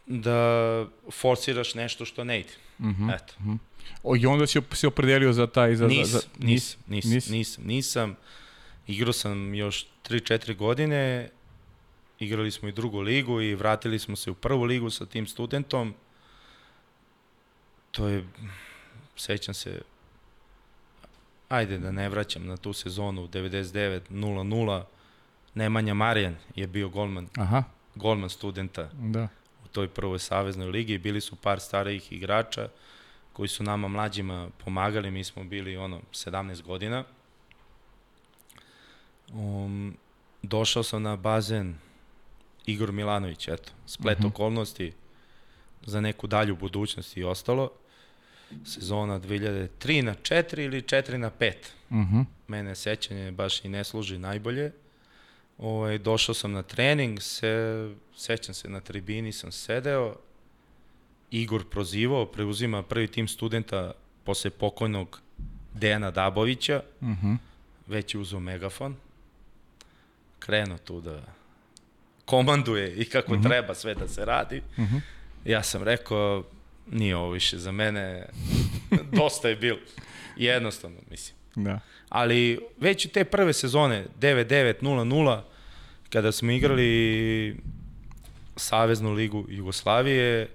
[0.07, 2.53] da forsiraš nešto što ne ide.
[2.81, 3.11] Mhm.
[3.11, 3.35] Eto.
[4.03, 5.77] O, I onda si se opredelio za taj...
[5.77, 7.29] Za, Nis, za, za, nis, nis, nis?
[7.29, 8.17] nisam, nisam.
[8.87, 11.29] Igrao sam još 3-4 godine,
[12.19, 15.95] igrali smo i drugu ligu i vratili smo se u prvu ligu sa tim studentom.
[17.91, 18.25] To je,
[19.17, 19.83] sećam se,
[21.49, 24.83] ajde da ne vraćam na tu sezonu 99-0-0,
[25.55, 27.65] Nemanja Marijan je bio golman, Aha,
[27.95, 29.29] golman studenta da.
[29.65, 30.99] u toj prvoj saveznoj ligi.
[30.99, 32.69] Bili su par starijih igrača
[33.33, 35.11] koji su nama mlađima pomagali.
[35.11, 37.05] Mi smo bili ono 17 godina.
[39.35, 39.97] Um,
[40.43, 41.75] došao sam na bazen
[42.67, 44.27] Igor Milanović, eto, splet Mhm.
[44.27, 44.35] uh -huh.
[44.35, 44.93] okolnosti
[45.87, 47.71] za neku dalju budućnost i ostalo.
[48.65, 51.53] sezona 2003 na 4 ili 4 na 5.
[51.91, 52.25] Uh -huh.
[52.49, 54.73] Mene sećanje baš i ne služi najbolje.
[55.59, 60.17] Ovaj, došao sam na trening, se, sećam se na tribini sam sedeo,
[61.31, 63.93] Igor prozivao, preuzima prvi tim studenta
[64.25, 65.21] posle pokojnog
[65.75, 67.37] Dejana Dabovića, Uh -huh.
[67.87, 68.97] već je uzao megafon,
[70.41, 71.23] krenuo tu da
[72.25, 73.43] komanduje i kako uh -huh.
[73.43, 74.63] treba sve da se radi.
[74.77, 75.01] Uh -huh.
[75.45, 76.45] Ja sam rekao,
[76.91, 78.27] nije ovo više za mene,
[79.21, 79.79] dosta je bilo.
[80.37, 81.37] Jednostavno, mislim.
[81.55, 81.81] Da.
[82.09, 85.41] Ali već te prve sezone, 9-9, 0-0,
[86.11, 87.57] kada smo igrali
[88.57, 90.49] Saveznu ligu Jugoslavije,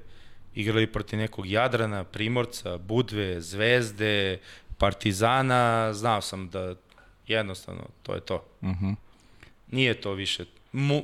[0.55, 4.39] igrali protiv nekog Jadrana, Primorca, Budve, Zvezde,
[4.77, 6.75] Partizana, znao sam da
[7.27, 8.45] jednostavno to je to.
[8.61, 8.95] Uh -huh.
[9.75, 10.45] Nije to više.
[10.71, 11.03] Mu,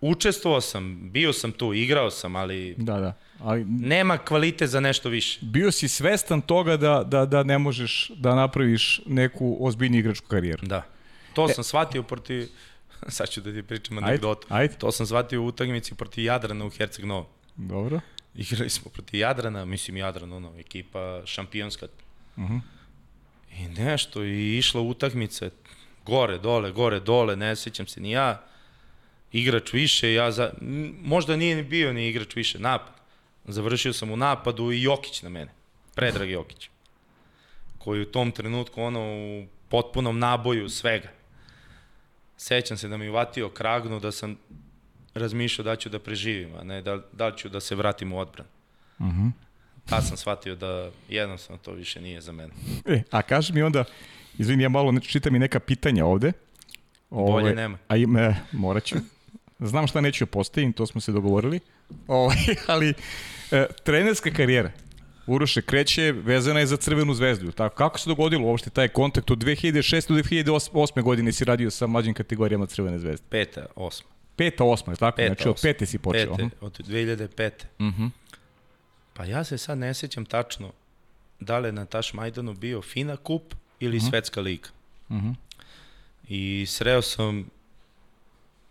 [0.00, 3.14] učestvovao sam, bio sam tu, igrao sam, ali Da, da.
[3.40, 5.38] Ali nema kvalitet za nešto više.
[5.42, 10.66] bio si svestan toga da, da, da ne možeš da napraviš neku ozbiljniju igračku karijeru.
[10.66, 10.82] Da.
[11.34, 12.48] To sam shvatio protiv,
[13.16, 14.46] sad ću da ti pričam anegdotu.
[14.50, 14.74] ajde.
[14.74, 17.26] To sam shvatio u utakmici protiv Jadrana u Herceg Novom.
[17.56, 18.00] Dobro.
[18.34, 21.86] Igrali smo protiv Jadrana, mislim Jadran, ono, ekipa šampionska.
[22.36, 22.60] Uh -huh.
[23.58, 25.50] I nešto, i išla utakmica,
[26.08, 28.42] gore, dole, gore, dole, ne sećam se ni ja.
[29.32, 30.52] Igrač više, ja za...
[31.02, 32.94] možda nije ni bio ni igrač više, napad.
[33.44, 35.52] Završio sam u napadu i Jokić na mene,
[35.94, 36.70] Predrag Jokić,
[37.78, 41.08] koji u tom trenutku, ono, u potpunom naboju svega.
[42.36, 44.36] Sećam se da mi uvatio kragnu, da sam
[45.14, 48.46] razmišljao da ću da preživim, a ne da, da ću da se vratim u odbran.
[48.98, 49.30] Uh -huh.
[49.88, 52.52] Tad sam shvatio da jednostavno to više nije za mene.
[52.86, 53.84] E, a kaži mi onda,
[54.38, 56.32] izvini, ja malo čitam i neka pitanja ovde.
[57.10, 57.78] Bolje nema.
[57.88, 58.96] A im, e, morat ću.
[59.58, 61.60] Znam šta neću da postavim, to smo se dogovorili.
[62.06, 62.36] Ovaj,
[62.66, 62.94] ali,
[63.50, 64.70] e, trenerska karijera.
[65.26, 67.52] Uroše kreće, vezana je za Crvenu zvezdu.
[67.52, 70.08] Tako, kako se dogodilo uopšte taj kontakt od 2006.
[70.08, 71.02] do 2008.
[71.02, 73.26] godine si radio sa mlađim kategorijama Crvene zvezde?
[73.30, 74.08] Peta, osma.
[74.36, 75.16] Peta, osma, je tako?
[75.16, 75.68] Peta, znači od osma.
[75.68, 76.36] pete si počeo.
[76.36, 77.50] Pete, od 2005.
[77.78, 78.10] Uh -huh.
[79.14, 80.72] Pa ja se sad ne sećam tačno
[81.40, 84.10] da li je na Taš Majdanu bio Fina kup ili uh -huh.
[84.10, 84.68] Svetska liga.
[85.08, 85.34] Uh -huh.
[86.28, 87.50] I sreo sam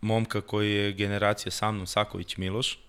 [0.01, 2.79] momka koji je generacija sa mnom, Saković Miloš,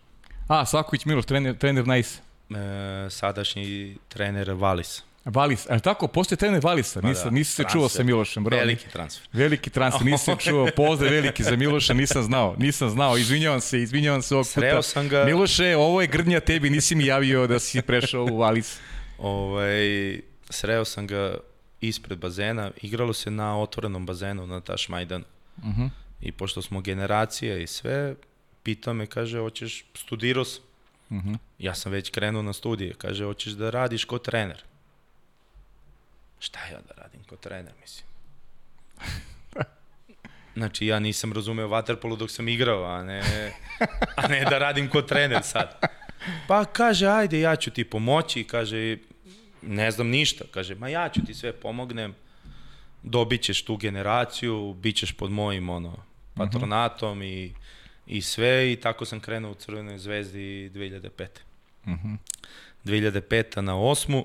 [0.49, 2.19] A, Saković Miloš, trener, trener Nice.
[2.51, 5.03] e, sadašnji trener Valis.
[5.25, 8.61] Valis, a tako, postoje trener Valisa, Pa nisam, da, nisam se čuo sa Milošem, bravo.
[8.61, 9.29] Veliki transfer.
[9.33, 14.23] Veliki transfer, nisam čuo, pozdrav veliki za Miloša, nisam znao, nisam znao, izvinjavam se, izvinjavam
[14.23, 14.61] se ovog puta.
[14.61, 18.37] Sreo sam ga- Miloše, ovo je grdnja tebi, nisi mi javio da si prešao u
[18.37, 18.79] Valis.
[19.19, 20.21] Ovaj,
[20.51, 21.39] sreo sam ga
[21.81, 25.25] ispred bazena, igralo se na otvorenom bazenu na Taš Majdanu.
[25.57, 25.91] Uh -huh.
[26.21, 28.15] I pošto smo generacija i sve,
[28.63, 30.63] pitao me, kaže, hoćeš, studirao sam.
[31.11, 31.39] Uh -huh.
[31.59, 32.95] Ja sam već krenuo na studije.
[32.95, 34.65] Kaže, hoćeš da radiš ko trener?
[36.39, 38.07] Šta ja da radim ko trener, mislim?
[40.57, 43.23] Znači, ja nisam razumeo vaterpolu dok sam igrao, a ne,
[44.17, 45.81] a ne da radim ko trener sad.
[46.49, 48.97] Pa kaže, ajde, ja ću ti pomoći, kaže,
[49.63, 52.15] ne znam ništa, kaže, ma ja ću ti sve pomognem,
[53.03, 55.97] dobit ćeš tu generaciju, bit ćeš pod mojim ono,
[56.35, 57.53] patronatom i,
[58.07, 61.27] i sve i tako sam krenuo u Crvenoj zvezdi 2005.
[61.87, 62.17] Uh -huh.
[62.85, 63.61] 2005.
[63.61, 64.25] na 8.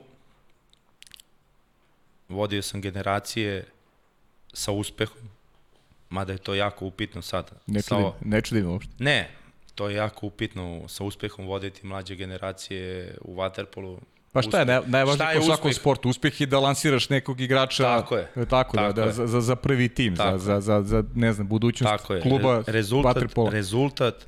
[2.30, 3.66] Vodio sam generacije
[4.54, 5.30] sa uspehom,
[6.10, 7.52] mada je to jako upitno sada.
[7.68, 8.92] Ne Sa čudim, o- ne čudim uopšte.
[9.00, 9.30] Ne,
[9.76, 13.98] to je jako upitno sa uspehom voditi mlađe generacije u Waterpolu.
[14.34, 16.10] Pa šta je najvažnije je u svakom sportu?
[16.10, 18.28] Uspeh je da lansiraš nekog igrača Tako je.
[18.50, 19.12] tako, da, Tako da, je.
[19.12, 22.22] za, za, prvi tim, Tako za, za, za, za, ne znam, budućnost Tako je.
[22.22, 23.50] kluba Re- rezultat, vaterpola.
[23.52, 24.26] rezultat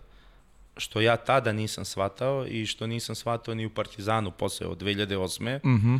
[0.78, 5.56] što ja tada nisam shvatao i što nisam shvatao ni u Partizanu posle od 2008.
[5.56, 6.00] Uh -huh.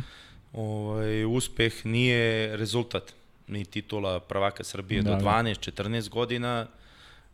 [0.52, 3.14] ovaj, uspeh nije rezultat
[3.48, 5.22] ni titula prvaka Srbije Da, do da.
[5.22, 6.66] 12-14 godina,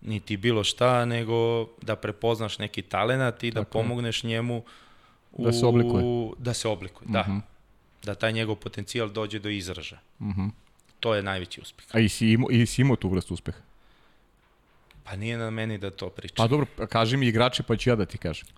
[0.01, 4.63] niti bilo šta, nego da prepoznaš neki talenat i da pomogneš njemu
[5.33, 6.05] u, Da se oblikuje.
[6.39, 7.23] Da se oblikuje, da.
[7.23, 7.39] Mhm.
[8.03, 10.01] Da taj njegov potencijal dođe do izražaja.
[10.19, 10.51] Uh -huh.
[11.01, 11.87] To je najveći uspeh.
[11.93, 13.59] A i si imao, i si imao tu vrstu uspeha?
[15.05, 16.37] Pa nije na meni da to pričam.
[16.37, 18.49] Pa dobro, kaži mi igrači pa ću ja da ti kažem.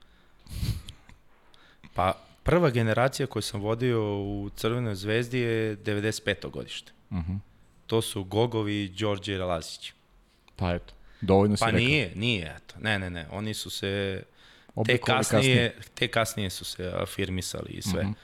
[1.94, 6.50] Pa prva generacija koju sam vodio u Crvenoj zvezdi je 95.
[6.50, 6.92] godište.
[7.10, 7.38] Uh -huh.
[7.86, 9.92] To su Gogovi i Đorđe Lazić.
[10.56, 11.80] Pa eto, dovoljno si Pa rekao.
[11.80, 12.74] nije, nije, eto.
[12.80, 13.26] Ne, ne, ne.
[13.30, 14.22] Oni su se
[14.74, 18.04] te Oblikovali kasnije, te kasnije su se afirmisali i sve.
[18.04, 18.14] Mm -hmm.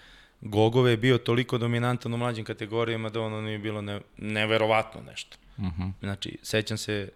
[0.40, 5.36] Gogove je bio toliko dominantan u mlađim kategorijama da ono nije bilo ne, neverovatno nešto.
[5.56, 5.93] Uh -huh.
[6.01, 7.09] Znači, sećam se,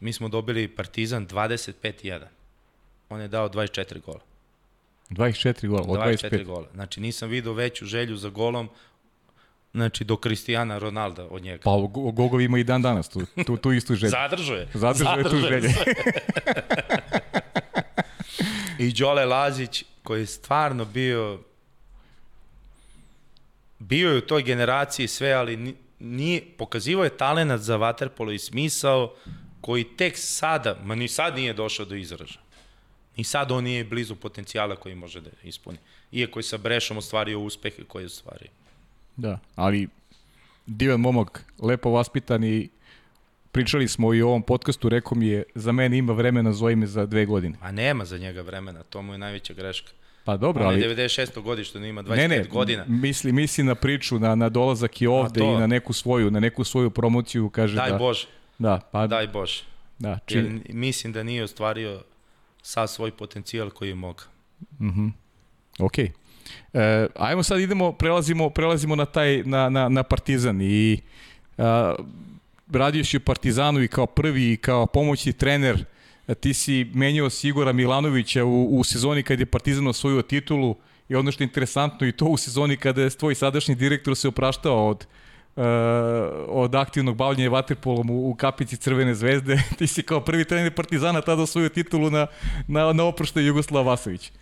[0.00, 2.20] mi smo dobili Partizan 25-1.
[3.08, 4.20] On je dao 24 gola.
[5.10, 6.44] 24 gola, od 24 25.
[6.44, 6.68] gola.
[6.74, 8.68] Znači nisam video veću želju za golom
[9.76, 11.62] znači do Kristijana Ronalda od njega.
[11.64, 14.10] Pa Go- Gogov ima i dan danas tu, tu, tu istu želju.
[14.10, 14.68] Zadržao je.
[14.74, 15.68] Zadržao je tu želju.
[18.78, 21.40] I Đole Lazić koji je stvarno bio
[23.78, 28.38] bio je u toj generaciji sve, ali ni- nije, pokazivao je talenat za vaterpolo i
[28.38, 29.14] smisao
[29.60, 32.42] koji tek sada, ma ni sad nije došao do izražaja.
[33.16, 35.78] Ni sad on nije blizu potencijala koji može da ispuni.
[36.12, 38.48] Iako je sa Brešom ostvario uspehe koje je ostvario.
[39.16, 39.88] Da, ali
[40.66, 42.68] divan momak, lepo vaspitan i
[43.52, 46.86] pričali smo i u ovom podcastu, rekao mi je, za mene ima vremena, zove me
[46.86, 47.56] za dve godine.
[47.60, 49.90] A nema za njega vremena, to mu je najveća greška.
[50.24, 50.80] Pa dobro, On ali...
[50.80, 51.42] je 96.
[51.42, 52.84] godište, on ima 25 Ne, ne, godina.
[52.88, 55.54] misli, misli na priču, na, na dolazak i ovde to.
[55.54, 57.98] i na neku svoju, na neku svoju promociju, kaže Daj da...
[57.98, 58.26] Bože,
[58.58, 59.62] Da, pa daj Bože.
[59.98, 62.02] da, Jer čini, mislim da nije ostvario
[62.62, 64.26] sav svoj potencijal koji je mogao.
[65.78, 65.98] ok.
[65.98, 66.12] E,
[67.14, 71.00] ajmo sad idemo, prelazimo, prelazimo na taj, na, na, na Partizan i
[71.58, 71.94] a,
[72.72, 75.84] radio si u Partizanu i kao prvi i kao pomoćni trener,
[76.40, 80.76] ti si menjao Sigora Milanovića u, u sezoni kad je Partizan osvojio titulu
[81.08, 84.28] i ono što je interesantno i to u sezoni kada je tvoj sadašnji direktor se
[84.28, 85.06] opraštao od
[85.56, 85.62] uh,
[86.48, 89.62] od aktivnog bavljanja vaterpolom u, u kapici Crvene zvezde.
[89.78, 92.26] Ti si kao prvi trener Partizana tada osvojio titulu na,
[92.68, 94.32] na, na oproštaju Jugoslava Vasović.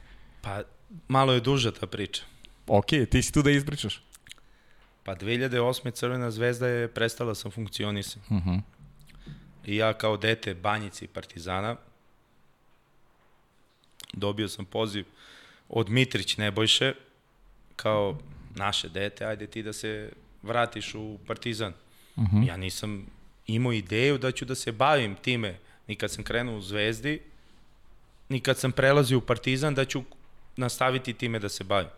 [0.40, 0.62] Pa
[1.08, 2.22] malo je duža ta priča.
[2.66, 4.02] Ok, ti si tu da ispričaš.
[5.04, 5.90] Pa 2008.
[5.90, 8.20] Crvena zvezda je prestala sam funkcionisati.
[8.28, 8.50] Uh Mhm.
[8.50, 8.60] -huh.
[9.66, 11.76] I ja kao dete Banjici i Partizana
[14.12, 15.04] dobio sam poziv
[15.68, 16.94] od Mitrić Nebojše
[17.76, 18.18] kao
[18.54, 20.12] naše dete, ajde ti da se
[20.42, 21.72] vratiš u Partizan.
[22.16, 22.48] Uh -huh.
[22.48, 23.06] Ja nisam
[23.46, 27.20] imao ideju da ću da se bavim time ni kad sam krenuo u Zvezdi,
[28.28, 30.02] ni kad sam prelazio u Partizan da ću
[30.56, 31.88] nastaviti time da se bavim.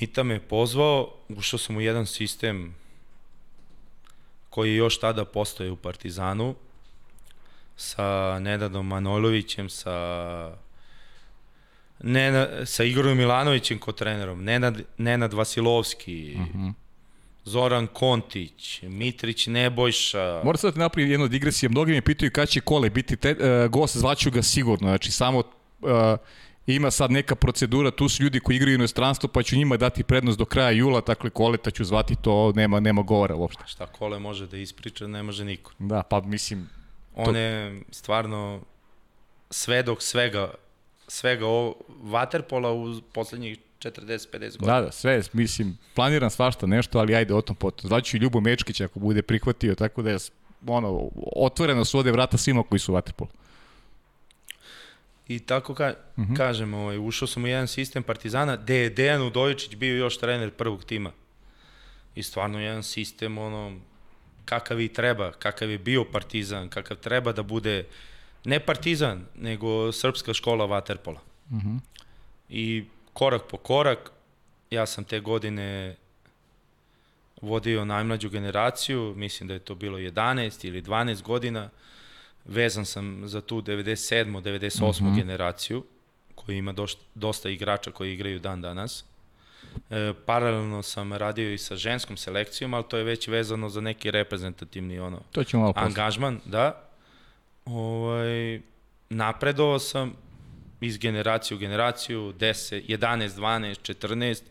[0.00, 2.74] Mita me pozvao, ušao sam u jedan sistem
[4.50, 6.54] koji je još tada postoje u Partizanu
[7.76, 9.96] sa Nenadom Manojlovićem, sa
[12.00, 16.72] Nena, sa Igorom Milanovićem kao trenerom, Nenad, Nenad Vasilovski, uh -huh.
[17.44, 20.40] Zoran Kontić, Mitrić Nebojša.
[20.44, 21.70] Moram sad da napravim jednu digresiju.
[21.70, 24.88] Mnogi me pitaju kada će Kole biti te, uh, gost, zvaću ga sigurno.
[24.88, 25.44] Znači, samo uh,
[26.66, 30.38] ima sad neka procedura, tu su ljudi koji igraju inostranstvo, pa ću njima dati prednost
[30.38, 33.64] do kraja jula, dakle Koleta ću zvati, to nema, nema govora uopšte.
[33.66, 35.72] Šta Kole može da ispriča, ne može niko.
[35.78, 36.68] Da, pa mislim...
[37.14, 38.60] On je stvarno
[39.50, 40.50] svedok svega,
[41.08, 44.80] svega ovo, Waterpola u poslednjih 40-50 godina.
[44.80, 47.88] Da, da, sve, mislim, planiram svašta nešto, ali ajde o tom potom.
[47.88, 50.18] Zvaću i Ljubo Mečkić ako bude prihvatio, tako da je
[50.66, 53.28] ono, otvoreno su ode vrata svima koji su u Waterpolu.
[55.28, 56.36] I tako ka, uh -huh.
[56.36, 60.50] kažem, ovaj, ušao sam u jedan sistem Partizana gde je Dejan Udovičić bio još trener
[60.50, 61.12] prvog tima.
[62.14, 63.78] I stvarno jedan sistem, ono,
[64.44, 67.84] kakav i treba, kakav je bio Partizan, kakav treba da bude,
[68.44, 71.18] ne Partizan, nego srpska škola Waterpola.
[71.50, 71.78] Uh -huh.
[72.48, 74.10] I korak po korak,
[74.70, 75.96] ja sam te godine
[77.40, 81.70] vodio najmlađu generaciju, mislim da je to bilo 11 ili 12 godina,
[82.48, 84.42] vezan sam za tu 97.
[84.42, 85.02] 98.
[85.02, 85.16] Mm -hmm.
[85.16, 85.84] generaciju,
[86.34, 89.04] koji ima dosta, dosta igrača koji igraju dan danas.
[89.90, 94.10] E, paralelno sam radio i sa ženskom selekcijom, ali to je već vezano za neki
[94.10, 96.40] reprezentativni ono, to ćemo malo angažman.
[96.44, 96.82] Da.
[97.64, 98.60] Ovaj,
[99.10, 100.12] napredovao sam
[100.80, 104.42] iz generacije u generaciju, 10, 11, 12, 14,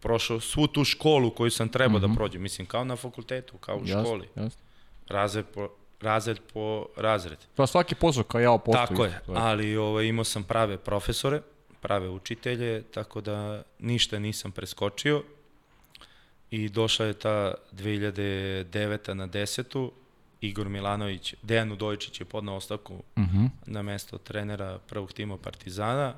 [0.00, 2.08] prošao svu tu školu koju sam trebao mm -hmm.
[2.08, 2.42] da prođem.
[2.42, 4.28] Mislim, kao na fakultetu, kao u jasne, školi.
[4.36, 4.60] Jasne.
[5.08, 5.68] Razred po,
[6.00, 7.38] razred po razred.
[7.54, 8.86] Pa svaki posao kao ja postoji.
[8.86, 11.40] Tako je, ali ovaj, imao sam prave profesore,
[11.80, 15.22] prave učitelje, tako da ništa nisam preskočio.
[16.50, 19.14] I došla je ta 2009.
[19.14, 19.90] na 10.
[20.40, 23.48] Igor Milanović, Dejan Udojičić je podnao ostavku uh -huh.
[23.66, 26.14] na mesto trenera prvog tima Partizana.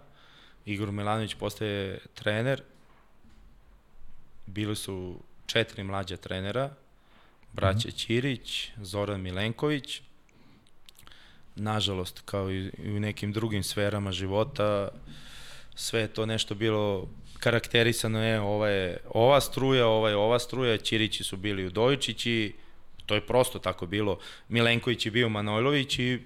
[0.66, 2.62] Igor Milanović postaje trener.
[4.46, 6.70] Bili su četiri mlađa trenera,
[7.52, 7.96] braća uh -huh.
[7.96, 10.00] Ćirić, Zoran Milenković.
[11.56, 14.88] Nažalost, kao i u nekim drugim sferama života,
[15.74, 17.08] sve je to nešto bilo
[17.38, 22.54] karakterisano, je, ova je ova struja, ova je ova struja, Ćirići su bili Udojičići,
[23.06, 24.18] to je prosto tako bilo.
[24.48, 26.18] Milenković je bio Manojlović i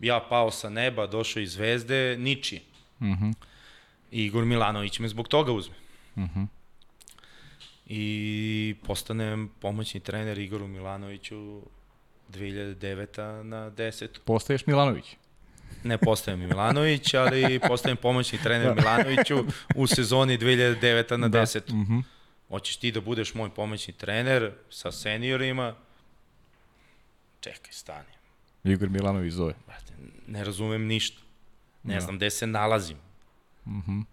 [0.00, 2.60] ja pao sa neba, došao iz zvezde, niči.
[3.00, 3.34] -huh.
[4.10, 5.74] I Igor Milanović me zbog toga uzme.
[6.16, 6.46] Uh -huh.
[7.86, 11.62] I postanem pomoćni trener Igoru Milanoviću
[12.32, 13.42] 2009.
[13.42, 14.08] na 10.
[14.24, 15.16] Postaješ Milanović.
[15.84, 19.44] ne postajem Milanović, ali postajem pomoćni trener Milanoviću
[19.76, 21.16] u sezoni 2009.
[21.16, 21.72] na 10.
[21.72, 22.02] Mm -hmm.
[22.48, 25.74] Hoćeš ti da budeš moj pomoćni trener sa seniorima?
[27.40, 28.08] Čekaj, stani.
[28.64, 29.54] Igor Milanović zove.
[30.26, 31.22] Ne razumem ništa.
[31.82, 32.00] Ne no.
[32.00, 32.96] znam gde se nalazim.
[33.66, 34.04] Mm -hmm.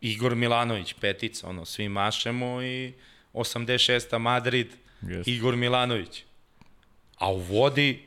[0.00, 2.92] Igor Milanović, petica, ono, svi mašemo i
[3.34, 4.18] 86.
[4.18, 4.68] Madrid,
[5.02, 5.22] yes.
[5.26, 6.22] Igor Milanović.
[7.18, 8.02] A u vodi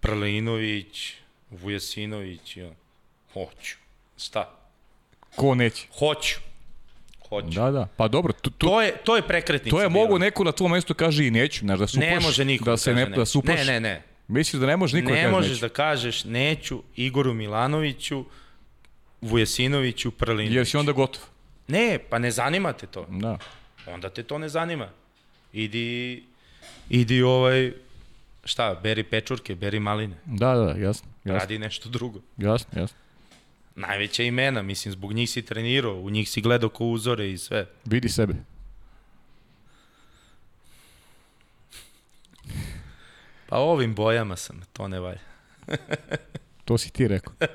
[0.00, 1.12] Prlinović,
[1.50, 2.70] Vujasinović, ja.
[3.32, 3.76] Hoću.
[4.18, 4.50] Šta?
[5.36, 5.86] Ko neće?
[5.98, 6.40] Hoću.
[7.28, 7.48] Hoću.
[7.48, 7.88] Da, da.
[7.96, 9.76] Pa dobro, tu, tu, to je to je prekretnica.
[9.76, 12.08] To je mogu neko na tvom mestu kaže i neću, znaš da supaš.
[12.08, 13.58] Ne može niko da se ne, da supaš.
[13.58, 14.02] Ne, ne, ne.
[14.28, 15.60] Misliš da ne može niko ne da kaže možeš neću?
[15.60, 18.24] da kažeš neću Igoru Milanoviću,
[19.20, 20.54] Vujasinoviću, Prlinoviću.
[20.54, 21.22] Jer si onda gotov.
[21.70, 23.06] Ne, pa ne zanima te to.
[23.08, 23.38] Da.
[23.86, 24.88] Onda te to ne zanima.
[25.52, 26.22] Idi,
[26.88, 27.72] idi ovaj,
[28.44, 30.16] šta, beri pečurke, beri maline.
[30.24, 31.08] Da, da, jasno.
[31.24, 31.38] jasno.
[31.38, 32.20] Radi nešto drugo.
[32.36, 32.96] Jasno, jasno.
[33.74, 37.66] Najveća imena, mislim, zbog njih si trenirao, u njih si gledao ko uzore i sve.
[37.84, 38.34] Vidi sebe.
[43.46, 45.20] Pa ovim bojama sam, to ne valja.
[46.64, 47.32] to si ti rekao.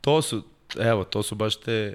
[0.00, 0.44] to su,
[0.78, 1.94] evo, to su baš te...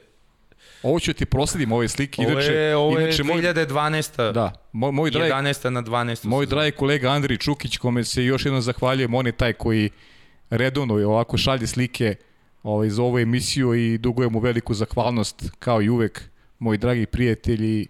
[0.84, 2.22] Ovo ću ti prosledim ove slike.
[2.22, 4.32] Ovo inače, je, ovo je inače, 2012.
[4.32, 5.70] Da, moj, moj dragi, 11.
[5.70, 6.26] na 12.
[6.26, 9.90] Moj dragi kolega Andri Čukić, kome se još jednom zahvaljujem, on je taj koji
[10.50, 12.16] redovno ovako šalje slike
[12.64, 16.22] ovaj, za ovu emisiju i dugujem mu veliku zahvalnost, kao i uvek,
[16.60, 17.88] moj dragi prijatelji,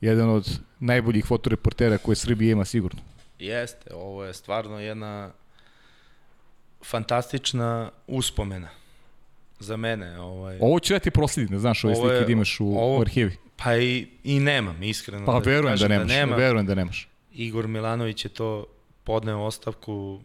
[0.00, 3.00] jedan od najboljih fotoreportera koje Srbije ima sigurno.
[3.38, 5.30] Jeste, ovo je stvarno jedna
[6.84, 8.68] fantastična uspomena
[9.58, 10.20] za mene.
[10.20, 10.58] Ovaj...
[10.60, 13.00] Ovo ću ja ti proslidim, da znaš ove slike je, da imaš u, ovo, u
[13.00, 13.36] arhivi.
[13.56, 15.26] Pa i, i nemam, iskreno.
[15.26, 16.36] Pa da verujem da nemaš, da nema.
[16.36, 17.08] verujem da nemaš.
[17.32, 18.66] Igor Milanović je to
[19.04, 20.20] podneo ostavku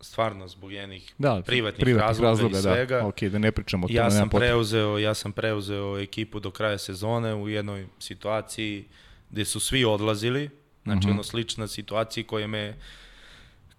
[0.00, 2.96] stvarno zbog jednih da, privatnih, privatnih razloga, razloga i svega.
[2.96, 3.06] Da.
[3.06, 3.98] Ok, da ne pričamo o tome.
[3.98, 8.84] Ja sam preuzeo, ja sam preuzeo ekipu do kraja sezone u jednoj situaciji
[9.30, 10.50] gde su svi odlazili,
[10.82, 11.08] znači uh mhm.
[11.08, 11.12] -huh.
[11.12, 12.76] ono slična situacija koja me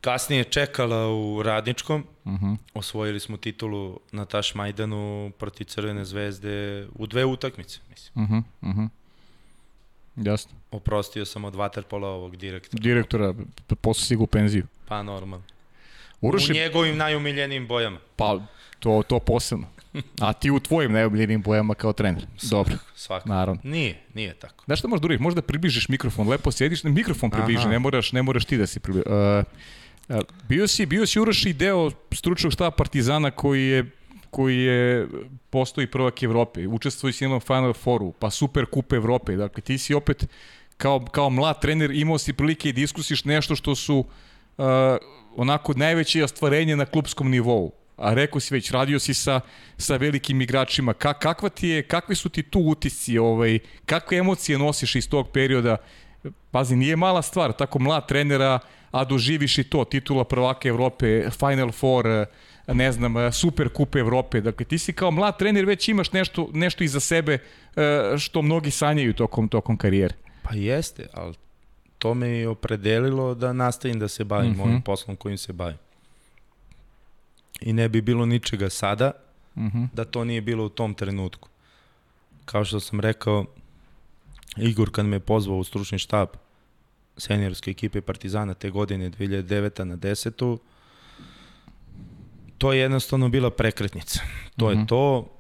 [0.01, 2.05] kasnije čekala u Radničkom.
[2.25, 2.57] Uh -huh.
[2.73, 8.25] Osvojili smo titulu na Taš Majdanu proti Crvene zvezde u dve utakmice, mislim.
[8.25, 8.43] Uh -huh.
[8.61, 8.89] Uh -huh.
[10.15, 10.51] Jasno.
[10.71, 12.81] Oprostio sam od Waterpola ovog direktora.
[12.81, 13.33] Direktora,
[13.81, 14.67] posle si u penziju.
[14.87, 15.45] Pa normalno.
[16.21, 16.51] Uroši...
[16.51, 17.97] U njegovim najumiljenijim bojama.
[18.15, 18.39] Pa,
[18.79, 19.67] to, to posebno.
[20.19, 22.25] A ti u tvojim najumiljenijim bojama kao trener.
[22.49, 22.75] Dobro.
[22.95, 23.29] Svako.
[23.29, 23.61] Naravno.
[23.63, 24.63] Nije, nije tako.
[24.65, 25.19] Znaš šta možda uriš?
[25.19, 29.09] Možda približiš mikrofon, lepo sjediš, mikrofon približi, ne moraš, ne moraš ti da si približi.
[29.09, 29.45] Uh,
[30.47, 33.91] bio si, bio si Uroš i deo stručnog štaba Partizana koji je
[34.31, 35.07] koji je
[35.49, 36.67] postoji prvak Evrope.
[36.67, 39.35] Učestvovao si na Final Fouru, pa Super Kup Evrope.
[39.35, 40.27] Dakle, ti si opet
[40.77, 44.65] kao, kao mlad trener imao si prilike i diskusiš nešto što su uh,
[45.35, 47.71] onako najveće ostvarenje na klubskom nivou.
[47.97, 49.41] A rekao si već, radio si sa,
[49.77, 50.93] sa velikim igračima.
[50.93, 55.29] Ka, kakva ti je, kakvi su ti tu utisci, ovaj, kakve emocije nosiš iz tog
[55.31, 55.77] perioda?
[56.51, 58.59] Pazi, nije mala stvar, tako mlad trenera,
[58.91, 62.05] a doživiš i to, titula prvaka Evrope, Final Four,
[62.67, 64.41] ne znam, Super Kup Evrope.
[64.41, 67.33] Dakle, ti si kao mlad trener već imaš nešto, nešto iza sebe
[67.75, 70.15] e, što mnogi sanjaju tokom, tokom karijere.
[70.43, 71.35] Pa jeste, ali
[71.97, 74.63] to me je opredelilo da nastavim da se bavim mm -hmm.
[74.63, 75.77] ovim poslom kojim se bavim.
[77.61, 79.11] I ne bi bilo ničega sada
[79.55, 79.87] mm -hmm.
[79.93, 81.49] da to nije bilo u tom trenutku.
[82.45, 83.45] Kao što sam rekao,
[84.57, 86.29] Igor kad me je pozvao u stručni štab
[87.17, 89.83] seniorske ekipe Partizana te godine 2009.
[89.83, 90.57] na 10.
[92.57, 94.21] To je jednostavno bila prekretnica.
[94.57, 94.71] To mm -hmm.
[94.71, 94.85] je mhm.
[94.85, 95.31] to.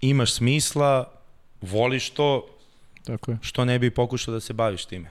[0.00, 1.12] Imaš smisla,
[1.60, 2.56] voliš to,
[3.06, 3.38] Tako je.
[3.42, 5.10] Što ne bi pokušao da se baviš time?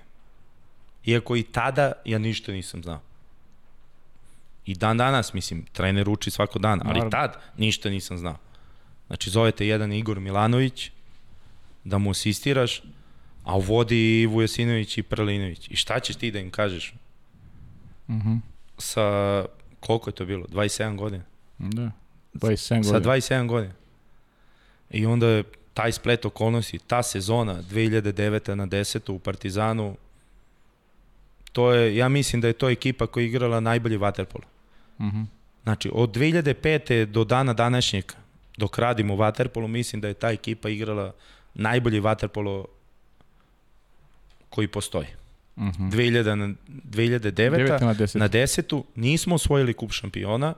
[1.06, 3.02] Iako i tada ja ništa nisam znao.
[4.66, 7.12] I dan danas, mislim, trener uči svako dan, ali Naravno.
[7.12, 8.38] tad ništa nisam znao.
[9.08, 10.92] Znači, zovete jedan Igor Milanović,
[11.84, 12.82] da mu asistiraš,
[13.46, 15.68] a u vodi i Vujasinović i Prlinović.
[15.72, 16.94] I šta ćeš ti da im kažeš?
[18.08, 18.40] Mm -hmm.
[18.78, 19.46] Sa,
[19.80, 20.46] koliko je to bilo?
[20.46, 21.24] 27 godina?
[21.58, 21.92] Da,
[22.34, 22.84] 27 godina.
[22.84, 23.74] Sa 27 godina.
[24.90, 25.44] I onda je
[25.74, 28.54] taj splet okolnosti, ta sezona 2009.
[28.54, 29.12] na 10.
[29.12, 29.96] u Partizanu,
[31.52, 34.44] to je, ja mislim da je to ekipa koja je igrala najbolji vaterpolo.
[35.00, 35.26] Mm -hmm.
[35.64, 37.06] Znači, od 2005.
[37.06, 38.06] do dana današnjeg,
[38.58, 41.14] dok radimo u vaterpolu, mislim da je ta ekipa igrala
[41.54, 42.66] najbolji vaterpolo
[44.56, 45.08] koji postoji.
[45.58, 45.92] -hmm.
[45.92, 47.82] 2000 na, 2009.
[47.82, 48.18] na 10.
[48.18, 48.84] na 10.
[48.96, 50.54] nismo osvojili kup šampiona,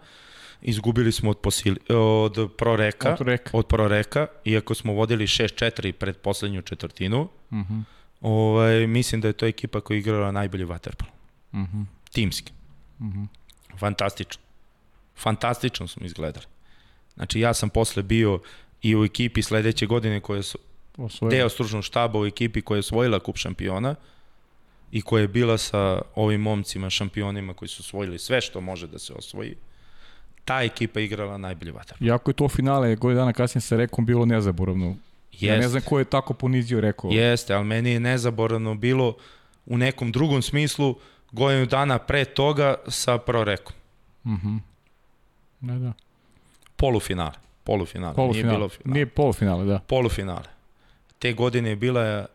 [0.62, 3.50] Izgubili smo od, posili, od Proreka, od, reka.
[3.54, 7.22] od Proreka, iako smo vodili 6-4 pred poslednju četvrtinu.
[7.22, 7.84] Uh -huh.
[8.22, 11.12] ovaj, mislim da je to ekipa koja je igrala najbolji vaterpolo.
[11.54, 11.82] Mhm.
[12.12, 12.52] Timski.
[13.02, 13.24] Mhm.
[13.80, 14.42] Fantastično.
[15.16, 16.46] Fantastično smo izgledali.
[17.16, 18.40] Znači ja sam posle bio
[18.82, 20.58] i u ekipi sledeće godine koja su
[20.98, 21.38] Osvojili.
[21.38, 23.96] deo stručnog štaba u ekipi koja je osvojila kup šampiona
[24.92, 29.00] i koja je bila sa ovim momcima šampionima koji su osvojili sve što može da
[29.00, 29.56] se osvoji.
[30.46, 31.98] Ta ekipa igrala najbolji vatar.
[32.00, 34.96] Jako je to finale, godinu dana kasnije sa Rekom bilo nezaboravno.
[35.32, 37.10] Ja ne znam ko je tako ponizio Reko.
[37.12, 39.16] Jeste, ali meni je nezaboravno bilo
[39.66, 40.96] u nekom drugom smislu
[41.32, 43.76] godinu dana pre toga sa Prorekom.
[44.26, 44.48] Mhm.
[44.48, 44.64] Mm
[45.60, 45.94] da, da.
[46.76, 47.34] Polufinale.
[47.64, 48.16] Polufinale.
[48.16, 48.52] Polufinale.
[48.52, 48.94] Nije bilo finale.
[48.94, 49.80] Nije polufinale, da.
[49.80, 50.57] Polufinale.
[51.20, 52.26] Te godine je bila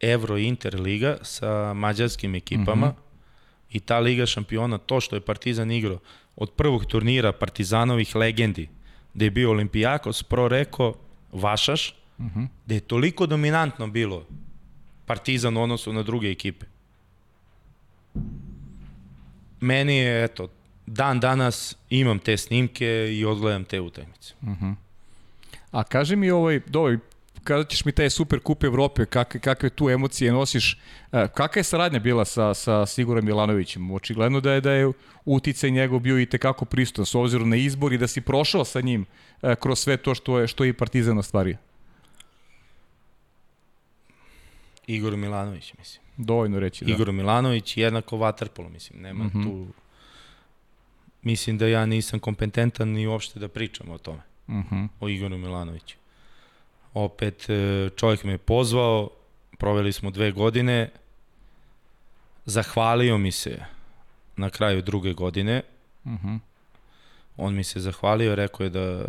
[0.00, 3.76] Euro Inter Liga sa mađarskim ekipama mm -hmm.
[3.76, 5.98] i ta Liga šampiona, to što je Partizan igrao
[6.36, 8.68] od prvog turnira Partizanovih legendi,
[9.14, 10.94] gde je bio Olimpijakos, Pro Reko,
[11.32, 12.46] Vašaš, mm -hmm.
[12.66, 14.26] gde je toliko dominantno bilo
[15.06, 16.66] Partizan u odnosu na druge ekipe.
[19.60, 20.48] Meni je, eto,
[20.86, 24.34] dan danas imam te snimke i odgledam te utakmice.
[24.42, 24.74] Uh -huh.
[25.70, 26.98] A kaži mi ovaj, dobro,
[27.44, 30.78] kada ćeš mi taj super kup Evrope, kakve, kakve tu emocije nosiš,
[31.12, 33.90] e, kakva je saradnja bila sa, sa Sigurom Milanovićem?
[33.90, 34.92] Očigledno da je da je
[35.24, 38.80] uticaj njegov bio i tekako pristan, s obzirom na izbor i da si prošao sa
[38.80, 39.06] njim
[39.42, 41.56] e, kroz sve to što je, što je i Partizan ostvario.
[44.86, 46.02] Igor Milanović, mislim.
[46.16, 46.92] Dovoljno reći, da.
[46.92, 49.44] Igor Milanović, jednako Waterpolo, mislim, nema mm -hmm.
[49.44, 49.66] tu...
[51.22, 54.88] Mislim da ja nisam kompetentan ni uopšte da pričam o tome, mm -hmm.
[55.00, 56.01] o Igoru Milanoviću.
[56.94, 59.10] Opet, e, čovjek me pozvao,
[59.58, 60.90] proveli smo dve godine,
[62.44, 63.58] zahvalio mi se
[64.36, 65.62] na kraju druge godine,
[66.04, 66.38] mm -hmm.
[67.36, 69.04] on mi se zahvalio, rekao je da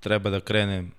[0.00, 0.92] treba da krenem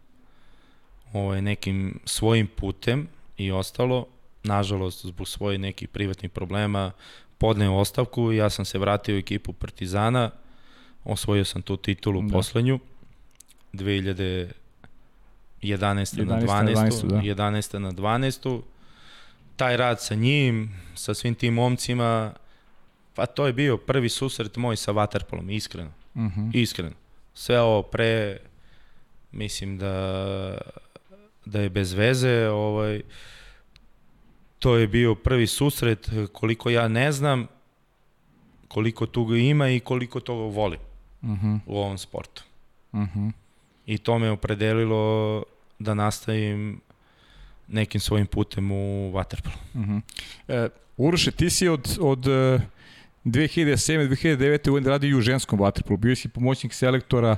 [1.14, 3.08] ovaj, nekim svojim putem
[3.38, 4.08] i ostalo,
[4.44, 6.92] nažalost, zbog svojih nekih privatnih problema,
[7.38, 10.32] podneo ostavku i ja sam se vratio u ekipu Partizana,
[11.04, 12.34] osvojio sam tu titulu da.
[12.34, 12.80] poslednju,
[13.74, 14.67] 2011.
[15.62, 16.26] 11.
[16.26, 16.74] na 12.
[16.74, 17.08] 12.
[17.08, 17.18] Da.
[17.18, 17.78] 11.
[17.78, 18.62] na 12.
[19.56, 22.34] Taj rad sa njim, sa svim tim momcima,
[23.16, 25.90] pa to je bio prvi susret moj sa Waterpolom, iskreno.
[26.14, 26.42] Uh Mhm.
[26.42, 26.52] -huh.
[26.54, 26.92] Iskreno.
[27.34, 28.38] Sve ovo pre,
[29.32, 30.58] mislim da
[31.46, 33.02] da je bez veze, ovaj,
[34.60, 37.48] to je bio prvi susret, koliko ja ne znam,
[38.68, 40.80] koliko toga ima i koliko toga volim
[41.22, 41.60] uh -huh.
[41.66, 42.44] u ovom sportu.
[42.92, 43.32] Uh -huh.
[43.88, 45.44] I to me opredelilo
[45.80, 46.82] da nastavim
[47.68, 49.58] nekim svojim putem u Waterpolu.
[49.74, 50.02] Uh -huh.
[50.48, 52.62] e, Uroše, ti si od, od uh,
[53.26, 54.08] 2007.
[54.08, 54.88] 2009.
[54.88, 55.98] radio u ženskom Waterpolu.
[55.98, 57.38] Bio si pomoćnik selektora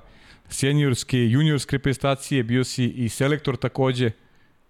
[0.50, 4.12] seniorske, juniorske reprezentacije, bio si i selektor takođe.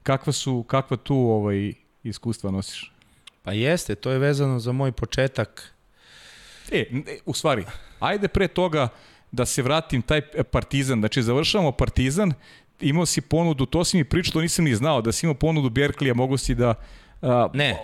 [0.04, 1.74] Kakva su, kakva tu ovaj,
[2.04, 2.92] iskustva nosiš?
[3.44, 5.74] Pa jeste, to je vezano za moj početak.
[6.72, 6.86] E,
[7.26, 7.66] u stvari,
[8.00, 8.90] ajde pre toga
[9.32, 12.34] da se vratim taj Partizan, znači završavamo Partizan,
[12.80, 16.14] imao si ponudu, to si mi pričao, nisam ni znao, da si imao ponudu Berklija,
[16.14, 16.74] mogu si da...
[17.22, 17.78] A, ne,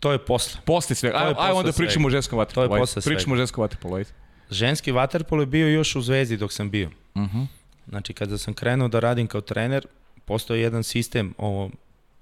[0.00, 0.60] to je posle.
[0.64, 1.12] Posle sve.
[1.14, 2.68] Aj, aj onda pričamo o ženskom vaterpolu.
[2.68, 3.16] To je posle svega.
[3.16, 4.10] Pričamo o ženskom vaterpolu, ajde.
[4.50, 6.90] Ženski vaterpolo je bio još u Zvezdi dok sam bio.
[7.14, 7.46] Uh -huh.
[7.88, 9.86] Znači, kada sam krenuo da radim kao trener,
[10.24, 11.70] postoji jedan sistem, ovo,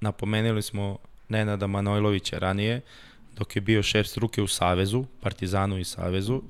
[0.01, 0.99] napomenuli smo
[1.29, 2.81] Nenada Manojlovića ranije,
[3.37, 6.43] dok je bio šef struke u Savezu, Partizanu i Savezu,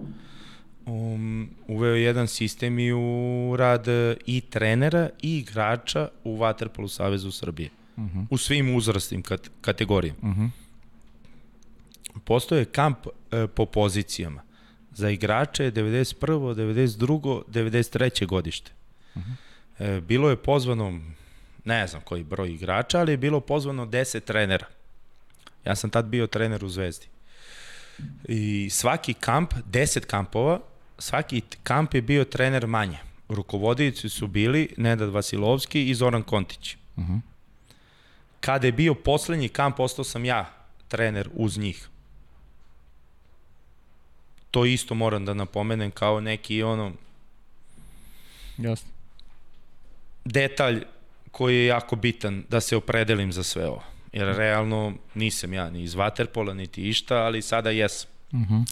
[0.87, 3.87] um, uveo jedan sistem i u rad
[4.27, 7.71] i trenera i igrača u Waterpolu Savezu Srbije.
[7.97, 8.27] Uh -huh.
[8.31, 10.19] U svim uzrastim kat kategorijama.
[10.23, 10.51] Uh -huh.
[12.25, 12.99] Postoje kamp
[13.31, 14.43] e, po pozicijama.
[14.93, 16.15] Za igrače 91.
[16.55, 17.43] 92.
[17.49, 18.27] 93.
[18.27, 18.73] godište.
[19.15, 19.97] Uh -huh.
[19.97, 21.01] e, bilo je pozvano
[21.65, 24.67] ne znam koji broj igrača, ali je bilo pozvano 10 trenera.
[25.65, 27.07] Ja sam tad bio trener u Zvezdi.
[28.25, 30.61] I svaki kamp, 10 kampova,
[31.01, 32.99] svaki kamp je bio trener manje.
[33.29, 36.77] Rukovodici su bili Nedad Vasilovski i Zoran Kontić.
[36.97, 37.21] Uh -huh.
[38.41, 40.53] Kada je bio poslednji kamp, ostao sam ja
[40.89, 41.89] trener uz njih.
[44.51, 46.93] To isto moram da napomenem kao neki ono...
[48.59, 48.89] Jasno.
[50.25, 50.85] Detalj
[51.31, 53.83] koji je jako bitan da se opredelim za sve ovo.
[54.13, 58.11] Jer realno nisam ja ni iz Waterpola, niti išta, ali sada jesam.
[58.33, 58.65] Uh -huh.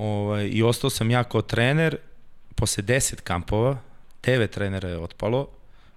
[0.00, 1.96] Ovaj, I ostao sam ja kao trener,
[2.54, 3.78] posle 10 kampova,
[4.22, 5.48] 9 trenera je otpalo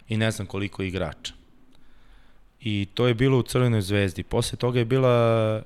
[0.08, 1.34] i ne znam koliko igrača.
[2.62, 4.24] I to je bilo u Crvenoj zvezdi.
[4.24, 5.64] Posle toga je bila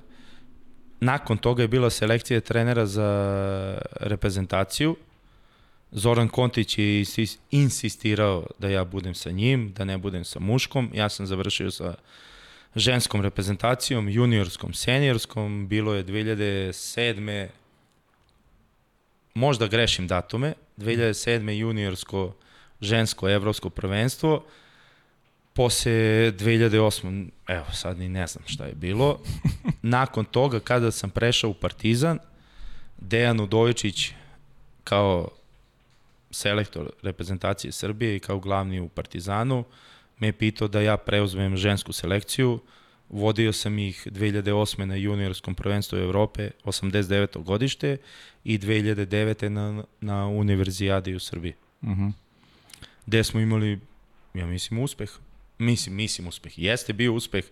[1.00, 4.96] nakon toga je bila selekcija trenera za reprezentaciju.
[5.92, 7.06] Zoran Kontić je
[7.52, 10.92] insistirao da ja budem sa njim, da ne budem sa muškom.
[10.94, 11.96] Ja sam završio sa
[12.76, 17.48] ženskom reprezentacijom, juniorskom, seniorskom, bilo je 2007.
[19.38, 21.50] Možda grešim datume, 2007.
[21.50, 22.34] juniorsko
[22.82, 24.46] žensko evropsko prvenstvo,
[25.54, 27.30] posle 2008.
[27.48, 29.20] evo sad ni ne znam šta je bilo.
[29.82, 32.20] Nakon toga kada sam prešao u Partizan,
[32.98, 34.12] Dejan Udovičić
[34.84, 35.30] kao
[36.32, 39.64] selektor reprezentacije Srbije i kao glavni u Partizanu
[40.20, 42.60] me je pitao da ja preuzmem žensku selekciju.
[43.10, 44.86] Vodio sam ih 2008.
[44.86, 47.44] na juniorskom prvenstvu Evrope, 89.
[47.44, 47.98] godište
[48.44, 49.50] i 2009.
[49.50, 51.54] na, na univerzijadi u Srbiji.
[51.82, 52.12] Uh -huh.
[53.06, 53.80] Gde smo imali,
[54.34, 55.12] ja mislim, uspeh.
[55.58, 56.60] Mislim, mislim uspeh.
[56.60, 57.46] Jeste bio uspeh.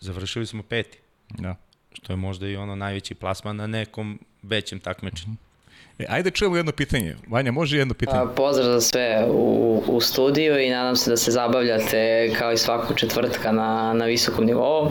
[0.00, 0.98] Završili smo peti.
[1.30, 1.56] Da.
[1.92, 5.32] Što je možda i ono najveći plasman na nekom većem takmečenju.
[5.32, 5.53] Uh -huh.
[5.98, 7.16] E, ajde čujemo jedno pitanje.
[7.28, 8.18] Vanja, može jedno pitanje?
[8.18, 12.56] A, pozdrav za sve u, u studiju i nadam se da se zabavljate kao i
[12.56, 14.90] svakog četvrtka na, na visokom nivou.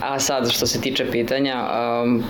[0.00, 1.68] A sad, što se tiče pitanja,
[2.04, 2.24] um,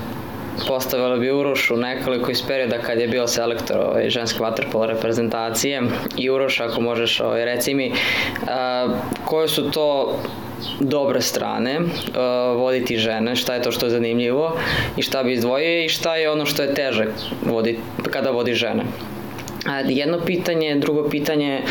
[0.68, 5.82] postavila bi Urošu nekoliko iz perioda kad je bio selektor ovaj, ženske vaterpolo reprezentacije
[6.16, 8.92] i Uroš ako možeš ovaj, reci mi uh,
[9.24, 10.18] koje su to
[10.80, 11.86] dobre strane uh,
[12.56, 14.58] voditi žene, šta je to što je zanimljivo
[14.96, 17.06] i šta bi izdvojio i šta je ono što je teže
[17.42, 17.80] voditi,
[18.10, 18.84] kada vodi žene.
[19.88, 21.62] Jedno pitanje, drugo pitanje,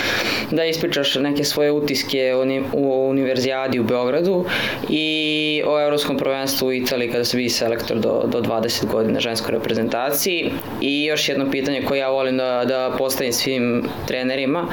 [0.51, 2.34] da ispričaš neke svoje utiske
[2.73, 4.45] u univerzijadi u Beogradu
[4.89, 9.51] i o evropskom prvenstvu u Italiji kada se vidi selektor do, do 20 godina ženskoj
[9.51, 10.51] reprezentaciji.
[10.81, 14.68] I još jedno pitanje koje ja volim da, da postavim svim trenerima,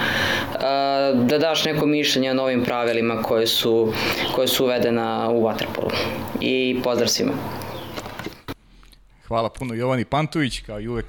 [1.15, 3.93] da daš neko mišljenje o novim pravilima koje su,
[4.35, 5.93] koje su uvedena u Waterpolu.
[6.41, 7.33] I pozdrav svima.
[9.27, 11.07] Hvala puno Jovani Pantović, kao i uvek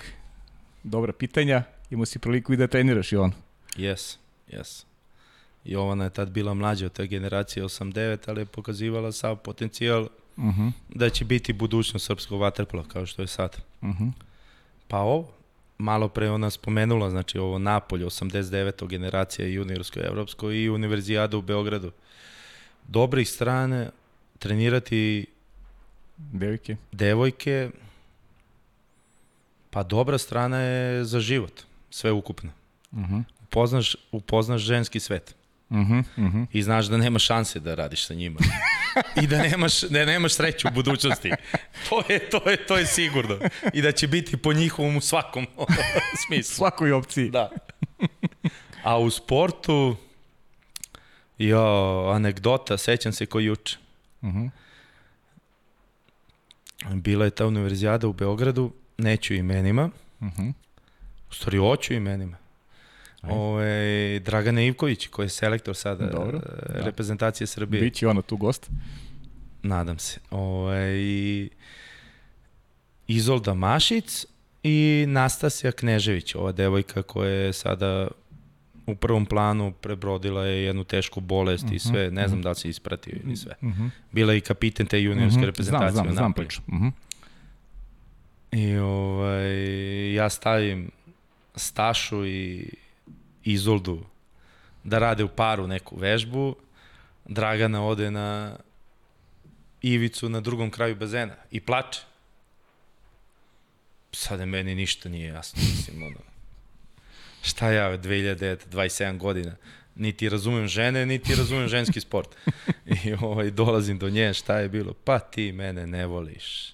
[0.83, 3.31] dobra pitanja imao si priliku i da treniraš Jovan.
[3.75, 4.17] Yes,
[4.51, 4.85] yes.
[5.63, 10.43] Jovana je tad bila mlađa od te generacije 8-9, ali je pokazivala sav potencijal uh
[10.43, 10.61] mhm.
[10.61, 10.71] -huh.
[10.89, 13.57] da će biti budućnost srpskog vaterpola kao što je sad.
[13.81, 14.03] Uh mhm.
[14.03, 14.11] -huh.
[14.87, 15.31] Pa ovo,
[15.77, 18.87] malo pre ona spomenula, znači ovo Napolje, 89.
[18.87, 21.91] generacija juniorsko evropsko i univerzijada u Beogradu.
[22.87, 23.89] Dobrih strane,
[24.39, 25.25] trenirati
[26.17, 26.75] devojke.
[26.91, 27.69] devojke,
[29.69, 32.51] pa dobra strana je za život sve ukupno.
[32.91, 33.23] Uh -huh.
[33.43, 35.35] upoznaš, upoznaš ženski svet.
[35.69, 36.45] Uh -huh, uh -huh.
[36.53, 38.39] I znaš da nema šanse da radiš sa njima.
[39.21, 41.31] I da nemaš, da nemaš sreću u budućnosti.
[41.89, 43.37] To je, to je, to je sigurno.
[43.73, 45.47] I da će biti po njihovom u svakom
[46.25, 46.55] smislu.
[46.55, 47.29] Svakoj opciji.
[47.29, 47.49] Da.
[48.83, 49.95] A u sportu,
[51.37, 53.77] jo, anegdota, sećam se ko juče.
[54.21, 54.49] Uh -huh.
[56.93, 59.89] Bila je ta univerzijada u Beogradu, neću imenima.
[60.19, 60.53] Uh -huh.
[61.29, 62.37] U stvari, hoću imenima.
[63.21, 66.85] Ove, Dragana Ivković, koji je selektor sada Dobro, e, da.
[66.85, 67.81] reprezentacije Srbije.
[67.81, 68.69] Biće ona tu gost.
[69.63, 70.19] Nadam se.
[70.31, 71.49] Ove, i
[73.07, 74.25] Izolda Mašic
[74.63, 78.07] i Nastasija Knežević, ova devojka koja je sada
[78.87, 82.27] u prvom planu prebrodila je jednu tešku bolest uh -huh, i mhm, sve, ne znam
[82.27, 82.39] uh mhm.
[82.39, 82.43] -huh.
[82.43, 83.53] da li se ispratio ili sve.
[83.61, 83.83] Uh mhm.
[83.83, 83.89] -huh.
[84.11, 85.45] Bila je i kapiten te juniorske uh -huh.
[85.45, 86.61] reprezentacije znam, znam, znam priču.
[86.67, 86.91] Uh -huh.
[88.51, 90.91] I ovaj, ja stavim
[91.59, 92.69] Stašu i
[93.43, 94.05] Izoldu
[94.83, 96.55] da rade u paru neku vežbu,
[97.25, 98.55] Dragana ode na
[99.81, 102.01] ivicu na drugom kraju bazena i plače.
[104.11, 106.17] Sada meni ništa nije jasno, mislim, ono,
[107.41, 109.55] šta ja 2027 godina,
[109.95, 112.35] niti razumem žene, niti razumem ženski sport.
[113.05, 114.93] I ovaj, dolazim do nje, šta je bilo?
[114.93, 116.73] Pa ti mene ne voliš.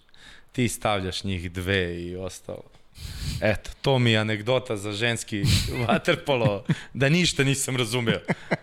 [0.52, 2.75] Ti stavljaš njih dve i ostalo.
[3.42, 5.44] Eto, to mi je anegdota za ženski
[5.88, 6.64] vaterpolo,
[6.94, 8.20] da ništa nisam razumeo.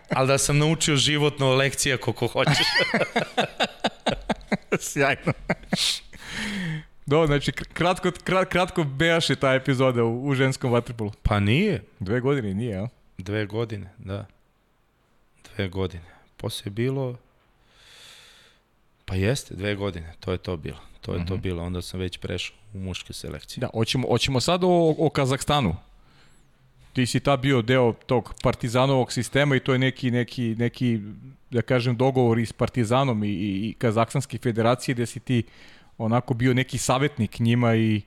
[0.09, 2.57] Ali da sam naučio životno lekcija koliko hoćeš.
[4.79, 5.33] Sjajno.
[7.05, 11.11] Do, znači, kratko, krat, kratko bejaše ta epizoda u, u ženskom vaterpolu.
[11.23, 11.83] Pa nije.
[11.99, 12.87] Dve godine nije, a?
[13.17, 14.25] Dve godine, da.
[15.55, 16.05] Dve godine.
[16.37, 17.17] Posle je bilo...
[19.05, 21.27] Pa jeste, dve godine, to je to bilo to je uh -huh.
[21.27, 21.41] to mhm.
[21.41, 21.63] bilo.
[21.63, 23.61] Onda sam već prešao u muške selekcije.
[23.61, 25.75] Da, hoćemo, hoćemo sad o, o Kazahstanu.
[26.93, 30.99] Ti si ta bio deo tog partizanovog sistema i to je neki, neki, neki
[31.51, 35.43] da kažem, dogovor i s partizanom i, i, i Kazahstanske federacije gde si ti
[35.97, 38.01] onako bio neki savetnik njima i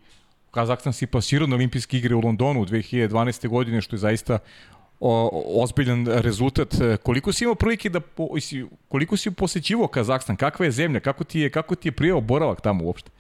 [0.50, 3.48] Kazahstan si pasirao na olimpijske igre u Londonu 2012.
[3.48, 4.38] godine, što je zaista
[5.00, 6.74] o, ozbiljan rezultat.
[7.02, 8.00] Koliko si imao prilike da
[8.88, 10.36] koliko si posećivao Kazahstan?
[10.36, 11.00] Kakva je zemlja?
[11.00, 13.10] Kako ti je kako ti je prijao boravak tamo uopšte?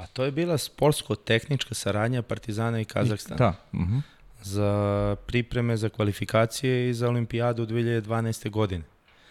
[0.00, 3.36] Pa to je bila sportsko-tehnička saradnja Partizana i Kazahstana.
[3.36, 3.52] Da.
[3.72, 3.96] Uh mhm.
[3.96, 4.02] -huh.
[4.42, 8.50] Za pripreme za kvalifikacije i za olimpijadu 2012.
[8.50, 8.84] godine.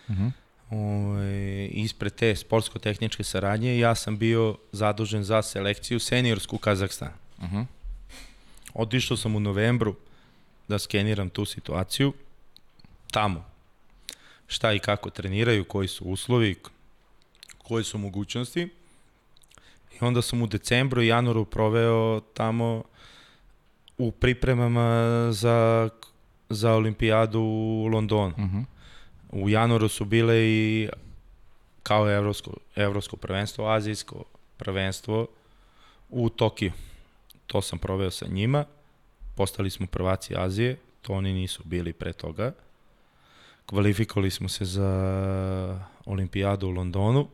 [0.08, 0.28] Uh mhm.
[0.28, 0.32] -huh.
[0.72, 7.18] Ove, ispred te sportsko-tehničke saradnje ja sam bio zadužen za selekciju seniorsku Kazahstana.
[7.38, 7.66] Uh -huh.
[8.74, 9.96] Otišao sam u novembru
[10.68, 12.14] da skeniram tu situaciju
[13.12, 13.46] tamo.
[14.48, 16.56] Šta i kako treniraju, koji su uslovi,
[17.58, 18.79] koje su mogućnosti.
[20.02, 22.84] I onda sam u decembru i januaru proveo tamo
[23.98, 25.90] u pripremama za,
[26.50, 28.34] za olimpijadu u Londonu.
[28.38, 28.64] Uh -huh.
[29.32, 30.90] U januaru su bile i
[31.84, 34.24] kao evropsko, evropsko prvenstvo, azijsko
[34.58, 35.28] prvenstvo
[36.10, 36.72] u Tokiju.
[37.48, 38.66] To sam proveo sa njima.
[39.36, 42.54] Postali smo prvaci Azije, to oni nisu bili pre toga.
[43.66, 47.28] Kvalifikovali smo se za olimpijadu u Londonu.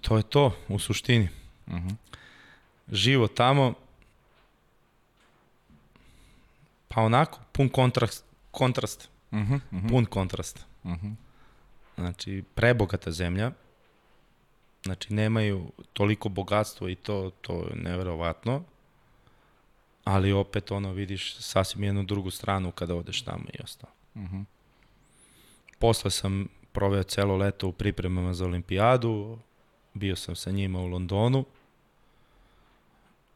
[0.00, 1.28] To je to, u suštini.
[1.66, 1.94] Uh -huh.
[2.92, 3.74] Živo tamo,
[6.88, 9.08] pa onako, pun kontrast, kontrast.
[9.30, 9.88] Uh -huh, uh -huh.
[9.88, 10.66] Pun kontrast.
[10.84, 11.14] Uh -huh.
[11.96, 13.52] Znači, prebogata zemlja.
[14.84, 18.62] Znači, nemaju toliko bogatstvo i to, to je neverovatno.
[20.04, 23.92] Ali opet, ono, vidiš sasvim jednu drugu stranu kada odeš tamo i ostalo.
[24.14, 24.44] Uh -huh.
[25.78, 29.38] Posle sam proveo celo leto u pripremama za olimpijadu.
[29.94, 31.44] Bio sam sa njima u Londonu.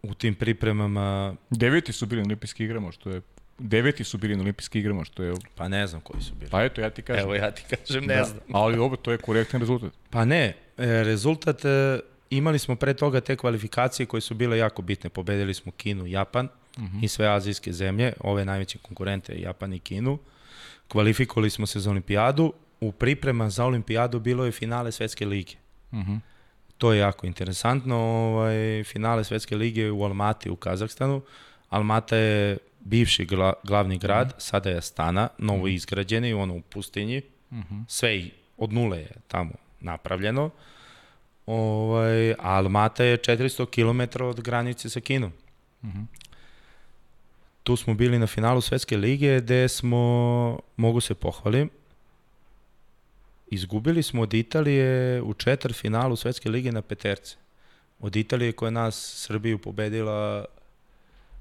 [0.02, 1.36] U tim pripremama...
[1.50, 3.22] Deveti su bili na olimpijski igrama, što je
[3.58, 5.34] deveti su bili na olimpijskim igrama, što je...
[5.54, 6.50] Pa ne znam koji su bili.
[6.50, 7.24] Pa eto, ja ti kažem.
[7.24, 8.24] Evo, ja ti kažem, ne da.
[8.24, 8.40] znam.
[8.62, 9.92] Ali ovo, to je korektan rezultat.
[10.10, 10.44] Pa ne,
[10.78, 12.00] e, rezultat, e,
[12.30, 15.10] imali smo pre toga te kvalifikacije koje su bile jako bitne.
[15.10, 16.96] Pobedili smo Kinu, Japan uh mhm.
[16.96, 17.04] -huh.
[17.04, 20.18] i sve azijske zemlje, ove najveće konkurente, Japan i Kinu.
[20.88, 22.52] Kvalifikovali smo se za olimpijadu.
[22.80, 25.52] U priprema za olimpijadu bilo je finale Svetske lige.
[25.92, 26.12] Uh mhm.
[26.12, 26.20] -huh.
[26.78, 27.96] To je jako interesantno.
[27.96, 31.22] Ovaj, finale Svetske lige u Almati u Kazahstanu.
[31.68, 34.40] Almata je bivši gla, glavni grad, mm -hmm.
[34.40, 35.74] sada je Astana, novo mhm.
[35.74, 37.84] izgrađeni, ono u pustinji, mm -hmm.
[37.88, 38.24] sve
[38.56, 40.50] od nule je tamo napravljeno.
[41.46, 45.32] Ovaj, Almata je 400 km od granice sa Kinom.
[45.82, 46.06] Mm -hmm.
[47.62, 51.70] Tu smo bili na finalu Svetske lige gde smo, mogu se pohvalim,
[53.46, 57.36] izgubili smo od Italije u četvr finalu Svetske lige na peterce.
[57.98, 60.44] Od Italije koja nas Srbiju pobedila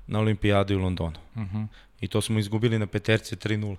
[0.08, 1.20] na olimpijadu u Londonu.
[1.36, 1.58] Uh mhm.
[1.58, 1.68] -huh.
[2.02, 3.76] I to smo izgubili na peterce 3-0.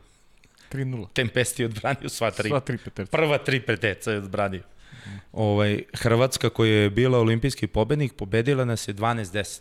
[0.72, 1.06] 3-0.
[1.12, 2.48] Tempesti je odbranio sva tri.
[2.48, 3.10] Sva tri peterce.
[3.10, 4.62] Prva tri peterca je odbranio.
[4.62, 5.16] Uh mhm.
[5.16, 5.20] -huh.
[5.32, 9.60] ovaj, Hrvatska koja je bila olimpijski pobednik pobedila nas je 12-10.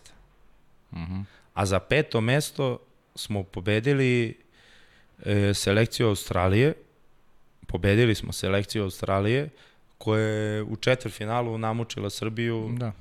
[0.92, 1.24] Uh -huh.
[1.54, 2.80] A za peto mesto
[3.16, 4.38] smo pobedili
[5.26, 6.74] e, selekciju Australije.
[7.68, 9.50] Pobedili smo selekciju Australije
[9.98, 12.92] koja je u četvrfinalu namučila Srbiju da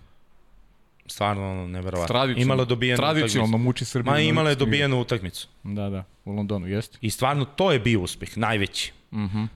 [1.07, 2.35] stvarno ono, neverovatno.
[2.37, 4.13] Imala dobijenu Tradicionalno muči Srbiju.
[4.13, 5.49] Ma imala je dobijenu utakmicu.
[5.63, 6.99] Da, da, u Londonu, jeste.
[7.01, 8.93] I stvarno to je bio uspeh, najveći.
[9.11, 9.49] Uh -huh.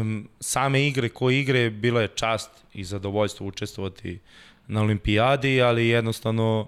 [0.00, 4.18] um, same igre koje igre, bila je čast i zadovoljstvo učestvovati
[4.66, 6.66] na olimpijadi, ali jednostavno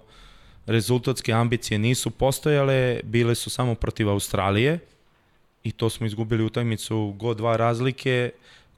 [0.65, 4.79] rezultatske ambicije nisu postojale, bile su samo protiv Australije
[5.63, 8.31] i to smo izgubili utakmicu go dva razlike,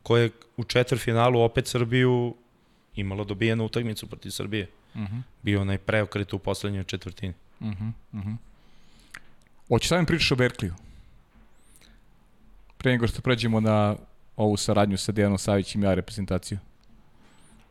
[0.03, 2.35] koje u četvrfinalu opet Srbiju
[2.95, 4.69] imalo dobijenu utakmicu protiv Srbije.
[4.93, 5.21] Uh -huh.
[5.41, 7.33] Bio onaj preokret u poslednjoj četvrtini.
[7.59, 7.91] Uh -huh.
[8.13, 8.35] Uh -huh.
[9.67, 10.73] Hoće sad mi pričaš o Berkliju?
[12.77, 13.95] Pre nego što pređemo na
[14.35, 16.57] ovu saradnju sa Dejanom Savićem i ja reprezentaciju.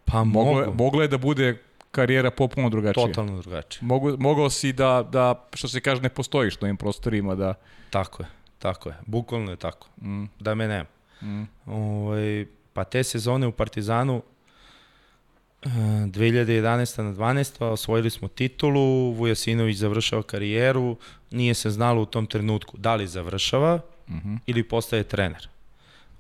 [0.05, 0.51] Pa mogu.
[0.51, 3.07] Moglo, moglo je da bude karijera popuno drugačija.
[3.07, 3.87] Totalno drugačije.
[3.87, 7.35] Mogu, mogao si da, da, što se kaže, ne postojiš na ovim prostorima.
[7.35, 7.55] Da...
[7.91, 8.29] Tako je,
[8.65, 8.95] tako je.
[9.07, 9.89] Bukvalno je tako.
[10.03, 10.25] Mm.
[10.41, 10.89] Da me nema.
[11.23, 11.43] Mm.
[11.67, 14.23] Ovaj, pa te sezone u Partizanu
[15.65, 17.03] 2011.
[17.03, 17.65] na 12.
[17.65, 20.97] osvojili smo titulu, Vujasinović završava karijeru,
[21.31, 24.35] nije se znalo u tom trenutku da li završava mhm.
[24.35, 24.39] -huh.
[24.47, 25.49] ili postaje trener.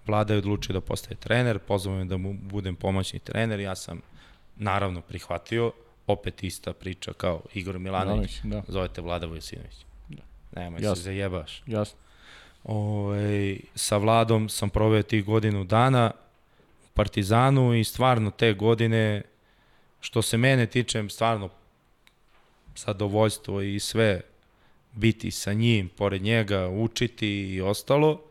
[0.07, 4.01] Vlada je odlučio da postaje trener, pozvao me da mu budem pomoćni trener, ja sam
[4.57, 5.73] naravno prihvatio,
[6.07, 8.62] opet ista priča kao Igor Milanović, da.
[8.69, 9.77] zovete Vlada Vujasinović.
[10.09, 10.23] Da.
[10.61, 10.97] Nemoj Jasne.
[10.97, 11.62] se zajebaš.
[11.66, 12.03] Jasno.
[12.65, 16.11] Ove, ovaj, sa Vladom sam proveo tih godinu dana
[16.85, 19.23] u Partizanu i stvarno te godine
[20.01, 21.49] što se mene tiče, stvarno
[22.77, 24.20] zadovoljstvo i sve
[24.93, 28.23] biti sa njim, pored njega, učiti i ostalo,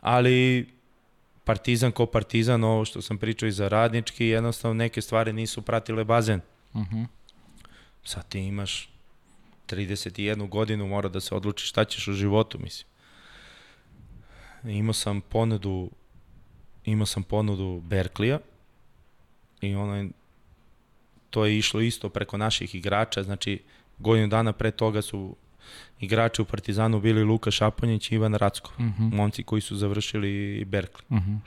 [0.00, 0.68] ali
[1.44, 6.04] partizan ko partizan, ovo što sam pričao i za radnički, jednostavno neke stvari nisu pratile
[6.04, 6.40] bazen.
[6.72, 6.96] Uh mhm.
[6.96, 7.06] -huh.
[8.04, 8.90] Sad ti imaš
[9.68, 12.89] 31 godinu, mora da se odlučiš šta ćeš u životu, mislim.
[14.64, 15.90] Imao sam ponudu
[16.84, 18.38] imao sam ponudu Berklija
[19.60, 20.08] i ono
[21.30, 23.62] to je išlo isto preko naših igrača, znači
[23.98, 25.36] godinu dana pre toga su
[26.00, 29.02] igrači u Partizanu bili Luka Šaponjić i Ivan Racko, uh Mhm.
[29.02, 29.14] -huh.
[29.14, 31.02] momci koji su završili Berkeley.
[31.08, 31.38] Uh -huh.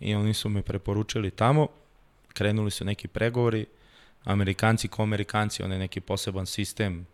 [0.00, 1.68] I oni su me preporučili tamo,
[2.32, 3.66] krenuli su neki pregovori,
[4.24, 7.06] Amerikanci ko Amerikanci, on je neki poseban sistem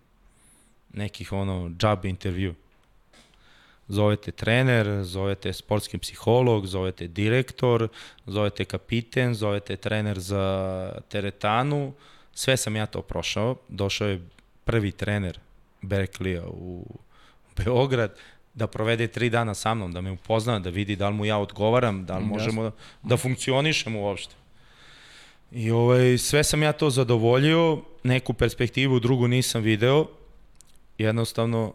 [0.92, 2.54] nekih ono job intervju.
[3.88, 7.88] Zovete trener, zovete sportski psiholog, zovete direktor,
[8.26, 11.92] zovete kapiten, zovete trener za teretanu.
[12.34, 13.56] Sve sam ja to prošao.
[13.68, 14.28] Došao je
[14.64, 15.38] prvi trener
[15.82, 16.86] Berkeley u
[17.56, 18.14] Beograd
[18.54, 21.38] da provede tri dana sa mnom, da me upozna, da vidi da li mu ja
[21.38, 22.70] odgovaram, da li možemo da,
[23.02, 24.34] da funkcionišemo uopšte.
[25.52, 30.06] I ovaj, sve sam ja to zadovoljio, neku perspektivu drugu nisam video,
[30.98, 31.74] jednostavno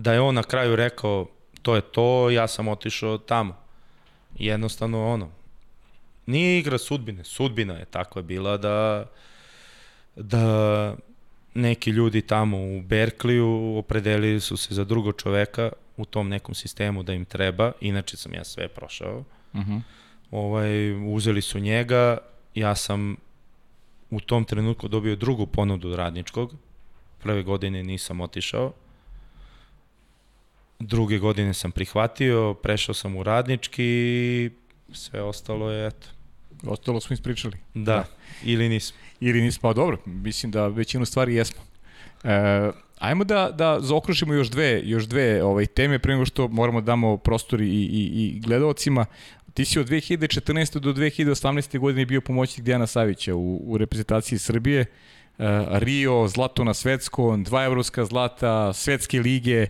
[0.00, 1.26] da je on na kraju rekao
[1.62, 3.56] to je to, ja sam otišao tamo.
[4.38, 5.30] Jednostavno ono,
[6.26, 9.06] nije igra sudbine, sudbina je takva bila da
[10.16, 10.94] da
[11.54, 17.02] neki ljudi tamo u Berkliju opredelili su se za drugog čoveka u tom nekom sistemu
[17.02, 19.24] da im treba, inače sam ja sve prošao.
[19.52, 19.80] Uh -huh.
[20.30, 22.18] ovaj, uzeli su njega,
[22.54, 23.16] ja sam
[24.10, 26.54] u tom trenutku dobio drugu ponudu radničkog,
[27.22, 28.72] prve godine nisam otišao,
[30.80, 34.50] druge godine sam prihvatio, prešao sam u radnički i
[34.92, 36.08] sve ostalo je, eto.
[36.66, 37.56] Ostalo smo ispričali.
[37.74, 38.04] Da, da.
[38.44, 38.98] ili nismo.
[39.20, 41.62] Ili nismo, pa dobro, mislim da većinu stvari jesmo.
[42.24, 46.80] E, ajmo da, da zaokružimo još dve, još dve ovaj, teme pre nego što moramo
[46.80, 49.06] da damo prostor i, i, i gledalcima.
[49.54, 50.78] Ti si od 2014.
[50.78, 51.78] do 2018.
[51.78, 54.80] godine bio pomoćnik Dijana Savića u, u reprezentaciji Srbije.
[54.80, 54.86] E,
[55.68, 59.66] Rio, zlato na svetskom, dva evropska zlata, svetske lige.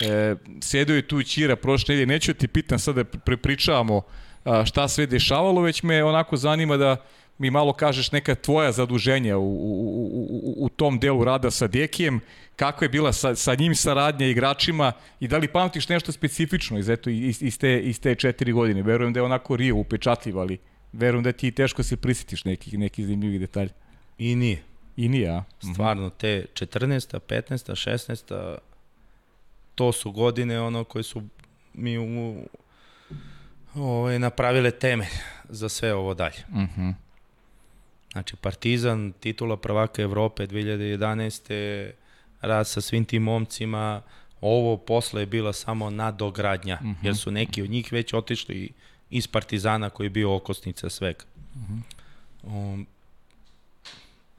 [0.00, 2.06] E, sedeo je tu Ćira prošle nedelje.
[2.06, 4.02] Neću ti pitam sad da prepričavamo
[4.64, 6.96] šta sve dešavalo, već me onako zanima da
[7.38, 9.80] mi malo kažeš neka tvoja zaduženja u, u,
[10.30, 12.20] u, u tom delu rada sa Dekijem,
[12.56, 16.88] kako je bila sa, sa njim saradnja igračima i da li pamtiš nešto specifično iz,
[16.88, 18.82] eto, iz, iz, te, iz te četiri godine.
[18.82, 20.58] Verujem da je onako Rio upečatljiv, ali
[20.92, 23.70] verujem da ti teško se prisjetiš nekih, nekih zanimljivih detalja.
[24.18, 24.62] I nije.
[24.96, 25.44] I nije, a?
[25.72, 27.18] Stvarno, te 14.
[27.28, 28.20] 15.
[28.30, 28.58] 16.
[29.80, 31.22] to su godine ono koje su
[31.74, 32.46] mi u,
[33.74, 35.06] ovaj, napravile teme
[35.48, 36.44] za sve ovo dalje.
[36.48, 36.94] Uh -huh.
[38.12, 41.90] Znači, Partizan, titula prvaka Evrope 2011.
[42.40, 44.02] rad sa svim tim momcima,
[44.40, 46.94] ovo posle je bila samo nadogradnja, uh -huh.
[47.02, 48.72] jer su neki od njih već otišli
[49.10, 51.24] iz Partizana koji je bio okosnica svega.
[51.54, 51.82] Uh -huh.
[52.42, 52.86] um,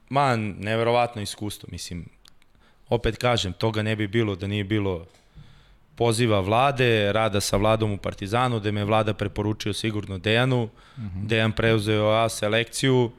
[0.08, 2.08] man, neverovatno iskustvo, mislim,
[2.88, 5.06] opet kažem, toga ne bi bilo da nije bilo
[5.96, 11.26] poziva vlade, rada sa vladom u Partizanu, da me vlada preporučio sigurno Dejanu, uh -huh.
[11.26, 13.12] Dejan preuzeo A selekciju,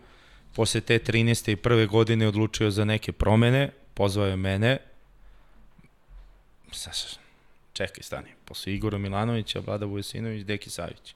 [0.55, 1.51] posle te 13.
[1.51, 4.77] i prve godine odlučio za neke promene, pozvao je mene,
[7.73, 11.15] čekaj, stani, posle Igora Milanovića, Vlada Vujasinović, Deki Savić.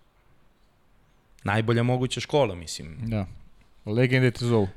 [1.43, 2.97] Najbolja moguća škola, mislim.
[3.01, 3.25] Da.
[3.85, 4.67] Legende te zovu.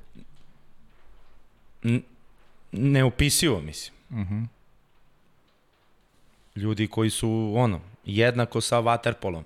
[1.82, 2.02] N
[2.72, 3.94] neopisivo, mislim.
[4.10, 4.46] Uh -huh.
[6.60, 9.44] Ljudi koji su, ono, jednako sa vaterpolom.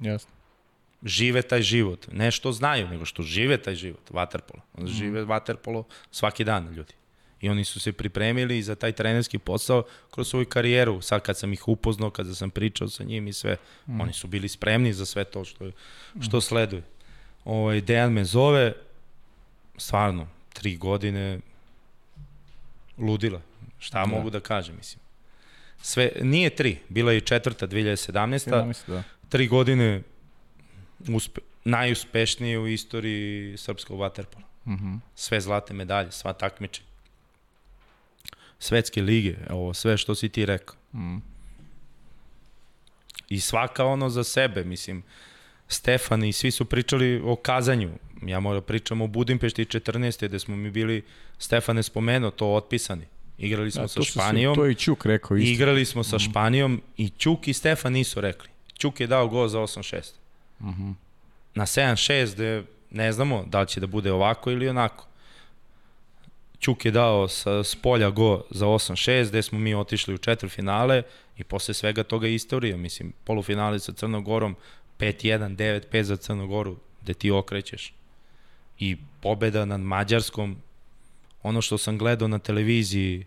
[0.00, 0.30] Jasno.
[1.02, 2.06] Žive taj život.
[2.12, 4.62] Ne što znaju, nego što žive taj život, vaterpolo.
[4.78, 4.86] Mm.
[4.86, 6.94] Žive vaterpolo svaki dan, ljudi.
[7.40, 11.00] I oni su se pripremili za taj trenerski posao kroz svoju karijeru.
[11.00, 14.00] Sad kad sam ih upoznao, kada sam pričao sa njim i sve, mm.
[14.00, 15.70] oni su bili spremni za sve to što,
[16.20, 16.82] što sleduje.
[17.44, 18.72] Ovaj, Dejan me zove,
[19.76, 21.40] stvarno, tri godine,
[22.98, 23.40] ludila.
[23.78, 24.06] Šta da.
[24.06, 25.03] mogu da kažem, mislim.
[25.84, 28.50] Sve, nije tri, bila je četvrta 2017.
[28.50, 29.02] 17, da.
[29.28, 30.02] Tri godine
[31.08, 34.44] uspe, najuspešnije u istoriji srpskog vaterpola.
[34.64, 34.98] Uh -huh.
[35.14, 36.82] Sve zlate medalje, sva takmiče.
[38.58, 40.76] Svetske lige, ovo sve što si ti rekao.
[40.94, 41.20] -huh.
[43.28, 45.02] I svaka ono za sebe, mislim,
[45.68, 47.90] Stefan i svi su pričali o kazanju.
[48.26, 50.28] Ja moram da pričam o Budimpešti 14.
[50.28, 51.02] gde smo mi bili,
[51.38, 53.06] Stefan je spomenuo to otpisani.
[53.38, 54.54] Igrali smo A, sa Španijom.
[54.54, 55.52] Se, to je i Ćuk rekao isto.
[55.52, 58.48] Igrali smo sa Španijom i Ćuk i Stefan nisu rekli.
[58.78, 60.12] Ćuk je dao gol za 8-6.
[60.60, 60.94] Uh -huh.
[61.54, 65.06] Na 7-6 gde ne znamo da li će da bude ovako ili onako.
[66.60, 71.02] Ćuk je dao sa spolja go za 8-6 gde smo mi otišli u četvrfinale
[71.36, 72.76] i posle svega toga istorija.
[72.76, 74.56] Mislim, polufinale sa Crnogorom
[74.98, 77.94] 5-1, 9-5 za Crnogoru gde ti okrećeš.
[78.78, 80.56] I pobeda nad Mađarskom
[81.44, 83.26] ono što sam gledao na televiziji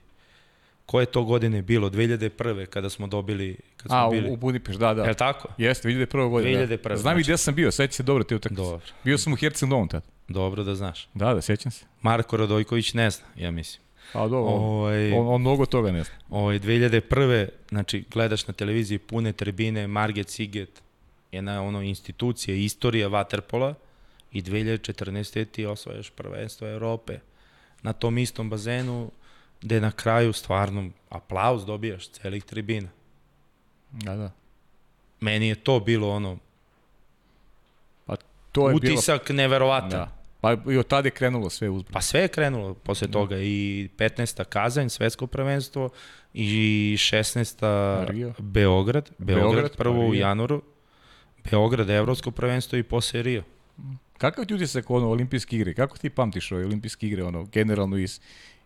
[0.86, 2.66] koje to godine bilo, 2001.
[2.66, 3.58] kada smo dobili...
[3.78, 4.30] Kad smo A, bili.
[4.30, 5.04] u, u Budimpeš, da, da.
[5.04, 5.48] Je tako?
[5.58, 6.30] Jeste, 2001.
[6.30, 6.68] godine.
[6.68, 6.90] 2001.
[6.90, 6.98] Da.
[6.98, 8.62] Znam i gde sam bio, seća se dobro te utakmice.
[8.62, 8.86] Dobro.
[9.04, 10.04] Bio sam u Herceg Novom tad.
[10.28, 11.08] Dobro da znaš.
[11.14, 11.86] Da, da, sećam se.
[12.02, 13.82] Marko Radojković ne zna, ja mislim.
[14.14, 16.14] A dobro, ovaj, on, on mnogo toga ne zna.
[16.30, 17.48] Ovaj, 2001.
[17.70, 20.82] Znači, gledaš na televiziji pune tribine, Marget Siget,
[21.32, 23.74] jedna ono institucija, istorija Waterpola
[24.32, 25.46] i 2014.
[25.46, 27.20] ti osvajaš prvenstvo Evrope
[27.84, 29.12] na tom istom bazenu
[29.62, 32.90] gde na kraju stvarno aplauz dobijaš celih tribina.
[33.92, 34.32] Da, da.
[35.20, 36.38] Meni je to bilo ono
[38.06, 38.16] pa
[38.52, 39.38] to je utisak bilo...
[39.38, 39.90] neverovatan.
[39.90, 40.18] Da.
[40.42, 41.94] Pa i od tada je krenulo sve uzbrzo.
[41.94, 43.14] Pa sve je krenulo posle da.
[43.14, 44.44] toga i 15.
[44.44, 45.90] Kazanj, svetsko prvenstvo
[46.34, 48.06] i 16.
[48.10, 48.34] Rio.
[48.38, 50.62] Beograd, Beograd, Beograd prvo pa u januaru,
[51.52, 53.44] Beograd evropsko prvenstvo i posle Rio.
[54.18, 55.74] Kakav ti utisak ono olimpijske igre?
[55.74, 58.20] Kako ti pamtiš ove olimpijske igre ono generalno iz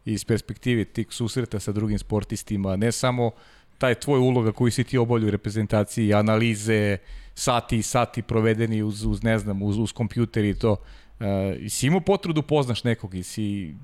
[0.06, 3.32] iz perspektive tih susreta sa drugim sportistima, ne samo
[3.78, 6.98] taj tvoj uloga koji si ti obolju u reprezentaciji, analize,
[7.36, 10.72] sati i sati provedeni uz, uz ne znam, uz, uz kompjuter i to.
[10.72, 11.26] Uh,
[11.70, 13.76] si imao potrudu poznaš nekog i si...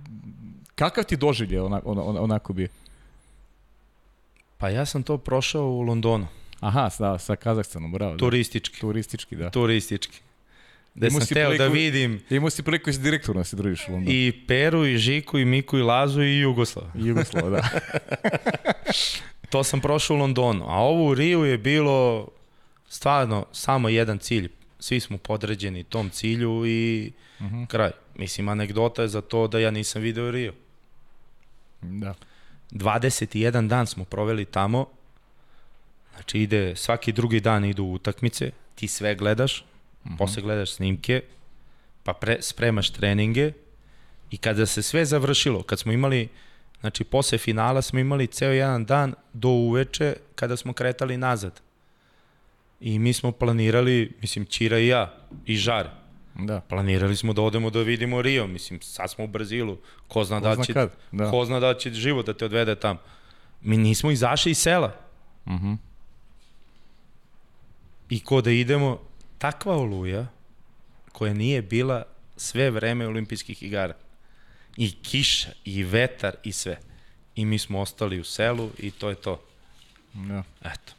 [0.76, 2.68] Kakav ti doživlje onako, on, onako bi?
[4.57, 6.27] Pa ja sam to prošao u Londonu.
[6.60, 8.11] Aha, sa, sa Kazahstanom, bravo.
[8.11, 8.18] Da.
[8.18, 8.76] Turistički.
[8.76, 8.81] Da.
[8.81, 9.49] Turistički, da.
[9.49, 10.22] Turistički.
[10.98, 12.22] Gde sam teo da vidim...
[12.30, 14.15] Imao si priliku s direktorno da se družiš u Londonu.
[14.15, 16.86] I Peru, i Žiku, i Miku, i Lazu, i Jugoslav.
[16.95, 17.69] I Jugoslav, da.
[19.52, 20.65] to sam prošao u Londonu.
[20.68, 22.28] A ovo u Riju je bilo
[22.90, 24.49] stvarno samo jedan cilj.
[24.80, 27.56] Svi smo podređeni tom cilju i uh mhm.
[27.56, 27.68] -huh.
[27.68, 27.91] kraj.
[28.15, 30.53] Mislim, anegdota je za to da ja nisam video Rio.
[31.82, 32.14] Da.
[32.72, 34.86] 21 dan smo proveli tamo.
[36.15, 39.64] Znači ide, svaki drugi dan idu utakmice, ti sve gledaš,
[40.09, 40.17] -hmm.
[40.17, 41.21] posle gledaš snimke,
[42.03, 43.51] pa pre, spremaš treninge
[44.31, 46.27] i kada se sve završilo, kad smo imali,
[46.81, 51.61] znači posle finala smo imali ceo jedan dan do uveče kada smo kretali nazad.
[52.79, 55.13] I mi smo planirali, mislim, Čira i ja,
[55.45, 55.89] i Žar,
[56.39, 56.61] Da.
[56.61, 59.77] Planirali smo da odemo da vidimo Rio, mislim, sad smo u Brazilu,
[60.07, 60.91] ko zna, ko da, će, kad?
[61.11, 61.31] da.
[61.31, 62.99] ko zna da će život da te odvede tamo.
[63.61, 64.95] Mi nismo izašli iz sela.
[65.45, 65.67] Uh mhm.
[65.67, 65.77] -huh.
[68.09, 68.99] I ko da idemo,
[69.38, 70.27] takva oluja
[71.11, 72.03] koja nije bila
[72.38, 73.93] sve vreme olimpijskih igara.
[74.77, 76.77] I kiša, i vetar, i sve.
[77.35, 79.41] I mi smo ostali u selu i to je to.
[80.14, 80.43] Da.
[80.61, 80.93] Eto.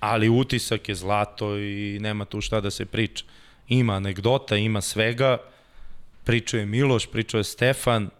[0.00, 3.24] Ali utisak je zlato i nema tu šta da se priča.
[3.68, 5.38] Ima anegdota, ima svega.
[6.24, 8.10] Pričao je Miloš, pričao je Stefan.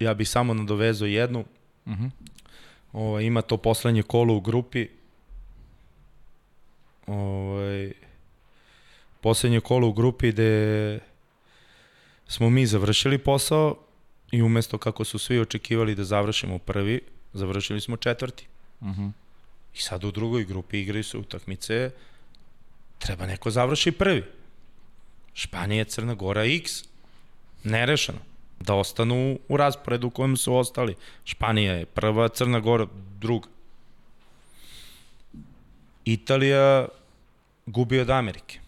[0.00, 1.40] Ja bih samo nadovezao jednu.
[1.84, 2.04] Uh mhm.
[2.04, 2.10] -huh.
[2.92, 4.88] Ovo, ima to poslednje kolo u grupi.
[7.06, 7.92] Ovaj,
[9.22, 11.00] poslednje kolo u grupi gde
[12.26, 13.76] smo mi završili posao
[14.30, 17.00] i umesto kako su svi očekivali da završimo prvi,
[17.32, 18.46] završili smo četvrti.
[18.80, 19.12] Uh -huh.
[19.74, 21.90] I sad u drugoj grupi igraju se utakmice,
[22.98, 24.24] treba neko završi prvi.
[25.34, 26.84] Španija, Crna Gora, X.
[27.64, 28.18] Nerešeno.
[28.60, 30.94] Da ostanu u rasporedu u kojem su ostali.
[31.24, 32.86] Španija je prva, Crna Gora
[33.20, 33.48] druga.
[36.04, 36.88] Italija
[37.66, 38.61] gubi od Amerike.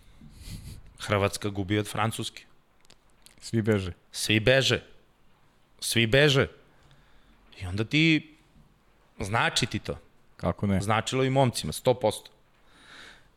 [1.07, 2.43] Hrvatska gubi od Francuske.
[3.41, 3.93] Svi beže.
[4.13, 4.83] Svi beže.
[5.81, 6.49] Svi beže.
[7.61, 8.37] I onda ti,
[9.21, 9.99] znači ti to.
[10.37, 10.81] Kako ne?
[10.81, 12.13] Značilo i momcima, 100%.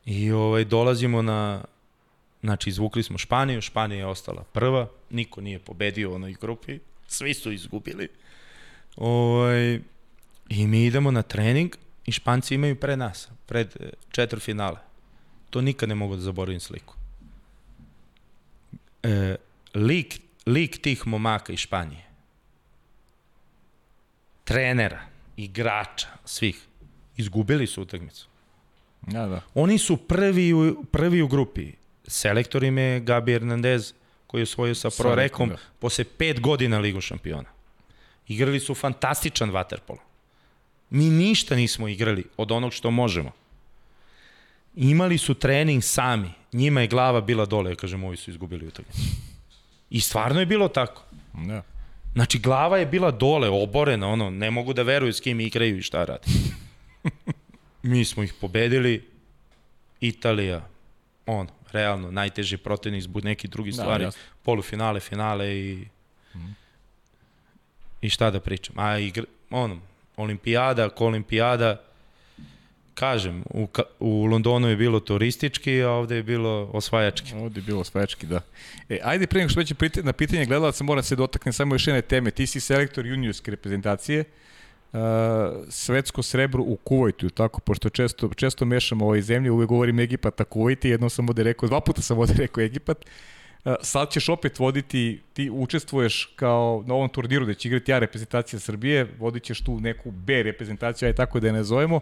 [0.06, 1.64] I ovaj, dolazimo na,
[2.42, 7.34] znači izvukli smo Španiju, Španija je ostala prva, niko nije pobedio u onoj grupi, svi
[7.34, 8.08] su izgubili.
[8.96, 9.80] Ovaj,
[10.50, 11.76] I mi idemo na trening
[12.06, 14.78] i Španci imaju pre nas, pred eh, četiri finale.
[15.50, 16.98] To nikad ne mogu da zaboravim sliku
[19.04, 19.36] e,
[19.76, 22.04] lik, lik tih momaka iz Španije,
[24.44, 25.02] trenera,
[25.38, 26.62] igrača, svih,
[27.18, 28.28] izgubili su utakmicu.
[29.02, 29.42] Da, da.
[29.54, 31.72] Oni su prvi u, prvi u grupi.
[32.08, 33.94] Selektor im je Gabi Hernandez,
[34.28, 35.58] koji je osvojio sa Prorekom da.
[35.80, 37.50] posle pet godina Ligu šampiona.
[38.28, 40.00] Igrali su fantastičan vaterpolo.
[40.90, 43.32] Mi ništa nismo igrali od onog što možemo.
[44.80, 49.02] Imali su trening sami njima je glava bila dole, ja kažem, ovi su izgubili utakmicu.
[49.90, 51.04] I stvarno je bilo tako.
[51.34, 51.64] Da.
[52.14, 55.82] Znači, glava je bila dole, oborena, ono, ne mogu da veruju s kim igraju i
[55.82, 56.28] šta radi.
[57.84, 59.10] Mi smo ih pobedili,
[60.00, 60.68] Italija,
[61.26, 64.22] ono, realno, najteži protivnik zbog nekih drugih da, stvari, jasno.
[64.44, 65.88] polufinale, finale i
[66.36, 66.56] mm.
[68.02, 68.80] i šta da pričam.
[68.80, 69.80] A igra, ono,
[70.18, 71.87] olimpijada, ko olimpijada,
[73.00, 73.68] kažem, u,
[74.00, 77.34] u Londonu je bilo turistički, a ovde je bilo osvajački.
[77.36, 78.42] Ovde je bilo osvajački, da.
[78.90, 82.02] E, ajde pre nego što već na pitanje gledalaca, moram se dotakne samo još jedne
[82.02, 82.32] teme.
[82.32, 85.00] Ti si selektor juniorske reprezentacije, uh,
[85.70, 90.44] svetsko srebro u Kuvajtu, tako, pošto često, često mešamo ovoj zemlji, uvek govorim Egipat, a
[90.44, 93.06] Kuvajt, jednom sam ovde rekao, dva puta sam ovde rekao Egipat.
[93.66, 98.00] Uh, sad ćeš opet voditi, ti učestvuješ kao na ovom turniru da će igrati A
[98.00, 102.00] reprezentacija Srbije, vodit ćeš tu neku B reprezentaciju, aj tako da je ne zovemo.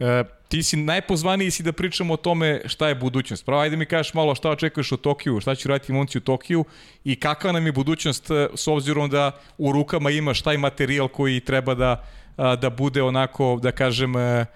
[0.00, 3.44] E, ti si najpozvaniji si da pričamo o tome šta je budućnost.
[3.44, 6.64] Pravo, ajde mi kažeš malo šta očekuješ u Tokiju, šta će raditi momci u Tokiju
[7.04, 11.40] i kakva nam je budućnost e, s obzirom da u rukama imaš taj materijal koji
[11.40, 12.04] treba da,
[12.36, 14.46] da bude onako, da kažem, e,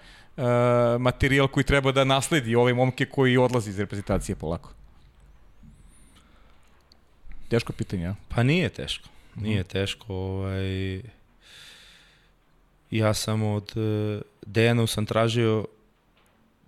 [0.99, 4.73] materijal koji treba da nasledi ove momke koji odlazi iz reprezentacije polako.
[7.49, 8.15] Teško pitanje, a?
[8.29, 9.09] Pa nije teško.
[9.35, 10.13] Nije teško.
[10.13, 11.01] Ovaj...
[12.97, 13.73] Ja sam od
[14.45, 15.65] Dejanu sam tražio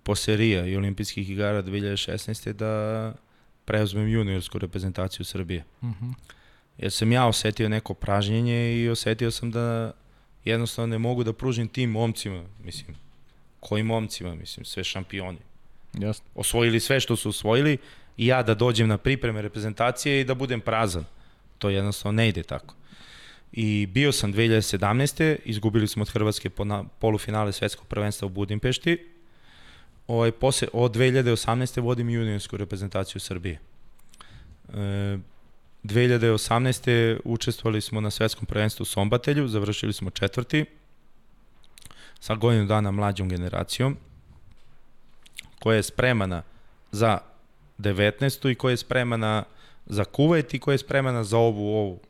[0.02, 2.52] po serija i olimpijskih igara 2016.
[2.52, 3.14] da
[3.64, 5.64] preuzmem juniorsku reprezentaciju Srbije.
[5.80, 6.04] Uh mhm.
[6.04, 6.14] -huh.
[6.78, 9.92] Jer sam ja osetio neko pražnjenje i osetio sam da
[10.44, 12.96] jednostavno ne mogu da pružim tim momcima, mislim,
[13.60, 15.38] kojim momcima, mislim, sve šampioni.
[15.94, 16.26] Jasno.
[16.34, 17.78] Osvojili sve što su osvojili
[18.16, 21.04] i ja da dođem na pripreme reprezentacije i da budem prazan.
[21.58, 22.74] To jednostavno ne ide tako.
[23.52, 25.36] I bio sam 2017.
[25.44, 28.98] Izgubili smo od Hrvatske po na, polufinale svetskog prvenstva u Budimpešti.
[30.06, 31.80] Ovaj, posle, od 2018.
[31.80, 33.60] vodim juniorsku reprezentaciju Srbije.
[34.68, 35.18] E,
[35.84, 37.20] 2018.
[37.24, 40.64] učestvovali smo na svetskom prvenstvu u Sombatelju, završili smo četvrti
[42.20, 43.96] sa godinu dana mlađom generacijom
[45.58, 46.42] koja je spremana
[46.92, 47.18] za
[47.78, 48.50] 19.
[48.50, 49.44] i koja je spremana
[49.86, 52.00] za Kuwait i koja je spremana za ovu, ovu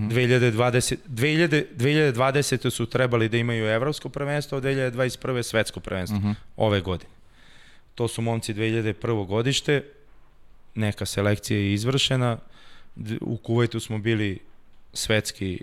[0.00, 2.70] 2020, 2000, 2020.
[2.70, 5.42] su trebali da imaju evropsko prvenstvo, a 2021.
[5.42, 6.32] svetsko prvenstvo uh mhm.
[6.32, 6.34] -huh.
[6.56, 7.10] ove godine.
[7.94, 9.26] To su momci 2001.
[9.26, 9.84] godište,
[10.74, 12.38] neka selekcija je izvršena,
[13.20, 14.38] u Kuvajtu smo bili
[14.92, 15.60] svetski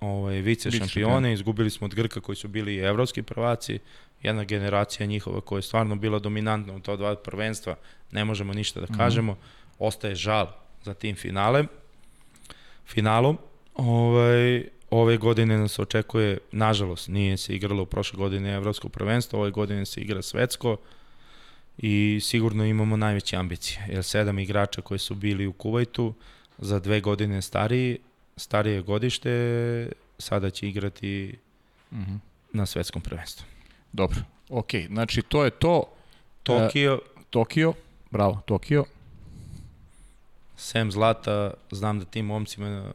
[0.00, 3.78] ovaj, vice šampione, izgubili smo od Grka koji su bili evropski prvaci,
[4.22, 7.76] jedna generacija njihova koja je stvarno bila dominantna u to dva prvenstva,
[8.12, 8.96] ne možemo ništa da mhm.
[8.96, 9.42] kažemo, uh -huh.
[9.78, 10.46] ostaje žal
[10.84, 11.68] za tim finalem
[12.86, 13.38] finalom.
[13.76, 19.50] Ovaj, ove godine nas očekuje, nažalost, nije se igralo u prošle godine Evropsko prvenstvo, ove
[19.50, 20.76] godine se igra svetsko
[21.78, 26.14] i sigurno imamo najveće ambicije, jer sedam igrača koji su bili u Kuvajtu
[26.58, 27.98] za dve godine stariji,
[28.36, 29.88] starije godište,
[30.18, 31.38] sada će igrati
[31.92, 32.18] mm -hmm.
[32.52, 33.46] na svetskom prvenstvu.
[33.92, 35.82] Dobro, ok, znači to je to.
[36.42, 36.94] Tokio.
[36.94, 37.72] E, Tokio,
[38.10, 38.84] bravo, Tokio
[40.56, 42.92] sem zlata, znam da tim momcima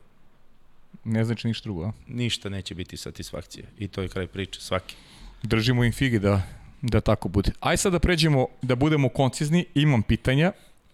[1.04, 1.92] ne znači ništa drugo, a?
[2.08, 4.96] Ništa neće biti satisfakcija i to je kraj priče, svaki.
[5.44, 6.42] Držimo im figi da,
[6.82, 7.52] da tako bude.
[7.60, 10.52] Aj sad da pređemo, da budemo koncizni, imam pitanja,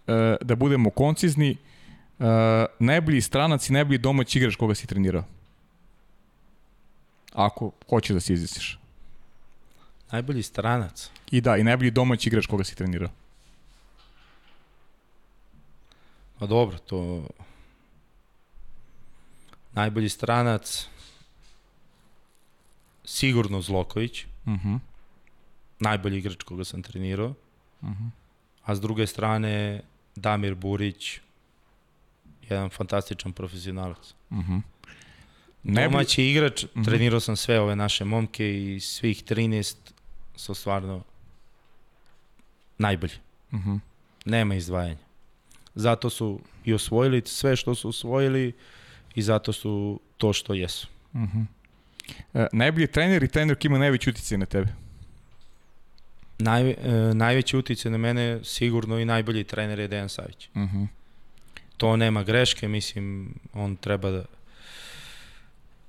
[0.08, 1.56] e, da budemo koncizni, e,
[2.80, 5.24] najbolji stranac i najbolji domaći igrač koga si trenirao?
[7.34, 8.80] Ako hoćeš da se izjasniš.
[10.12, 11.10] Najbolji stranac?
[11.32, 13.10] I da, i najbolji domaći igrač koga si trenirao.
[16.40, 17.28] Pa dobro, to...
[19.78, 20.88] Najbolji stranac
[23.06, 24.24] sigurno Zloković.
[24.24, 24.68] Uh mhm.
[24.68, 24.80] -huh.
[25.80, 27.34] Najbolji igrač koga sam trenirao.
[27.82, 28.04] Uh mhm.
[28.04, 28.10] -huh.
[28.64, 29.82] A s druge strane
[30.16, 31.20] Damir Burić,
[32.50, 34.14] jedan fantastičan profesionalac.
[34.30, 34.54] Uh mhm.
[34.54, 34.62] -huh.
[35.64, 36.86] Domaći igrač, uh -huh.
[36.86, 39.76] trenirao sam sve ove naše momke i svih 13
[40.36, 41.04] su stvarno
[42.78, 43.16] najbolji.
[43.52, 43.80] Uh -huh.
[44.26, 45.08] Nema izdvajanja
[45.78, 48.54] zato su i osvojili sve što su osvojili
[49.18, 50.88] i zato su to što jesu.
[51.14, 51.46] Uh -huh.
[52.34, 54.68] e, najbolji trener i trener koji ima najveći utjecaj na tebe?
[56.40, 56.76] Naj, e,
[57.14, 60.50] najveći utjecaj na mene sigurno i najbolji trener je Dejan Savić.
[60.54, 60.88] Uh -huh.
[61.78, 64.26] To nema greške, mislim, on treba da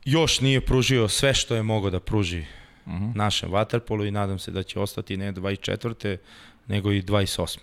[0.04, 2.40] još nije pružio sve što je mogao da pruži
[2.86, 3.16] uh -huh.
[3.16, 6.16] našem Waterpolu i nadam se da će ostati ne 24.
[6.66, 7.58] nego i 28.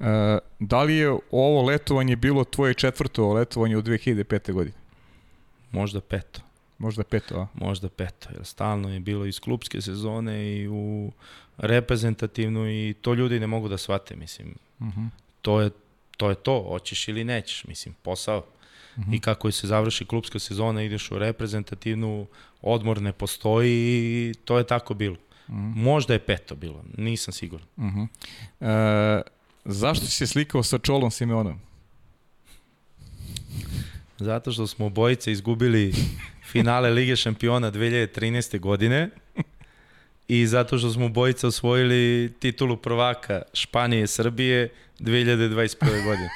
[0.00, 4.52] E, da li je ovo letovanje bilo tvoje četvrto letovanje u 2005.
[4.52, 4.76] godine?
[5.70, 6.40] Možda peto.
[6.78, 7.46] Možda peto, a?
[7.54, 11.12] Možda peto, jer stalno je bilo iz klubske sezone i u
[11.58, 14.54] reprezentativnu i to ljudi ne mogu da shvate, mislim.
[14.78, 15.00] Uh mhm.
[15.00, 15.08] -huh.
[15.42, 15.70] to, je,
[16.16, 18.38] to je to, hoćeš ili nećeš, mislim, posao.
[18.38, 18.44] Uh
[18.98, 19.10] mhm.
[19.10, 19.16] -huh.
[19.16, 22.26] I kako se završi klubska sezona, ideš u reprezentativnu,
[22.62, 25.16] odmor ne postoji i to je tako bilo.
[25.48, 25.72] Uh mhm.
[25.72, 25.76] -huh.
[25.76, 27.66] Možda je peto bilo, nisam siguran.
[27.76, 28.08] Uh -huh.
[28.60, 29.22] e,
[29.68, 31.60] Zašto si se slikao sa Čolom Simeonom?
[34.18, 35.94] Zato što smo obojice izgubili
[36.52, 38.60] finale Lige šampiona 2013.
[38.60, 39.10] godine
[40.28, 46.04] i zato što smo obojice osvojili titulu prvaka Španije i Srbije 2021.
[46.04, 46.30] godine.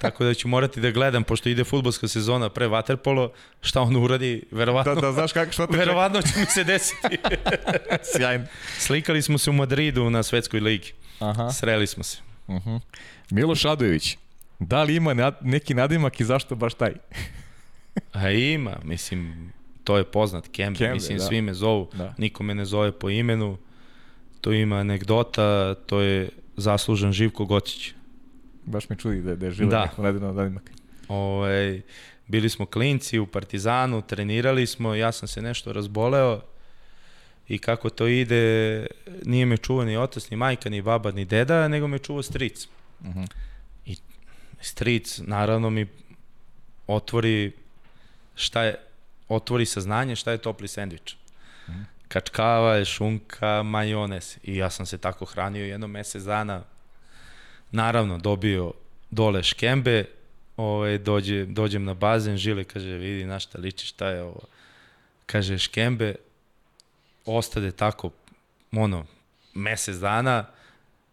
[0.00, 3.30] Tako da ću morati da gledam, pošto ide futbolska sezona pre Waterpolo,
[3.60, 7.18] šta on uradi, verovatno, da, da, znaš kako, šta te verovatno će mi se desiti.
[8.16, 8.46] Sjajno.
[8.78, 10.92] Slikali smo se u Madridu na svetskoj ligi.
[11.18, 11.50] Aha.
[11.50, 12.31] Sreli smo se.
[12.56, 12.80] Uh -huh.
[13.30, 14.16] Miloš Adojević,
[14.66, 16.92] Da li ima neki nadimak i zašto baš taj?
[18.12, 19.52] A ima, mislim,
[19.84, 21.24] to je poznat, Kembe, Kembe mislim, da.
[21.24, 22.14] svi me zovu, da.
[22.18, 23.58] niko me ne zove po imenu,
[24.40, 27.92] to ima anegdota, to je zaslužen Živko Gocić.
[28.64, 29.82] Baš me čudi da, da je živo da.
[29.82, 30.34] neko nadimak.
[30.34, 30.70] nadimak.
[31.08, 31.80] Ovaj,
[32.26, 36.40] bili smo klinci u Partizanu, trenirali smo, ja sam se nešto razboleo
[37.48, 38.86] i kako to ide,
[39.24, 42.66] nije me čuo ni otac, ni majka, ni baba, ni deda, nego me čuo stric.
[43.00, 43.18] Uh mhm.
[43.18, 43.28] -huh.
[43.86, 43.96] I
[44.60, 45.86] stric, naravno, mi
[46.86, 47.52] otvori
[48.34, 48.74] šta je,
[49.28, 51.14] otvori saznanje šta je topli sendvič.
[51.14, 51.80] Uh mhm.
[51.80, 51.84] -huh.
[52.08, 54.38] Kačkava, šunka, majonez.
[54.42, 56.62] I ja sam se tako hranio jedno mesec dana.
[57.70, 58.72] Naravno, dobio
[59.10, 60.04] dole škembe,
[60.56, 64.40] ovaj, dođe, dođem na bazen, Žile kaže, vidi na šta liči, šta je ovo.
[65.26, 66.14] Kaže, škembe,
[67.26, 68.10] ostade tako,
[68.72, 69.06] ono,
[69.54, 70.46] mesec dana,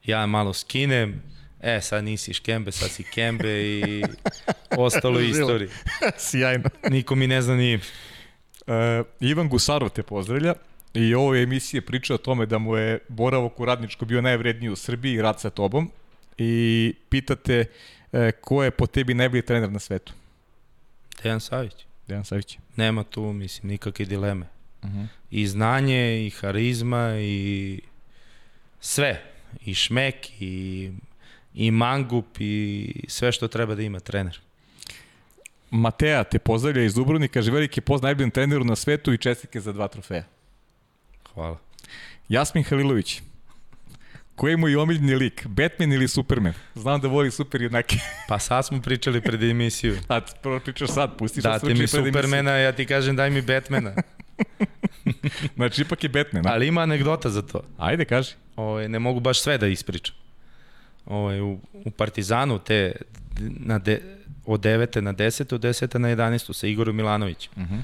[0.03, 1.22] ja malo skinem,
[1.61, 4.03] e, sad nisi škembe, sad si kembe i
[4.77, 5.69] ostalo istoriji.
[6.30, 6.69] Sjajno.
[6.90, 7.76] Niko mi ne zna ni.
[7.76, 10.53] Uh, Ivan Gusarov te pozdravlja
[10.94, 14.69] i ovo je emisije priča o tome da mu je boravok u Radničku bio najvredniji
[14.69, 15.91] u Srbiji i rad sa tobom
[16.38, 17.65] i pitate
[18.11, 20.14] uh, ko je po tebi najbolji trener na svetu?
[21.23, 21.73] Dejan Savić.
[22.07, 22.57] Dejan Savić.
[22.76, 24.45] Nema tu, mislim, nikakve dileme.
[24.81, 25.07] Uh -huh.
[25.31, 27.81] I znanje, i harizma, i
[28.80, 29.22] sve.
[29.65, 30.91] I šmek, i,
[31.53, 34.39] i mangup, i sve što treba da ima trener.
[35.72, 39.72] Mateja te pozdravlja iz Dubrovnika, kaže veliki poz najboljim treneru na svetu i čestike za
[39.72, 40.23] dva trofeja.
[41.34, 41.57] Hvala.
[42.30, 43.22] Jasmin Halilović,
[44.39, 45.47] Koji je moj omiljni lik?
[45.47, 46.53] Batman ili Superman?
[46.76, 47.95] Znam da voli super jednake.
[48.30, 49.97] pa sad smo pričali pred emisiju.
[50.07, 53.93] A prvo pričaš sad, pustiš da, ti mi Supermana, ja ti kažem daj mi Batmana.
[55.56, 56.48] znači, ipak je Batman.
[56.48, 56.49] A?
[56.49, 57.61] Ali ima anegdota za to.
[57.78, 58.34] Ajde, kaži.
[58.56, 60.16] Ove, ovaj, ne mogu baš sve da ispričam.
[61.06, 62.95] Ove, ovaj, u, u Partizanu te
[63.40, 64.02] na de,
[64.45, 65.02] od 9.
[65.02, 65.56] na 10.
[65.56, 65.98] od 10.
[65.98, 66.53] na 11.
[66.53, 67.52] sa Igorom Milanovićem.
[67.56, 67.76] Uh mhm.
[67.76, 67.82] -huh.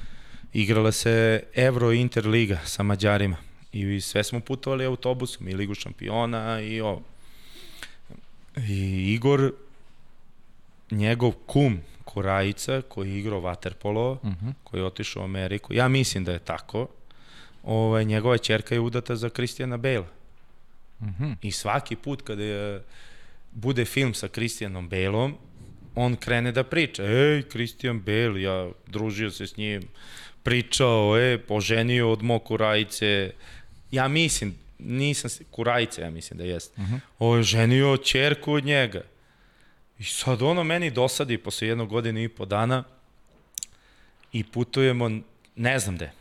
[0.53, 3.37] Igrala se Euro Interliga sa Mađarima.
[3.73, 7.01] I sve smo putovali autobusom, i Ligu šampiona, i ovo.
[8.57, 9.51] I Igor,
[10.91, 14.47] njegov kum, Korajica, koji je igrao waterpolo, uh mhm.
[14.47, 14.53] -huh.
[14.63, 16.87] koji je otišao u Ameriku, ja mislim da je tako,
[17.63, 19.99] ovaj, njegova čerka je udata za Kristijana Bale.
[20.99, 21.23] Uh mhm.
[21.23, 21.35] -huh.
[21.41, 22.83] I svaki put kada je,
[23.51, 25.37] bude film sa Kristijanom Baleom,
[25.95, 29.81] on krene da priča, ej, Kristijan Bale, ja družio se s njim,
[30.43, 33.31] pričao, e, poženio od mog Korajice,
[33.91, 36.99] ja mislim, nisam, Kurajica ja mislim da jeste, uh -huh.
[37.19, 39.01] ovo je ženio čerku od njega.
[39.99, 42.83] I sad ono meni dosadi posle jednog godine i po dana
[44.31, 45.09] i putujemo,
[45.55, 46.11] ne znam gde.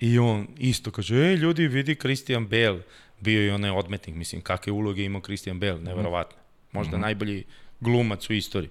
[0.00, 2.82] I on isto kaže, ej ljudi, vidi Christian Bale,
[3.20, 5.84] bio je onaj odmetnik, mislim, kakve uloge imao Christian Bale, mhm.
[5.84, 6.38] neverovatno.
[6.72, 6.96] Možda mhm.
[6.96, 7.06] -huh.
[7.06, 7.44] najbolji
[7.80, 8.70] glumac u istoriji.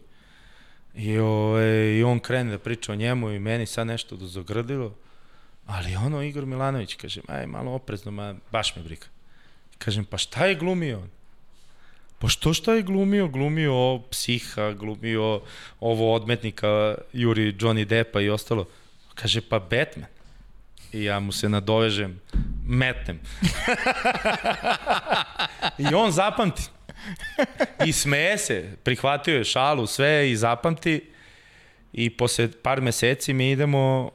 [0.95, 4.27] I, o, ovaj, I on krene da priča o njemu i meni sad nešto do
[4.27, 4.95] zagrdilo.
[5.65, 9.05] Ali ono, Igor Milanović, kaže, aj, malo oprezno, ma, baš me briga.
[9.77, 11.09] Kažem, pa šta je glumio on?
[12.21, 13.27] Pa što šta je glumio?
[13.27, 15.41] Glumio psiha, glumio
[15.79, 18.67] ovo odmetnika, Juri, Johnny Deppa i ostalo.
[19.15, 20.09] Kaže, pa Batman.
[20.93, 22.19] I ja mu se nadovežem,
[22.67, 23.19] metnem.
[25.89, 26.63] I on zapamti.
[27.85, 31.09] I smeje se, prihvatio je šalu, sve i zapamti.
[31.93, 34.11] I posle par meseci mi idemo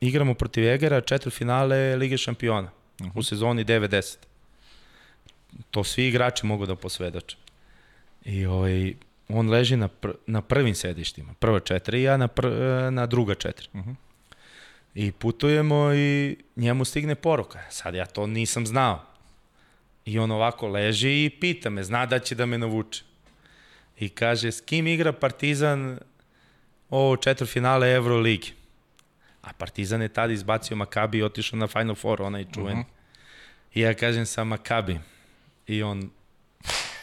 [0.00, 2.70] igramo protiv Egera finale Lige šampiona
[3.00, 3.10] uh -huh.
[3.14, 4.16] u sezoni 90.
[5.70, 7.36] To svi igrači mogu da posvedoče.
[8.24, 8.94] I ovaj,
[9.28, 12.46] on leži na, pr na prvim sedištima, prva četiri, ja na, pr
[12.90, 13.68] na druga četiri.
[13.72, 13.94] Uh -huh.
[14.94, 17.58] I putujemo i njemu stigne poruka.
[17.70, 19.02] Sad ja to nisam znao.
[20.04, 23.04] I on ovako leži i pita me, zna da će da me navuče.
[23.98, 25.98] I kaže, s kim igra Partizan
[26.90, 28.52] ovo četvrfinale Euroligi?
[29.42, 32.78] A Partizan je tada izbacio Makabi i otišao na Final Four, onaj čuven.
[32.78, 32.96] Uh -huh.
[33.74, 34.98] I ja kažem sa Makabi.
[35.66, 36.10] I on,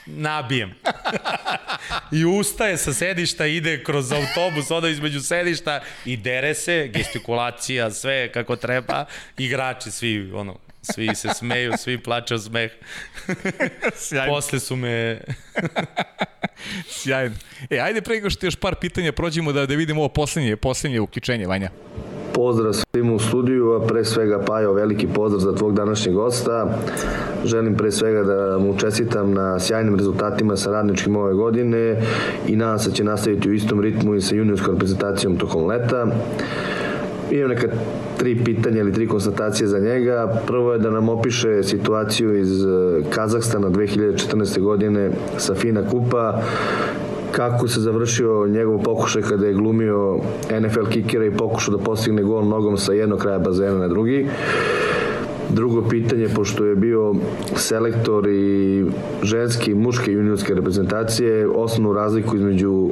[0.06, 0.74] nabijem.
[2.12, 8.32] I ustaje sa sedišta, ide kroz autobus, oda između sedišta i dere se, gestikulacija, sve
[8.32, 9.06] kako treba,
[9.38, 12.72] igrači svi, ono, svi se smeju, svi plaćaju smeh.
[13.96, 14.34] Sjajno.
[14.34, 15.22] Posle su me...
[16.88, 17.36] Sjajno.
[17.70, 21.00] E, ajde pre nego što još par pitanja prođemo da, da vidimo ovo poslednje, poslednje
[21.00, 21.70] uključenje, Vanja.
[22.34, 26.78] Pozdrav svim u studiju, a pre svega Pajo, veliki pozdrav za tvog današnjeg gosta.
[27.46, 32.02] Želim pre svega da mu čestitam na sjajnim rezultatima sa radničkim ove godine
[32.48, 36.08] i nadam se da će nastaviti u istom ritmu i sa juniorskom reprezentacijom tokom leta.
[37.32, 37.68] Imam neka
[38.18, 40.42] tri pitanja ili tri konstatacije za njega.
[40.48, 42.66] Prvo je da nam opiše situaciju iz
[43.10, 44.62] Kazahstana 2014.
[44.62, 46.42] godine sa Fina Kupa
[47.34, 50.20] kako se završio njegov pokušaj kada je glumio
[50.62, 54.28] NFL kikera i pokušao da postigne gol nogom sa jednog kraja bazena na drugi.
[55.50, 57.16] Drugo pitanje, pošto je bio
[57.56, 58.86] selektor i
[59.24, 62.90] ženske i muške juniorske reprezentacije, osnovnu razliku između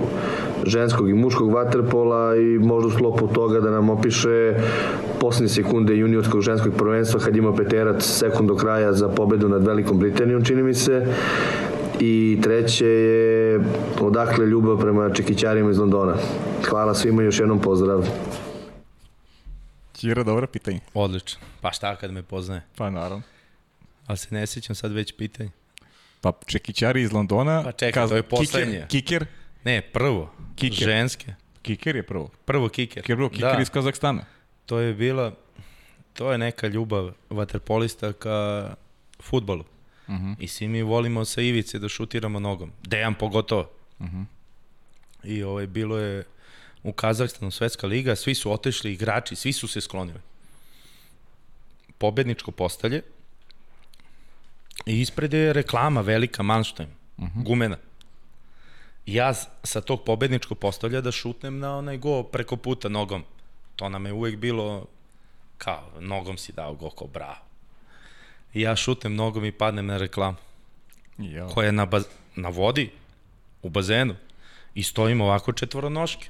[0.66, 4.56] ženskog i muškog vaterpola i možda u sklopu toga da nam opiše
[5.20, 10.00] poslednje sekunde juniorskog ženskog prvenstva kad ima peterac sekund do kraja za pobedu nad Velikom
[10.00, 11.06] Britanijom, čini mi se.
[12.04, 13.60] I treće je
[14.02, 16.16] odakle ljubav prema čekićarima iz Londona.
[16.70, 18.08] Hvala svima i još jednom pozdrav.
[19.94, 20.80] Kira, dobro pitanje.
[20.94, 21.40] Odlično.
[21.62, 22.62] Pa šta kad me poznaje?
[22.76, 23.22] Pa naravno.
[24.08, 25.50] Ali se ne sjećam sad već pitanje.
[26.22, 27.64] Pa čekićari iz Londona.
[27.64, 28.86] Pa čekaj, to je poslednje.
[28.90, 29.26] Kiker, kiker,
[29.64, 30.32] Ne, prvo.
[30.56, 30.78] Kiker.
[30.88, 31.34] Ženske.
[31.62, 32.30] kiker je prvo.
[32.46, 33.04] Prvo kiker.
[33.04, 34.26] Kiker, prvo, kiker da, iz Kazahstana.
[34.66, 35.32] to je bila,
[36.14, 38.70] to je neka ljubav vaterpolista ka
[39.20, 39.64] futbolu.
[40.12, 40.36] Uh -huh.
[40.40, 42.72] I svi mi volimo sa ivice da šutiramo nogom.
[42.84, 43.72] Dejan pogotovo.
[44.00, 44.26] Uh -huh.
[45.24, 46.24] I ovaj, bilo je
[46.84, 50.20] u Kazahstanu svetska liga, svi su otešli igrači, svi su se sklonili.
[51.98, 53.02] Pobedničko postalje
[54.86, 57.44] i ispred je reklama velika Manštajn, uh -huh.
[57.44, 57.78] gumena.
[59.06, 59.34] Ja
[59.64, 63.24] sa tog pobedničkog postavlja da šutnem na onaj go preko puta nogom.
[63.76, 64.86] To nam je uvek bilo
[65.58, 67.51] kao, nogom si dao go, kao bravo.
[68.54, 70.38] I ja šutnem nogom i padnem na reklamu
[71.18, 71.48] Ja.
[71.48, 72.04] koja je na, baz,
[72.36, 72.90] na vodi,
[73.62, 74.16] u bazenu,
[74.76, 76.30] i stojimo ovako četvoronoške.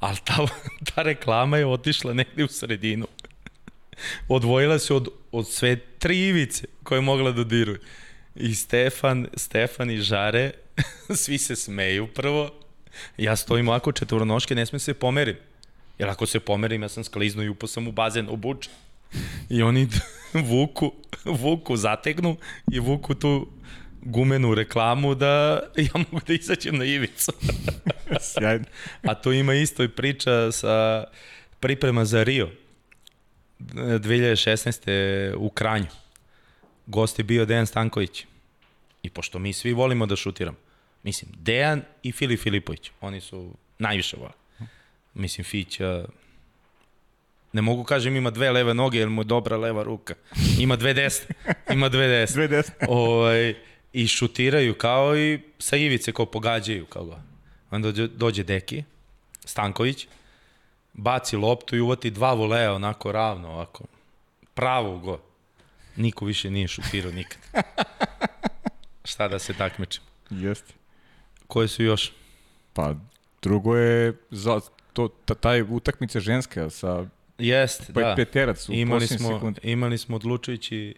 [0.00, 0.46] Ali ta,
[0.94, 3.06] ta reklama je otišla negde u sredinu.
[4.28, 7.80] Odvojila se od, od sve tri ivice koje je mogla da diruje.
[8.34, 10.52] I Stefan, Stefan i Žare,
[11.22, 12.50] svi se smeju prvo.
[13.16, 15.36] Ja stojim ovako četvoronoške, ne smem se pomerim.
[15.98, 18.72] Jer ako se pomerim, ja sam skliznu i upao sam u bazen obučen.
[19.48, 19.88] I oni
[20.34, 20.92] vuku,
[21.24, 22.36] vuku, zategnu
[22.72, 23.48] i vuku tu
[24.02, 27.32] gumenu reklamu da ja mogu da izađem na ivicu.
[28.32, 28.64] Sjajno.
[29.02, 31.04] A to ima isto i priča sa
[31.60, 32.50] priprema za Rio
[33.60, 35.34] 2016.
[35.36, 35.86] u Kranju.
[36.86, 38.26] Gost je bio Dejan Stanković.
[39.02, 40.56] I pošto mi svi volimo da šutiramo,
[41.02, 44.32] mislim, Dejan i Filip Filipović, oni su najviše vole.
[45.14, 46.04] Mislim, Fića,
[47.52, 50.14] ne mogu kažem ima dve leve noge, jer mu je dobra leva ruka.
[50.58, 51.34] Ima dve desne.
[51.72, 52.36] Ima dve desne.
[52.46, 52.74] Dve desne.
[52.88, 53.54] ovaj,
[53.92, 56.86] I šutiraju kao i sa ivice kao pogađaju.
[56.86, 57.22] Kao ga.
[57.70, 58.84] Onda dođe, dođe Deki,
[59.44, 60.06] Stanković,
[60.92, 63.84] baci loptu i uvati dva voleja onako ravno, ovako.
[64.54, 65.20] Pravo go.
[65.96, 67.38] Niko više nije šutirao nikad.
[69.04, 70.06] Šta da se takmičimo?
[70.30, 70.74] Jeste.
[71.46, 72.12] Koje su još?
[72.72, 72.94] Pa
[73.42, 74.60] drugo je za
[74.92, 77.06] to, ta, taj utakmice ženske sa
[77.42, 78.14] Jeste, pa, da.
[78.16, 79.60] peterac u imali smo, sekundi.
[79.62, 80.94] imali smo odlučujući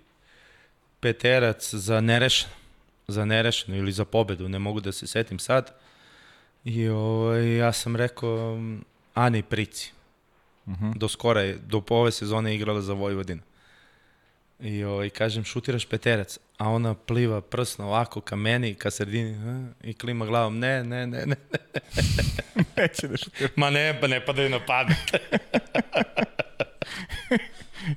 [1.00, 2.52] peterac za nerešeno,
[3.08, 5.74] za nerešeno ili za pobedu, ne mogu da se setim sad.
[6.64, 8.58] I ovaj, ja sam rekao
[9.14, 9.92] Ani Prici.
[10.66, 10.84] Uh Mhm.
[10.84, 10.98] -huh.
[10.98, 13.42] Do skora je, do ove sezone je igrala za Vojvodinu.
[14.60, 19.72] I ovaj, kažem, šutiraš peterac, a ona pliva prsno ovako ka meni, ka sredini, a,
[19.82, 21.36] i klima glavom, ne, ne, ne, ne.
[22.76, 23.48] Neće da šutira.
[23.56, 25.14] Ma ne, pa ne padaju na pamet.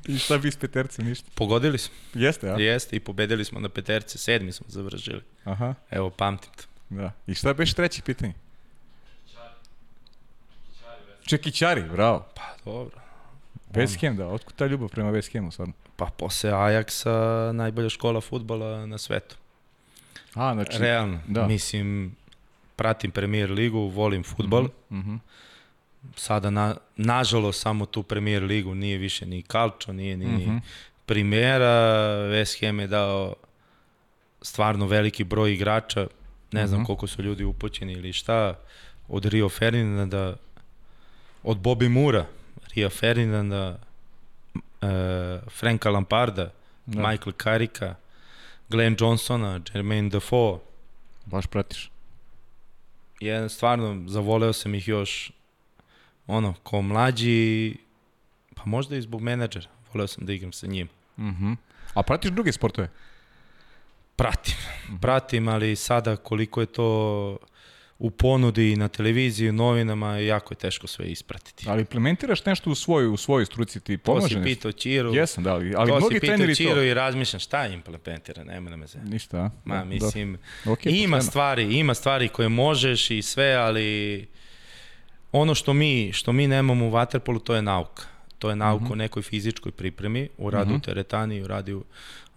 [0.08, 1.30] I šta bi s petercem ništa?
[1.36, 1.96] Pogodili smo.
[2.14, 2.56] Jeste, a?
[2.60, 5.22] Jeste i pobedili smo na peterce, sedmi smo završili.
[5.44, 6.64] Aha, Evo, pamtim to.
[6.90, 7.12] da.
[7.28, 8.34] I šta beš treće pitanje?
[11.26, 12.28] Čekićari, bravo.
[12.36, 13.00] Pa dobro.
[13.74, 14.28] West Ham, da.
[14.28, 15.74] Otkud ta ljubav prema West Hamu, stvarno?
[15.98, 19.36] Pa posle Ajaxa najbolja škola futbala na svetu.
[20.34, 20.78] A, znači...
[20.78, 21.20] Realno.
[21.28, 21.48] da.
[21.48, 22.16] Mislim,
[22.76, 24.64] pratim premier ligu, volim futbol.
[24.90, 24.96] Mm.
[25.00, 25.20] -hmm.
[26.16, 30.38] Sada, na, nažalost, samo tu premier ligu nije više ni Calcio, nije ni mm.
[30.40, 30.60] -hmm.
[31.06, 31.66] Primera.
[32.32, 33.34] West Ham je dao
[34.42, 36.08] stvarno veliki broj igrača.
[36.52, 36.86] Ne znam Mhm.
[36.86, 38.60] koliko su ljudi upućeni ili šta.
[39.08, 40.36] Od Rio Ferdinanda,
[41.44, 42.26] od Bobby Mura,
[42.76, 43.80] Rio Ferdinanda,
[44.82, 46.54] uh, Franka Lamparda,
[46.86, 47.08] Da.
[47.10, 47.96] Michael Carricka,
[48.70, 50.60] Glenn Johnsona, Jermaine Defoe.
[51.26, 51.92] Baš pratiš.
[53.20, 55.32] Jedan stvarno zavoleo sam ih još
[56.28, 57.78] ono, ko mlađi,
[58.56, 59.68] pa možda i zbog menadžera.
[59.94, 60.90] Voleo sam da igram sa njim.
[61.18, 61.54] Mhm.
[61.94, 62.90] A pratiš druge sportove?
[64.16, 64.56] Pratim,
[65.02, 67.38] pratim, ali sada koliko je to
[68.00, 71.66] u ponudi na televiziji, u novinama, jako je teško sve ispratiti.
[71.68, 74.44] Ali implementiraš nešto u svojoj, u svojoj struci, ti To pomaže si nešto?
[74.46, 76.82] pitao Čiru, Jesam, da, ali, ali to mnogi si treneri Čiru to...
[76.82, 79.12] i razmišljam šta je implementira, nema na me zezati.
[79.12, 79.52] Ništa?
[79.66, 80.74] Ma, Da, mislim, dobro.
[80.74, 81.22] Ok, ima pošteno.
[81.22, 84.28] stvari, ima stvari koje možeš i sve, ali
[85.32, 88.04] ono što mi, što mi nemamo u waterpolu, to je nauka.
[88.40, 88.92] To je nauka Mhm.
[88.92, 91.84] o nekoj fizičkoj pripremi, u radu u teretani, u radu,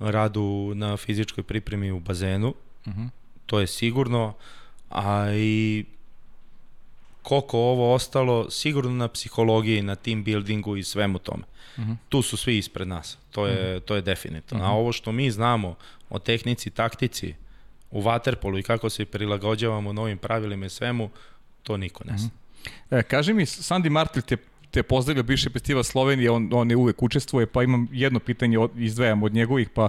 [0.00, 2.54] radu na fizičkoj pripremi u bazenu.
[2.88, 3.06] Mhm.
[3.46, 4.34] To je sigurno,
[4.90, 5.84] a i
[7.22, 11.42] koliko ovo ostalo, sigurno na psihologiji, na team buildingu i svemu tome.
[11.76, 11.96] Uh -huh.
[12.08, 13.84] Tu su svi ispred nas, to je, uh -huh.
[13.84, 14.64] to je definitivno.
[14.64, 14.72] Uh -huh.
[14.72, 15.74] A ovo što mi znamo
[16.10, 17.34] o tehnici, taktici,
[17.90, 21.10] u Waterpolu i kako se prilagođavamo novim pravilima i svemu,
[21.62, 22.30] to niko ne zna.
[22.64, 22.98] Uh -huh.
[22.98, 24.36] e, kaži mi, Sandi Martel te,
[24.70, 28.70] te pozdravlja bivši festival Slovenije, on, on je uvek učestvuje, pa imam jedno pitanje, od,
[28.76, 29.88] izdvajam od njegovih, pa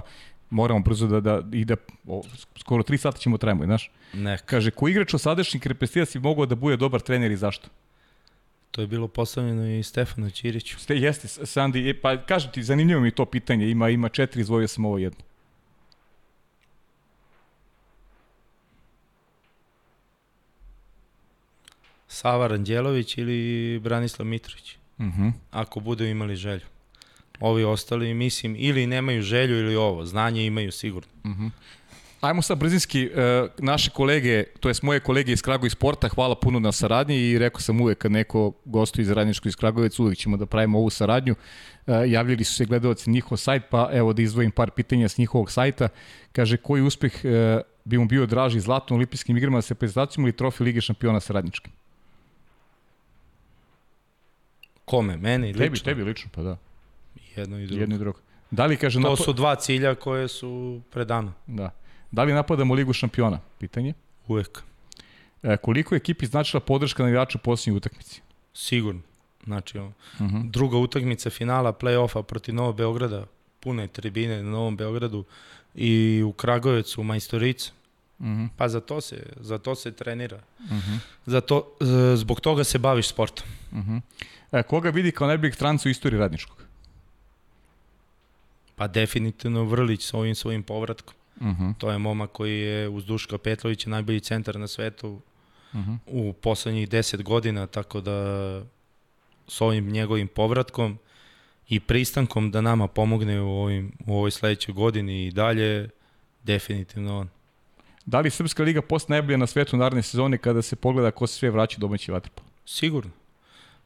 [0.52, 2.22] moramo brzo da, da, i da o,
[2.60, 3.90] skoro 3 sata ćemo trajamo, znaš?
[4.14, 4.38] Ne.
[4.46, 7.68] Kaže, ko igrač od sadašnjih repestirac bi mogao da bude dobar trener i zašto?
[8.70, 10.78] To je bilo postavljeno i Stefanu Ćiriću.
[10.78, 14.68] Ste, jeste, Sandi, e, pa kažem ti, zanimljivo mi to pitanje, ima, ima četiri, izvojio
[14.68, 15.20] sam ovo jedno.
[22.08, 24.76] Sava Ranđelović ili Branislav Mitrović.
[24.98, 25.22] Uh mhm.
[25.22, 25.32] -huh.
[25.50, 26.71] Ako budu imali želju.
[27.40, 30.06] Ovi ostali, mislim, ili nemaju želju ili ovo.
[30.06, 31.08] Znanje imaju sigurno.
[31.24, 31.50] Uh -huh.
[32.22, 36.60] Ajmo sad brzinski, e, naše kolege, to jest moje kolege iz Kragovi sporta, hvala puno
[36.60, 40.36] na saradnji i rekao sam uvek kad neko gostuje iz Radničko iz Kragovec, uvek ćemo
[40.36, 41.34] da pravimo ovu saradnju.
[41.86, 45.50] E, javljali su se gledalci njihov sajt, pa evo da izdvojim par pitanja s njihovog
[45.50, 45.88] sajta.
[46.32, 50.64] Kaže, koji uspeh e, bi mu bio draži zlatno olimpijskim igrama sa reprezentacijom ili trofej
[50.64, 51.72] Lige šampiona sa Radničkim?
[54.84, 55.16] Kome?
[55.16, 55.64] Meni lično?
[55.64, 56.56] Tebi, tebi lično, pa da.
[57.36, 57.80] Jedno i drugo.
[57.80, 58.18] Jedno i drugo.
[58.50, 58.96] Da li kaže...
[58.96, 59.16] To napo...
[59.16, 61.32] su dva cilja koje su predano.
[61.46, 61.70] Da.
[62.10, 63.40] Da li napadamo Ligu šampiona?
[63.58, 63.94] Pitanje.
[64.26, 64.62] Uvek.
[65.42, 68.20] E, koliko je ekipi značila podrška navijača u posljednjoj utakmici?
[68.54, 69.00] Sigurno.
[69.44, 69.84] Znači, uh
[70.20, 70.50] -huh.
[70.50, 73.26] druga utakmica finala play-offa protiv Novog Beograda,
[73.60, 75.24] pune tribine na Novom Beogradu
[75.74, 77.72] i u Kragovecu, u Majstoricu.
[78.18, 78.48] Uh -huh.
[78.56, 80.40] Pa za to se, za to se trenira.
[80.58, 80.98] Uh -huh.
[81.26, 81.76] za to,
[82.16, 83.46] zbog toga se baviš sportom.
[83.72, 84.00] Uh -huh.
[84.52, 86.71] e, koga vidi kao najboljeg stranca u istoriji radničkog?
[88.76, 91.14] Pa definitivno Vrlić sa ovim svojim povratkom.
[91.40, 91.74] Uh -huh.
[91.78, 95.20] To je momak koji je uz Duška Petrovića najbolji centar na svetu
[95.72, 95.98] uh -huh.
[96.06, 98.12] u poslednjih 10 godina, tako da
[99.48, 100.98] s ovim njegovim povratkom
[101.68, 105.88] i pristankom da nama pomogne u, ovim, u ovoj sledećoj godini i dalje,
[106.42, 107.28] definitivno on.
[108.06, 111.34] Da li Srpska liga postaje najbolja na svetu naredne sezone kada se pogleda ko se
[111.34, 112.44] sve vraća domaći vaterpol?
[112.66, 113.10] Sigurno.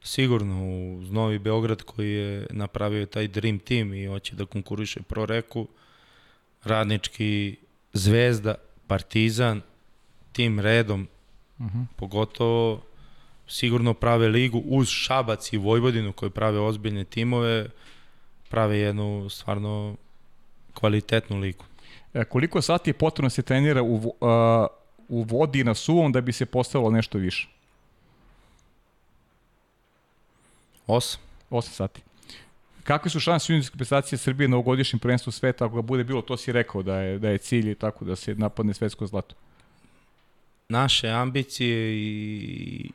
[0.03, 0.67] Sigurno,
[0.97, 5.67] uz Novi Beograd koji je napravio taj Dream Team i hoće da konkuriše pro reku,
[6.63, 7.55] radnički
[7.93, 8.55] Zvezda,
[8.87, 9.61] Partizan,
[10.31, 11.07] tim redom,
[11.59, 11.85] uh -huh.
[11.95, 12.81] pogotovo
[13.47, 17.69] sigurno prave ligu uz Šabac i Vojvodinu koji prave ozbiljne timove,
[18.49, 19.95] prave jednu stvarno
[20.73, 21.65] kvalitetnu ligu.
[22.13, 24.11] E, koliko sati je potrebno da se trenira u, uh,
[25.07, 27.49] u vodi na suvom da bi se postavilo nešto više?
[30.87, 31.17] 8.
[31.49, 32.01] 8 sati.
[32.83, 36.37] Kakve su šanse juniorske prestacije Srbije na ovogodišnjem prvenstvu sveta, ako ga bude bilo, to
[36.37, 39.35] si rekao da je, da je cilj i tako da se napadne svetsko zlato?
[40.69, 42.91] Naše ambicije i,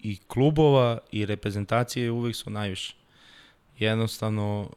[0.00, 2.94] i klubova i reprezentacije uvek su najviše.
[3.78, 4.70] Jednostavno,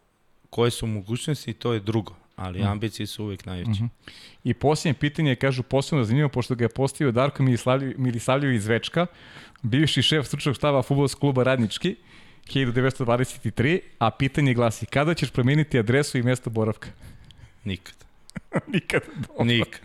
[0.50, 2.68] koje su mogućnosti, to je drugo, ali mm.
[2.68, 3.70] ambicije su uvek najveće.
[3.70, 3.90] Mm -hmm.
[4.44, 7.44] I posljednje pitanje, kažu, posebno zanimljivo, pošto ga je postavio Darko
[7.98, 9.06] Milisavljev iz Večka,
[9.62, 11.96] bivši šef stručnog štaba futbolskog kluba Radnički,
[12.50, 16.88] 1923, a pitanje glasi, kada ćeš promeniti adresu i mesto boravka?
[17.64, 17.96] Nikad.
[18.74, 19.02] Nikad.
[19.16, 19.44] Dobro.
[19.54, 19.82] Nikad.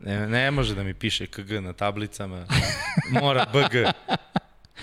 [0.00, 2.46] Ne, ne može da mi piše KG na tablicama,
[3.10, 3.74] mora BG.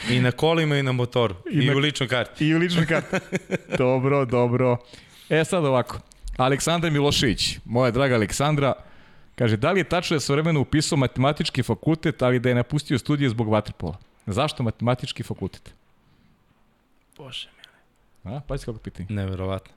[0.10, 1.36] I na kolima i na motoru.
[1.52, 2.48] I, I na, u ličnoj karti.
[2.48, 3.18] I u ličnoj karti.
[3.78, 4.78] dobro, dobro.
[5.30, 6.00] E sad ovako.
[6.38, 8.74] Aleksandar Milošević, moja draga Aleksandra,
[9.36, 13.00] kaže, da li je tačno da se vremeno upisao matematički fakultet, ali da je napustio
[13.00, 13.98] studije zbog vaterpola?
[14.28, 15.74] Zašto matematički fakultet?
[17.18, 18.38] Bože mile.
[18.38, 19.08] A, pa kako pitanje.
[19.10, 19.74] Neverovatno.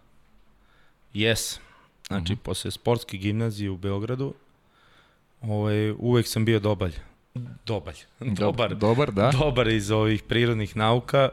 [1.15, 1.59] Yes.
[2.09, 2.33] Znači, uh mhm.
[2.33, 2.45] -huh.
[2.45, 4.35] posle sportske gimnazije u Beogradu,
[5.41, 6.93] ovaj, uvek sam bio dobalj.
[7.67, 7.97] Dobalj.
[8.21, 8.75] Dobar.
[8.75, 9.31] Dobar, da.
[9.31, 11.29] Dobar iz ovih prirodnih nauka.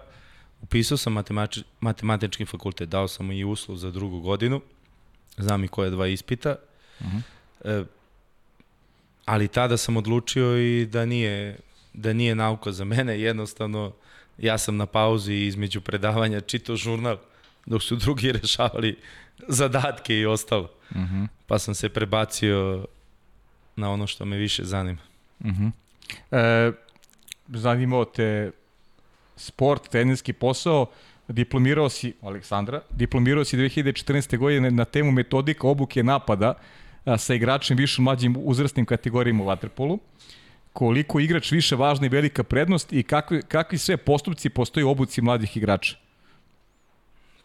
[0.61, 4.61] Upisao sam matematič, matematički fakultet, dao sam i uslov za drugu godinu.
[5.37, 6.55] Znam i koje dva ispita.
[6.99, 7.17] Uh mhm.
[7.17, 7.81] -huh.
[7.81, 7.85] e,
[9.25, 11.59] ali tada sam odlučio i da nije,
[11.93, 13.93] da nije nauka za mene, jednostavno
[14.37, 17.17] ja sam na pauzi između predavanja čitao žurnal
[17.65, 18.97] dok su drugi rešavali
[19.47, 20.69] zadatke i ostalo.
[20.89, 21.15] Uh mhm.
[21.15, 21.27] -huh.
[21.47, 22.85] Pa sam se prebacio
[23.75, 25.01] na ono što me više zanima.
[25.39, 25.65] Uh mhm.
[25.65, 25.71] -huh.
[26.31, 26.71] e,
[27.47, 28.51] zanimao te
[29.35, 30.85] sport, trenerski posao,
[31.27, 34.37] diplomirao si, Aleksandra, diplomirao si 2014.
[34.37, 36.53] godine na temu metodika obuke napada
[37.17, 39.99] sa igračem više mlađim uzrastnim kategorijama u Waterpolu
[40.75, 45.21] koliko igrač više važna i velika prednost i kakvi, kakvi sve postupci postoji u obuci
[45.21, 45.95] mladih igrača?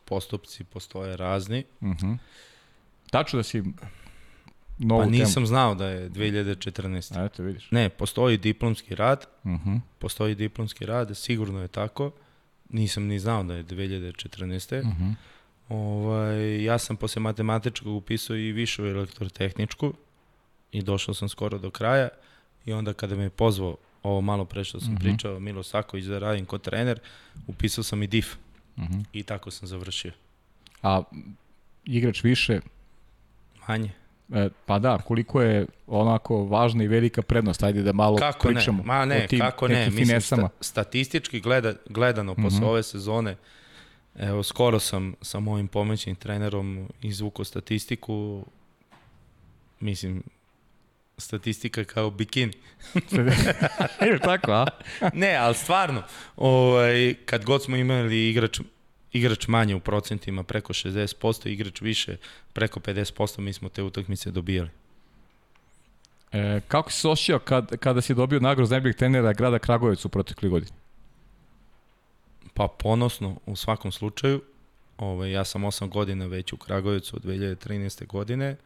[0.05, 1.65] Postupci postoje razni.
[1.81, 2.07] Uh mhm.
[2.07, 2.17] -huh.
[3.11, 3.63] Tačno da si
[4.79, 5.47] novu Pa nisam temu.
[5.47, 7.21] znao da je 2014.
[7.21, 7.71] A, eto, vidiš.
[7.71, 9.81] Ne, postoji diplomski rad, Uh -huh.
[9.99, 12.11] postoji diplomski rad, sigurno je tako.
[12.69, 14.81] Nisam ni znao da je 2014.
[14.81, 15.15] Uh -huh.
[15.69, 19.95] Ovaj, ja sam posle matematičkog upisao i višu elektrotehničku
[20.73, 22.09] i došao sam skoro do kraja
[22.67, 24.99] i onda kada me je pozvao ovo malo pre što sam uh Mhm.
[24.99, 25.03] -huh.
[25.07, 27.01] pričao Milo Saković da radim kao trener,
[27.47, 28.35] upisao sam i DIF
[28.77, 29.05] Uh -huh.
[29.13, 30.13] i tako sam završio.
[30.83, 31.03] A
[31.85, 32.61] igrač više,
[33.69, 33.91] Manje.
[34.31, 38.55] e, pa da, koliko je onako važna i velika prednost, ajde da malo Kako ne?
[38.55, 39.87] pričamo Ma ne, o tim kako ne?
[39.87, 40.49] Mislim, finesama.
[40.51, 42.65] sta, statistički gleda, gledano posle Mhm.
[42.65, 43.37] ove sezone,
[44.17, 48.47] evo, skoro sam sa mojim pomoćnim trenerom izvukao statistiku,
[49.81, 50.23] mislim,
[51.21, 52.53] statistika kao bikini.
[54.11, 54.67] Je tako, a?
[55.13, 56.03] ne, ali stvarno,
[56.37, 58.61] ovaj, kad god smo imali igrač,
[59.13, 62.17] igrač manje u procentima preko 60%, igrač više
[62.53, 64.71] preko 50%, mi smo te utakmice dobijali.
[66.33, 70.05] E, kako si se osjećao kad, kada si dobio nagradu za najboljeg trenera grada Kragujevac
[70.05, 70.73] u protekli godini?
[72.55, 74.43] Pa ponosno u svakom slučaju.
[74.99, 78.07] Ovaj, ja sam 8 godina već u Kragujevcu od 2013.
[78.07, 78.57] godine,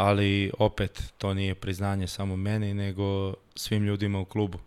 [0.00, 4.58] ali opet to nije priznanje samo meni, nego svim ljudima u klubu.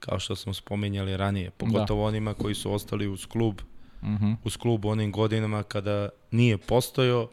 [0.00, 2.08] Kao što smo spominjali ranije, pogotovo da.
[2.08, 3.60] onima koji su ostali uz klub,
[4.02, 4.36] Uh -huh.
[4.44, 7.28] uz klub u onim godinama kada nije postojao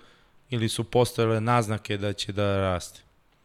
[0.50, 3.02] ili su postojale naznake da će da raste.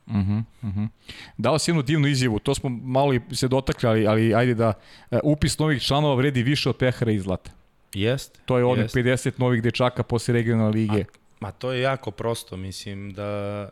[0.07, 0.89] Uh -huh, uh -huh.
[1.37, 4.73] Dao si jednu divnu izjavu, to smo malo i se dotakli, ali, ali ajde da
[5.11, 7.51] uh, upis novih članova vredi više od pehara i zlata.
[7.95, 8.41] Jest.
[8.45, 8.95] To je jest.
[8.95, 11.05] 50 novih dečaka posle regionalne lige.
[11.41, 13.69] Ma to je jako prosto, mislim da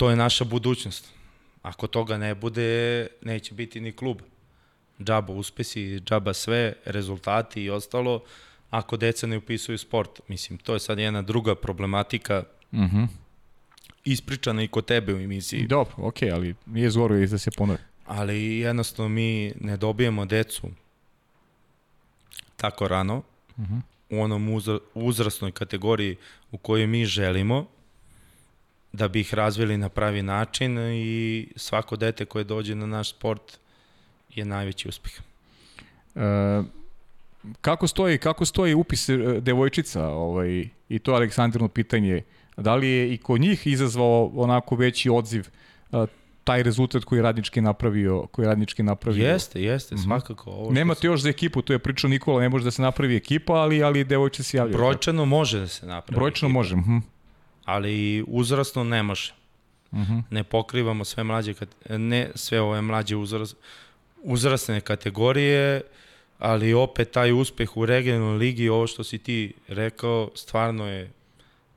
[0.00, 1.12] to je naša budućnost.
[1.62, 4.22] Ako toga ne bude, neće biti ni klub.
[5.00, 8.22] Džaba uspesi, džaba sve, rezultati i ostalo,
[8.70, 10.20] ako deca ne upisuju sport.
[10.28, 13.06] Mislim, to je sad jedna druga problematika Uh -huh.
[14.04, 15.66] ispričana i kod tebe u emisiji.
[15.66, 17.78] Dobro, okej, okay, ali nije zgoro i da se ponovi.
[18.06, 20.70] Ali jednostavno mi ne dobijemo decu
[22.56, 23.22] tako rano,
[23.56, 23.80] Uh -huh.
[24.10, 26.16] u onom uzra, uzrasnoj kategoriji
[26.50, 27.66] u kojoj mi želimo,
[28.92, 33.58] da bi ih razvili na pravi način i svako dete koje dođe na naš sport
[34.34, 35.12] je najveći uspeh.
[36.14, 36.20] E,
[37.60, 42.22] kako stoji kako stoji upis e, devojčica ovaj i to Aleksandrino pitanje
[42.56, 45.48] da li je i kod njih izazvao onako veći odziv
[45.92, 46.06] a,
[46.44, 50.04] taj rezultat koji radnički napravio koji radnički napravio Jeste, jeste, -hmm.
[50.04, 50.50] svakako.
[50.50, 53.52] Ovo Nemate još za ekipu, to je pričao Nikola, ne može da se napravi ekipa,
[53.52, 54.76] ali ali devojčice se javljaju.
[54.76, 56.16] Brojčano može da se napravi.
[56.16, 56.76] Brojčano ekipa, može.
[56.76, 56.98] Mhm.
[57.70, 59.34] Ali uzrasno ne može.
[59.92, 60.18] Mhm.
[60.30, 61.54] Ne pokrivamo sve mlađe,
[61.88, 63.56] ne sve ove mlađe uzrast,
[64.22, 65.82] uzrasne kategorije,
[66.38, 71.10] ali opet taj uspeh u regionalnoj ligi, ovo što si ti rekao, stvarno je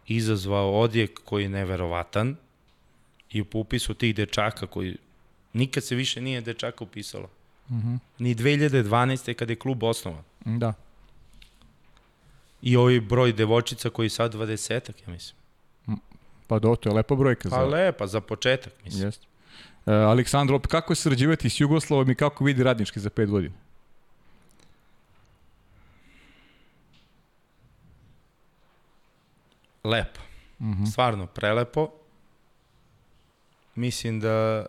[0.08, 2.36] izazvao odjek koji je neverovatan
[3.32, 4.98] i u upisu tih dečaka koji
[5.54, 7.30] nikad se više nije dečaka upisalo.
[7.72, 7.96] Mhm.
[8.20, 9.34] Ni 2012.
[9.34, 10.24] kad je klub osnovan.
[10.46, 10.74] Da.
[12.62, 15.43] I ovaj broj devojčica koji je sad 20-ak, ja mislim.
[16.54, 17.66] Pa do, to je lepa brojka Pa za.
[17.66, 19.08] lepa, za početak, mislim.
[19.08, 19.26] Jeste.
[19.86, 23.56] E, Aleksandro, kako je sarađivati s Jugoslavom i kako vidi radnički za 5 godina?
[29.84, 30.20] Lepo.
[30.60, 31.90] Mm Stvarno prelepo.
[33.76, 34.66] Mislim da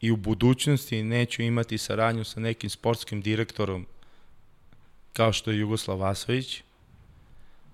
[0.00, 3.86] i u budućnosti neću imati saradnju sa nekim sportskim direktorom
[5.12, 6.62] kao što je Jugoslav Vasović.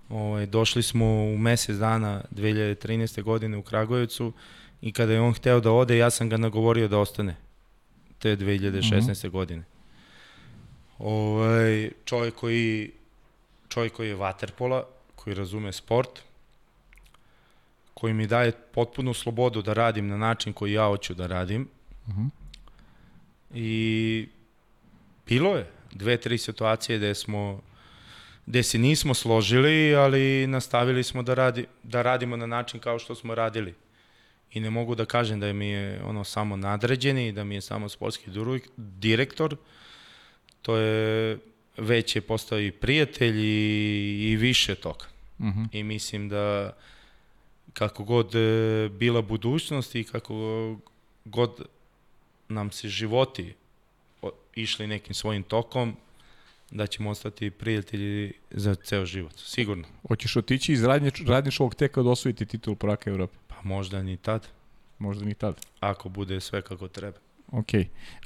[0.08, 3.22] Ovaj, došli smo u mesec dana 2013.
[3.22, 4.32] godine u Kragujevcu
[4.80, 7.36] i kada je on hteo da ode, ja sam ga nagovorio da ostane
[8.18, 8.80] te 2016.
[8.80, 9.30] Mm -hmm.
[9.30, 9.64] godine.
[10.98, 12.90] Ovaj, čovjek koji
[13.68, 16.20] čovjek koji je vaterpola, koji razume sport,
[17.94, 21.68] koji mi daje potpunu slobodu da radim na način koji ja hoću da radim.
[22.06, 22.28] Uh -huh.
[23.54, 24.28] I
[25.26, 27.60] bilo je dve, tri situacije gde smo
[28.48, 33.14] gde se nismo složili, ali nastavili smo da, radi, da radimo na način kao što
[33.14, 33.74] smo radili.
[34.52, 37.88] I ne mogu da kažem da mi je ono samo nadređeni, da mi je samo
[37.88, 38.30] sportski
[38.76, 39.56] direktor.
[40.62, 41.38] To je
[41.76, 45.04] već je postao i prijatelj i, i više toga.
[45.38, 45.68] Uh -huh.
[45.72, 46.76] I mislim da
[47.72, 50.76] kako god e, bila budućnost i kako
[51.24, 51.66] god
[52.48, 53.54] nam se životi
[54.54, 55.96] išli nekim svojim tokom,
[56.70, 59.84] da ćemo ostati prijatelji za ceo život, sigurno.
[60.08, 63.36] Hoćeš otići iz radnič, radničkog teka da osvojiti titul prvaka Evrope?
[63.46, 64.46] Pa možda ni tad.
[64.98, 65.60] Možda ni tad.
[65.80, 67.18] Ako bude sve kako treba.
[67.52, 67.68] Ok.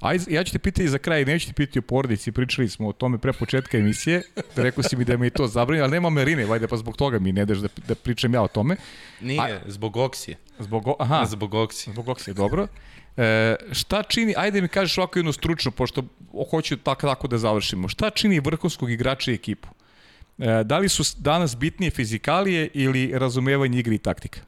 [0.00, 2.92] Ajde, ja ću te pitati za kraj, neću te pitati o porodici, pričali smo o
[2.92, 4.22] tome pre početka emisije,
[4.56, 7.18] rekao si mi da mi je to zabranjeno, ali nema Marine, vajde, pa zbog toga
[7.18, 8.76] mi ne daš da, da pričam ja o tome.
[9.20, 10.36] Nije, A, zbog oksije.
[10.58, 11.24] Zbog, aha.
[11.26, 11.92] Zbog oksije.
[11.92, 12.66] Zbog oksije, dobro.
[13.16, 16.04] E, šta čini, ajde mi kažeš ovako jedno stručno, pošto
[16.50, 19.68] hoću tako, tako da završimo, šta čini vrhunskog igrača i ekipu?
[20.38, 24.40] E, da li su danas bitnije fizikalije ili razumevanje igre i taktika?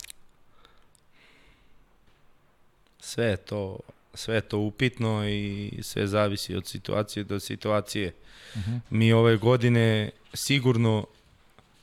[3.00, 3.78] Sve je to
[4.14, 8.12] sve je to upitno i sve zavisi od situacije do situacije.
[8.54, 8.70] Uh mhm.
[8.70, 8.80] -huh.
[8.90, 11.06] Mi ove godine sigurno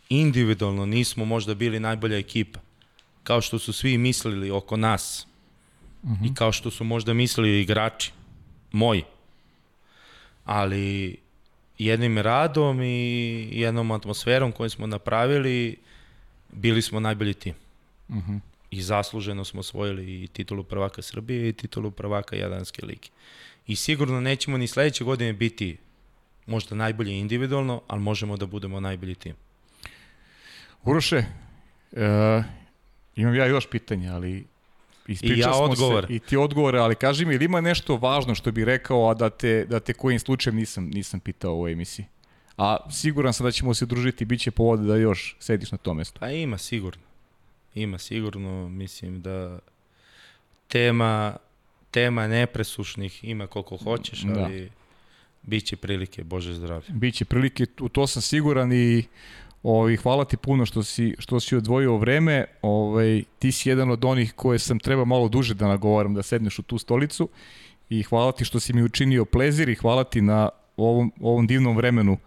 [0.09, 2.59] individualno nismo možda bili najbolja ekipa,
[3.23, 5.27] kao što su svi mislili oko nas
[6.03, 6.31] -huh.
[6.31, 8.11] i kao što su možda mislili igrači,
[8.71, 9.03] moji.
[10.45, 11.17] Ali
[11.77, 15.77] jednim radom i jednom atmosferom koju smo napravili,
[16.51, 17.53] bili smo najbolji tim.
[18.09, 18.31] Mhm.
[18.31, 18.39] -huh
[18.71, 23.09] i zasluženo smo osvojili i titulu prvaka Srbije i titulu prvaka Jadanske lige.
[23.67, 25.77] I sigurno nećemo ni sledeće godine biti
[26.45, 29.35] možda najbolji individualno, ali možemo da budemo najbolji tim.
[30.83, 31.23] Uroše,
[31.91, 32.43] e,
[33.15, 34.45] imam ja još pitanje, ali
[35.07, 36.05] I ja odgovor.
[36.07, 39.13] Se, I ti odgovore, ali kaži mi, ili ima nešto važno što bi rekao, a
[39.13, 42.05] da te, da te kojim slučajem nisam, nisam pitao u ovoj emisiji?
[42.57, 45.97] A siguran sam da ćemo se družiti bit će povode da još sediš na tom
[45.97, 46.19] mestu.
[46.19, 47.03] Pa ima, sigurno.
[47.75, 49.59] Ima sigurno, mislim da
[50.67, 51.37] tema,
[51.91, 54.43] tema nepresušnih ima koliko hoćeš, da.
[54.43, 54.71] ali da.
[55.43, 56.87] bit će prilike, Bože zdravlje.
[56.89, 59.03] Biće prilike, u to sam siguran i
[59.63, 62.45] Ovaj, hvala ti puno što si, što si odvojio vreme.
[62.61, 66.59] Ovaj, ti si jedan od onih koje sam treba malo duže da nagovaram da sedneš
[66.59, 67.29] u tu stolicu
[67.89, 71.77] i hvala ti što si mi učinio plezir i hvala ti na ovom, ovom divnom
[71.77, 72.17] vremenu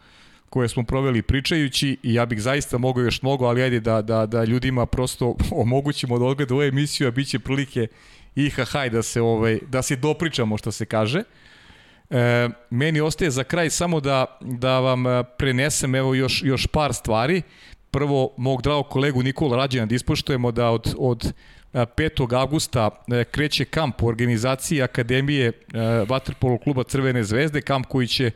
[0.50, 4.26] koje smo proveli pričajući i ja bih zaista mogao još mnogo, ali ajde da, da,
[4.26, 7.86] da ljudima prosto omogućimo da odgleda ovu emisiju, a bit će prilike
[8.36, 11.22] i hahaj da se, ovaj, da se dopričamo što se kaže.
[12.14, 16.94] E, meni ostaje za kraj samo da, da vam e, prenesem evo još, još par
[16.94, 17.42] stvari.
[17.90, 21.32] Prvo, mog dragog kolegu Nikola Rađena da ispoštujemo da od, od
[21.72, 22.32] 5.
[22.32, 25.52] E, avgusta e, kreće kamp u organizaciji Akademije
[26.08, 28.30] Vatrpolo kluba Crvene zvezde, kamp koji će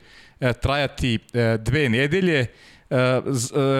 [0.62, 1.18] trajati
[1.58, 2.46] dve nedelje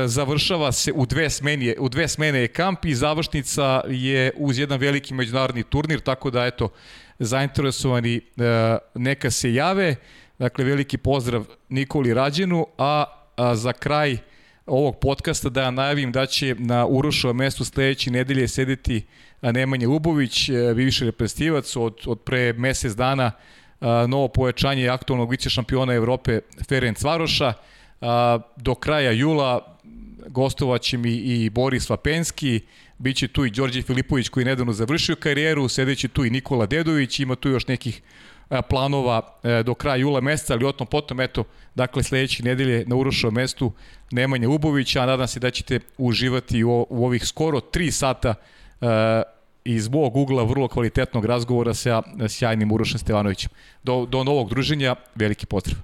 [0.07, 4.81] završava se u dve smene, u dve smene je kamp i završnica je uz jedan
[4.81, 6.69] veliki međunarodni turnir, tako da eto,
[7.19, 8.21] zainteresovani
[8.95, 9.97] neka se jave.
[10.39, 13.05] Dakle, veliki pozdrav Nikoli Rađenu, a,
[13.37, 14.19] a za kraj
[14.67, 19.07] ovog podcasta da ja najavim da će na Urošovom mestu sledeće nedelje sedeti
[19.43, 23.33] Nemanja Lubović, bivši reprezentativac od, od pre mesec dana
[24.09, 27.53] novo povećanje aktualnog vice šampiona Evrope Ferenc Varoša.
[28.57, 29.77] Do kraja jula
[30.29, 32.61] gostovaće mi i Boris Vapenski,
[32.99, 37.37] biće tu i Đorđe Filipović koji nedavno završio karijeru, sedeći tu i Nikola Dedović, ima
[37.37, 38.03] tu još nekih
[38.69, 41.45] planova e, do kraja jula meseca, ali otom potom, eto,
[41.75, 43.73] dakle, sledeće nedelje na Urošovom mestu
[44.11, 48.35] Nemanja Ubovića, a nadam se da ćete uživati u, u ovih skoro 3 sata
[49.65, 53.51] iz mog ugla vrlo kvalitetnog razgovora sa sjajnim Urošem Stevanovićem.
[53.83, 55.79] Do, do novog druženja, veliki pozdrav.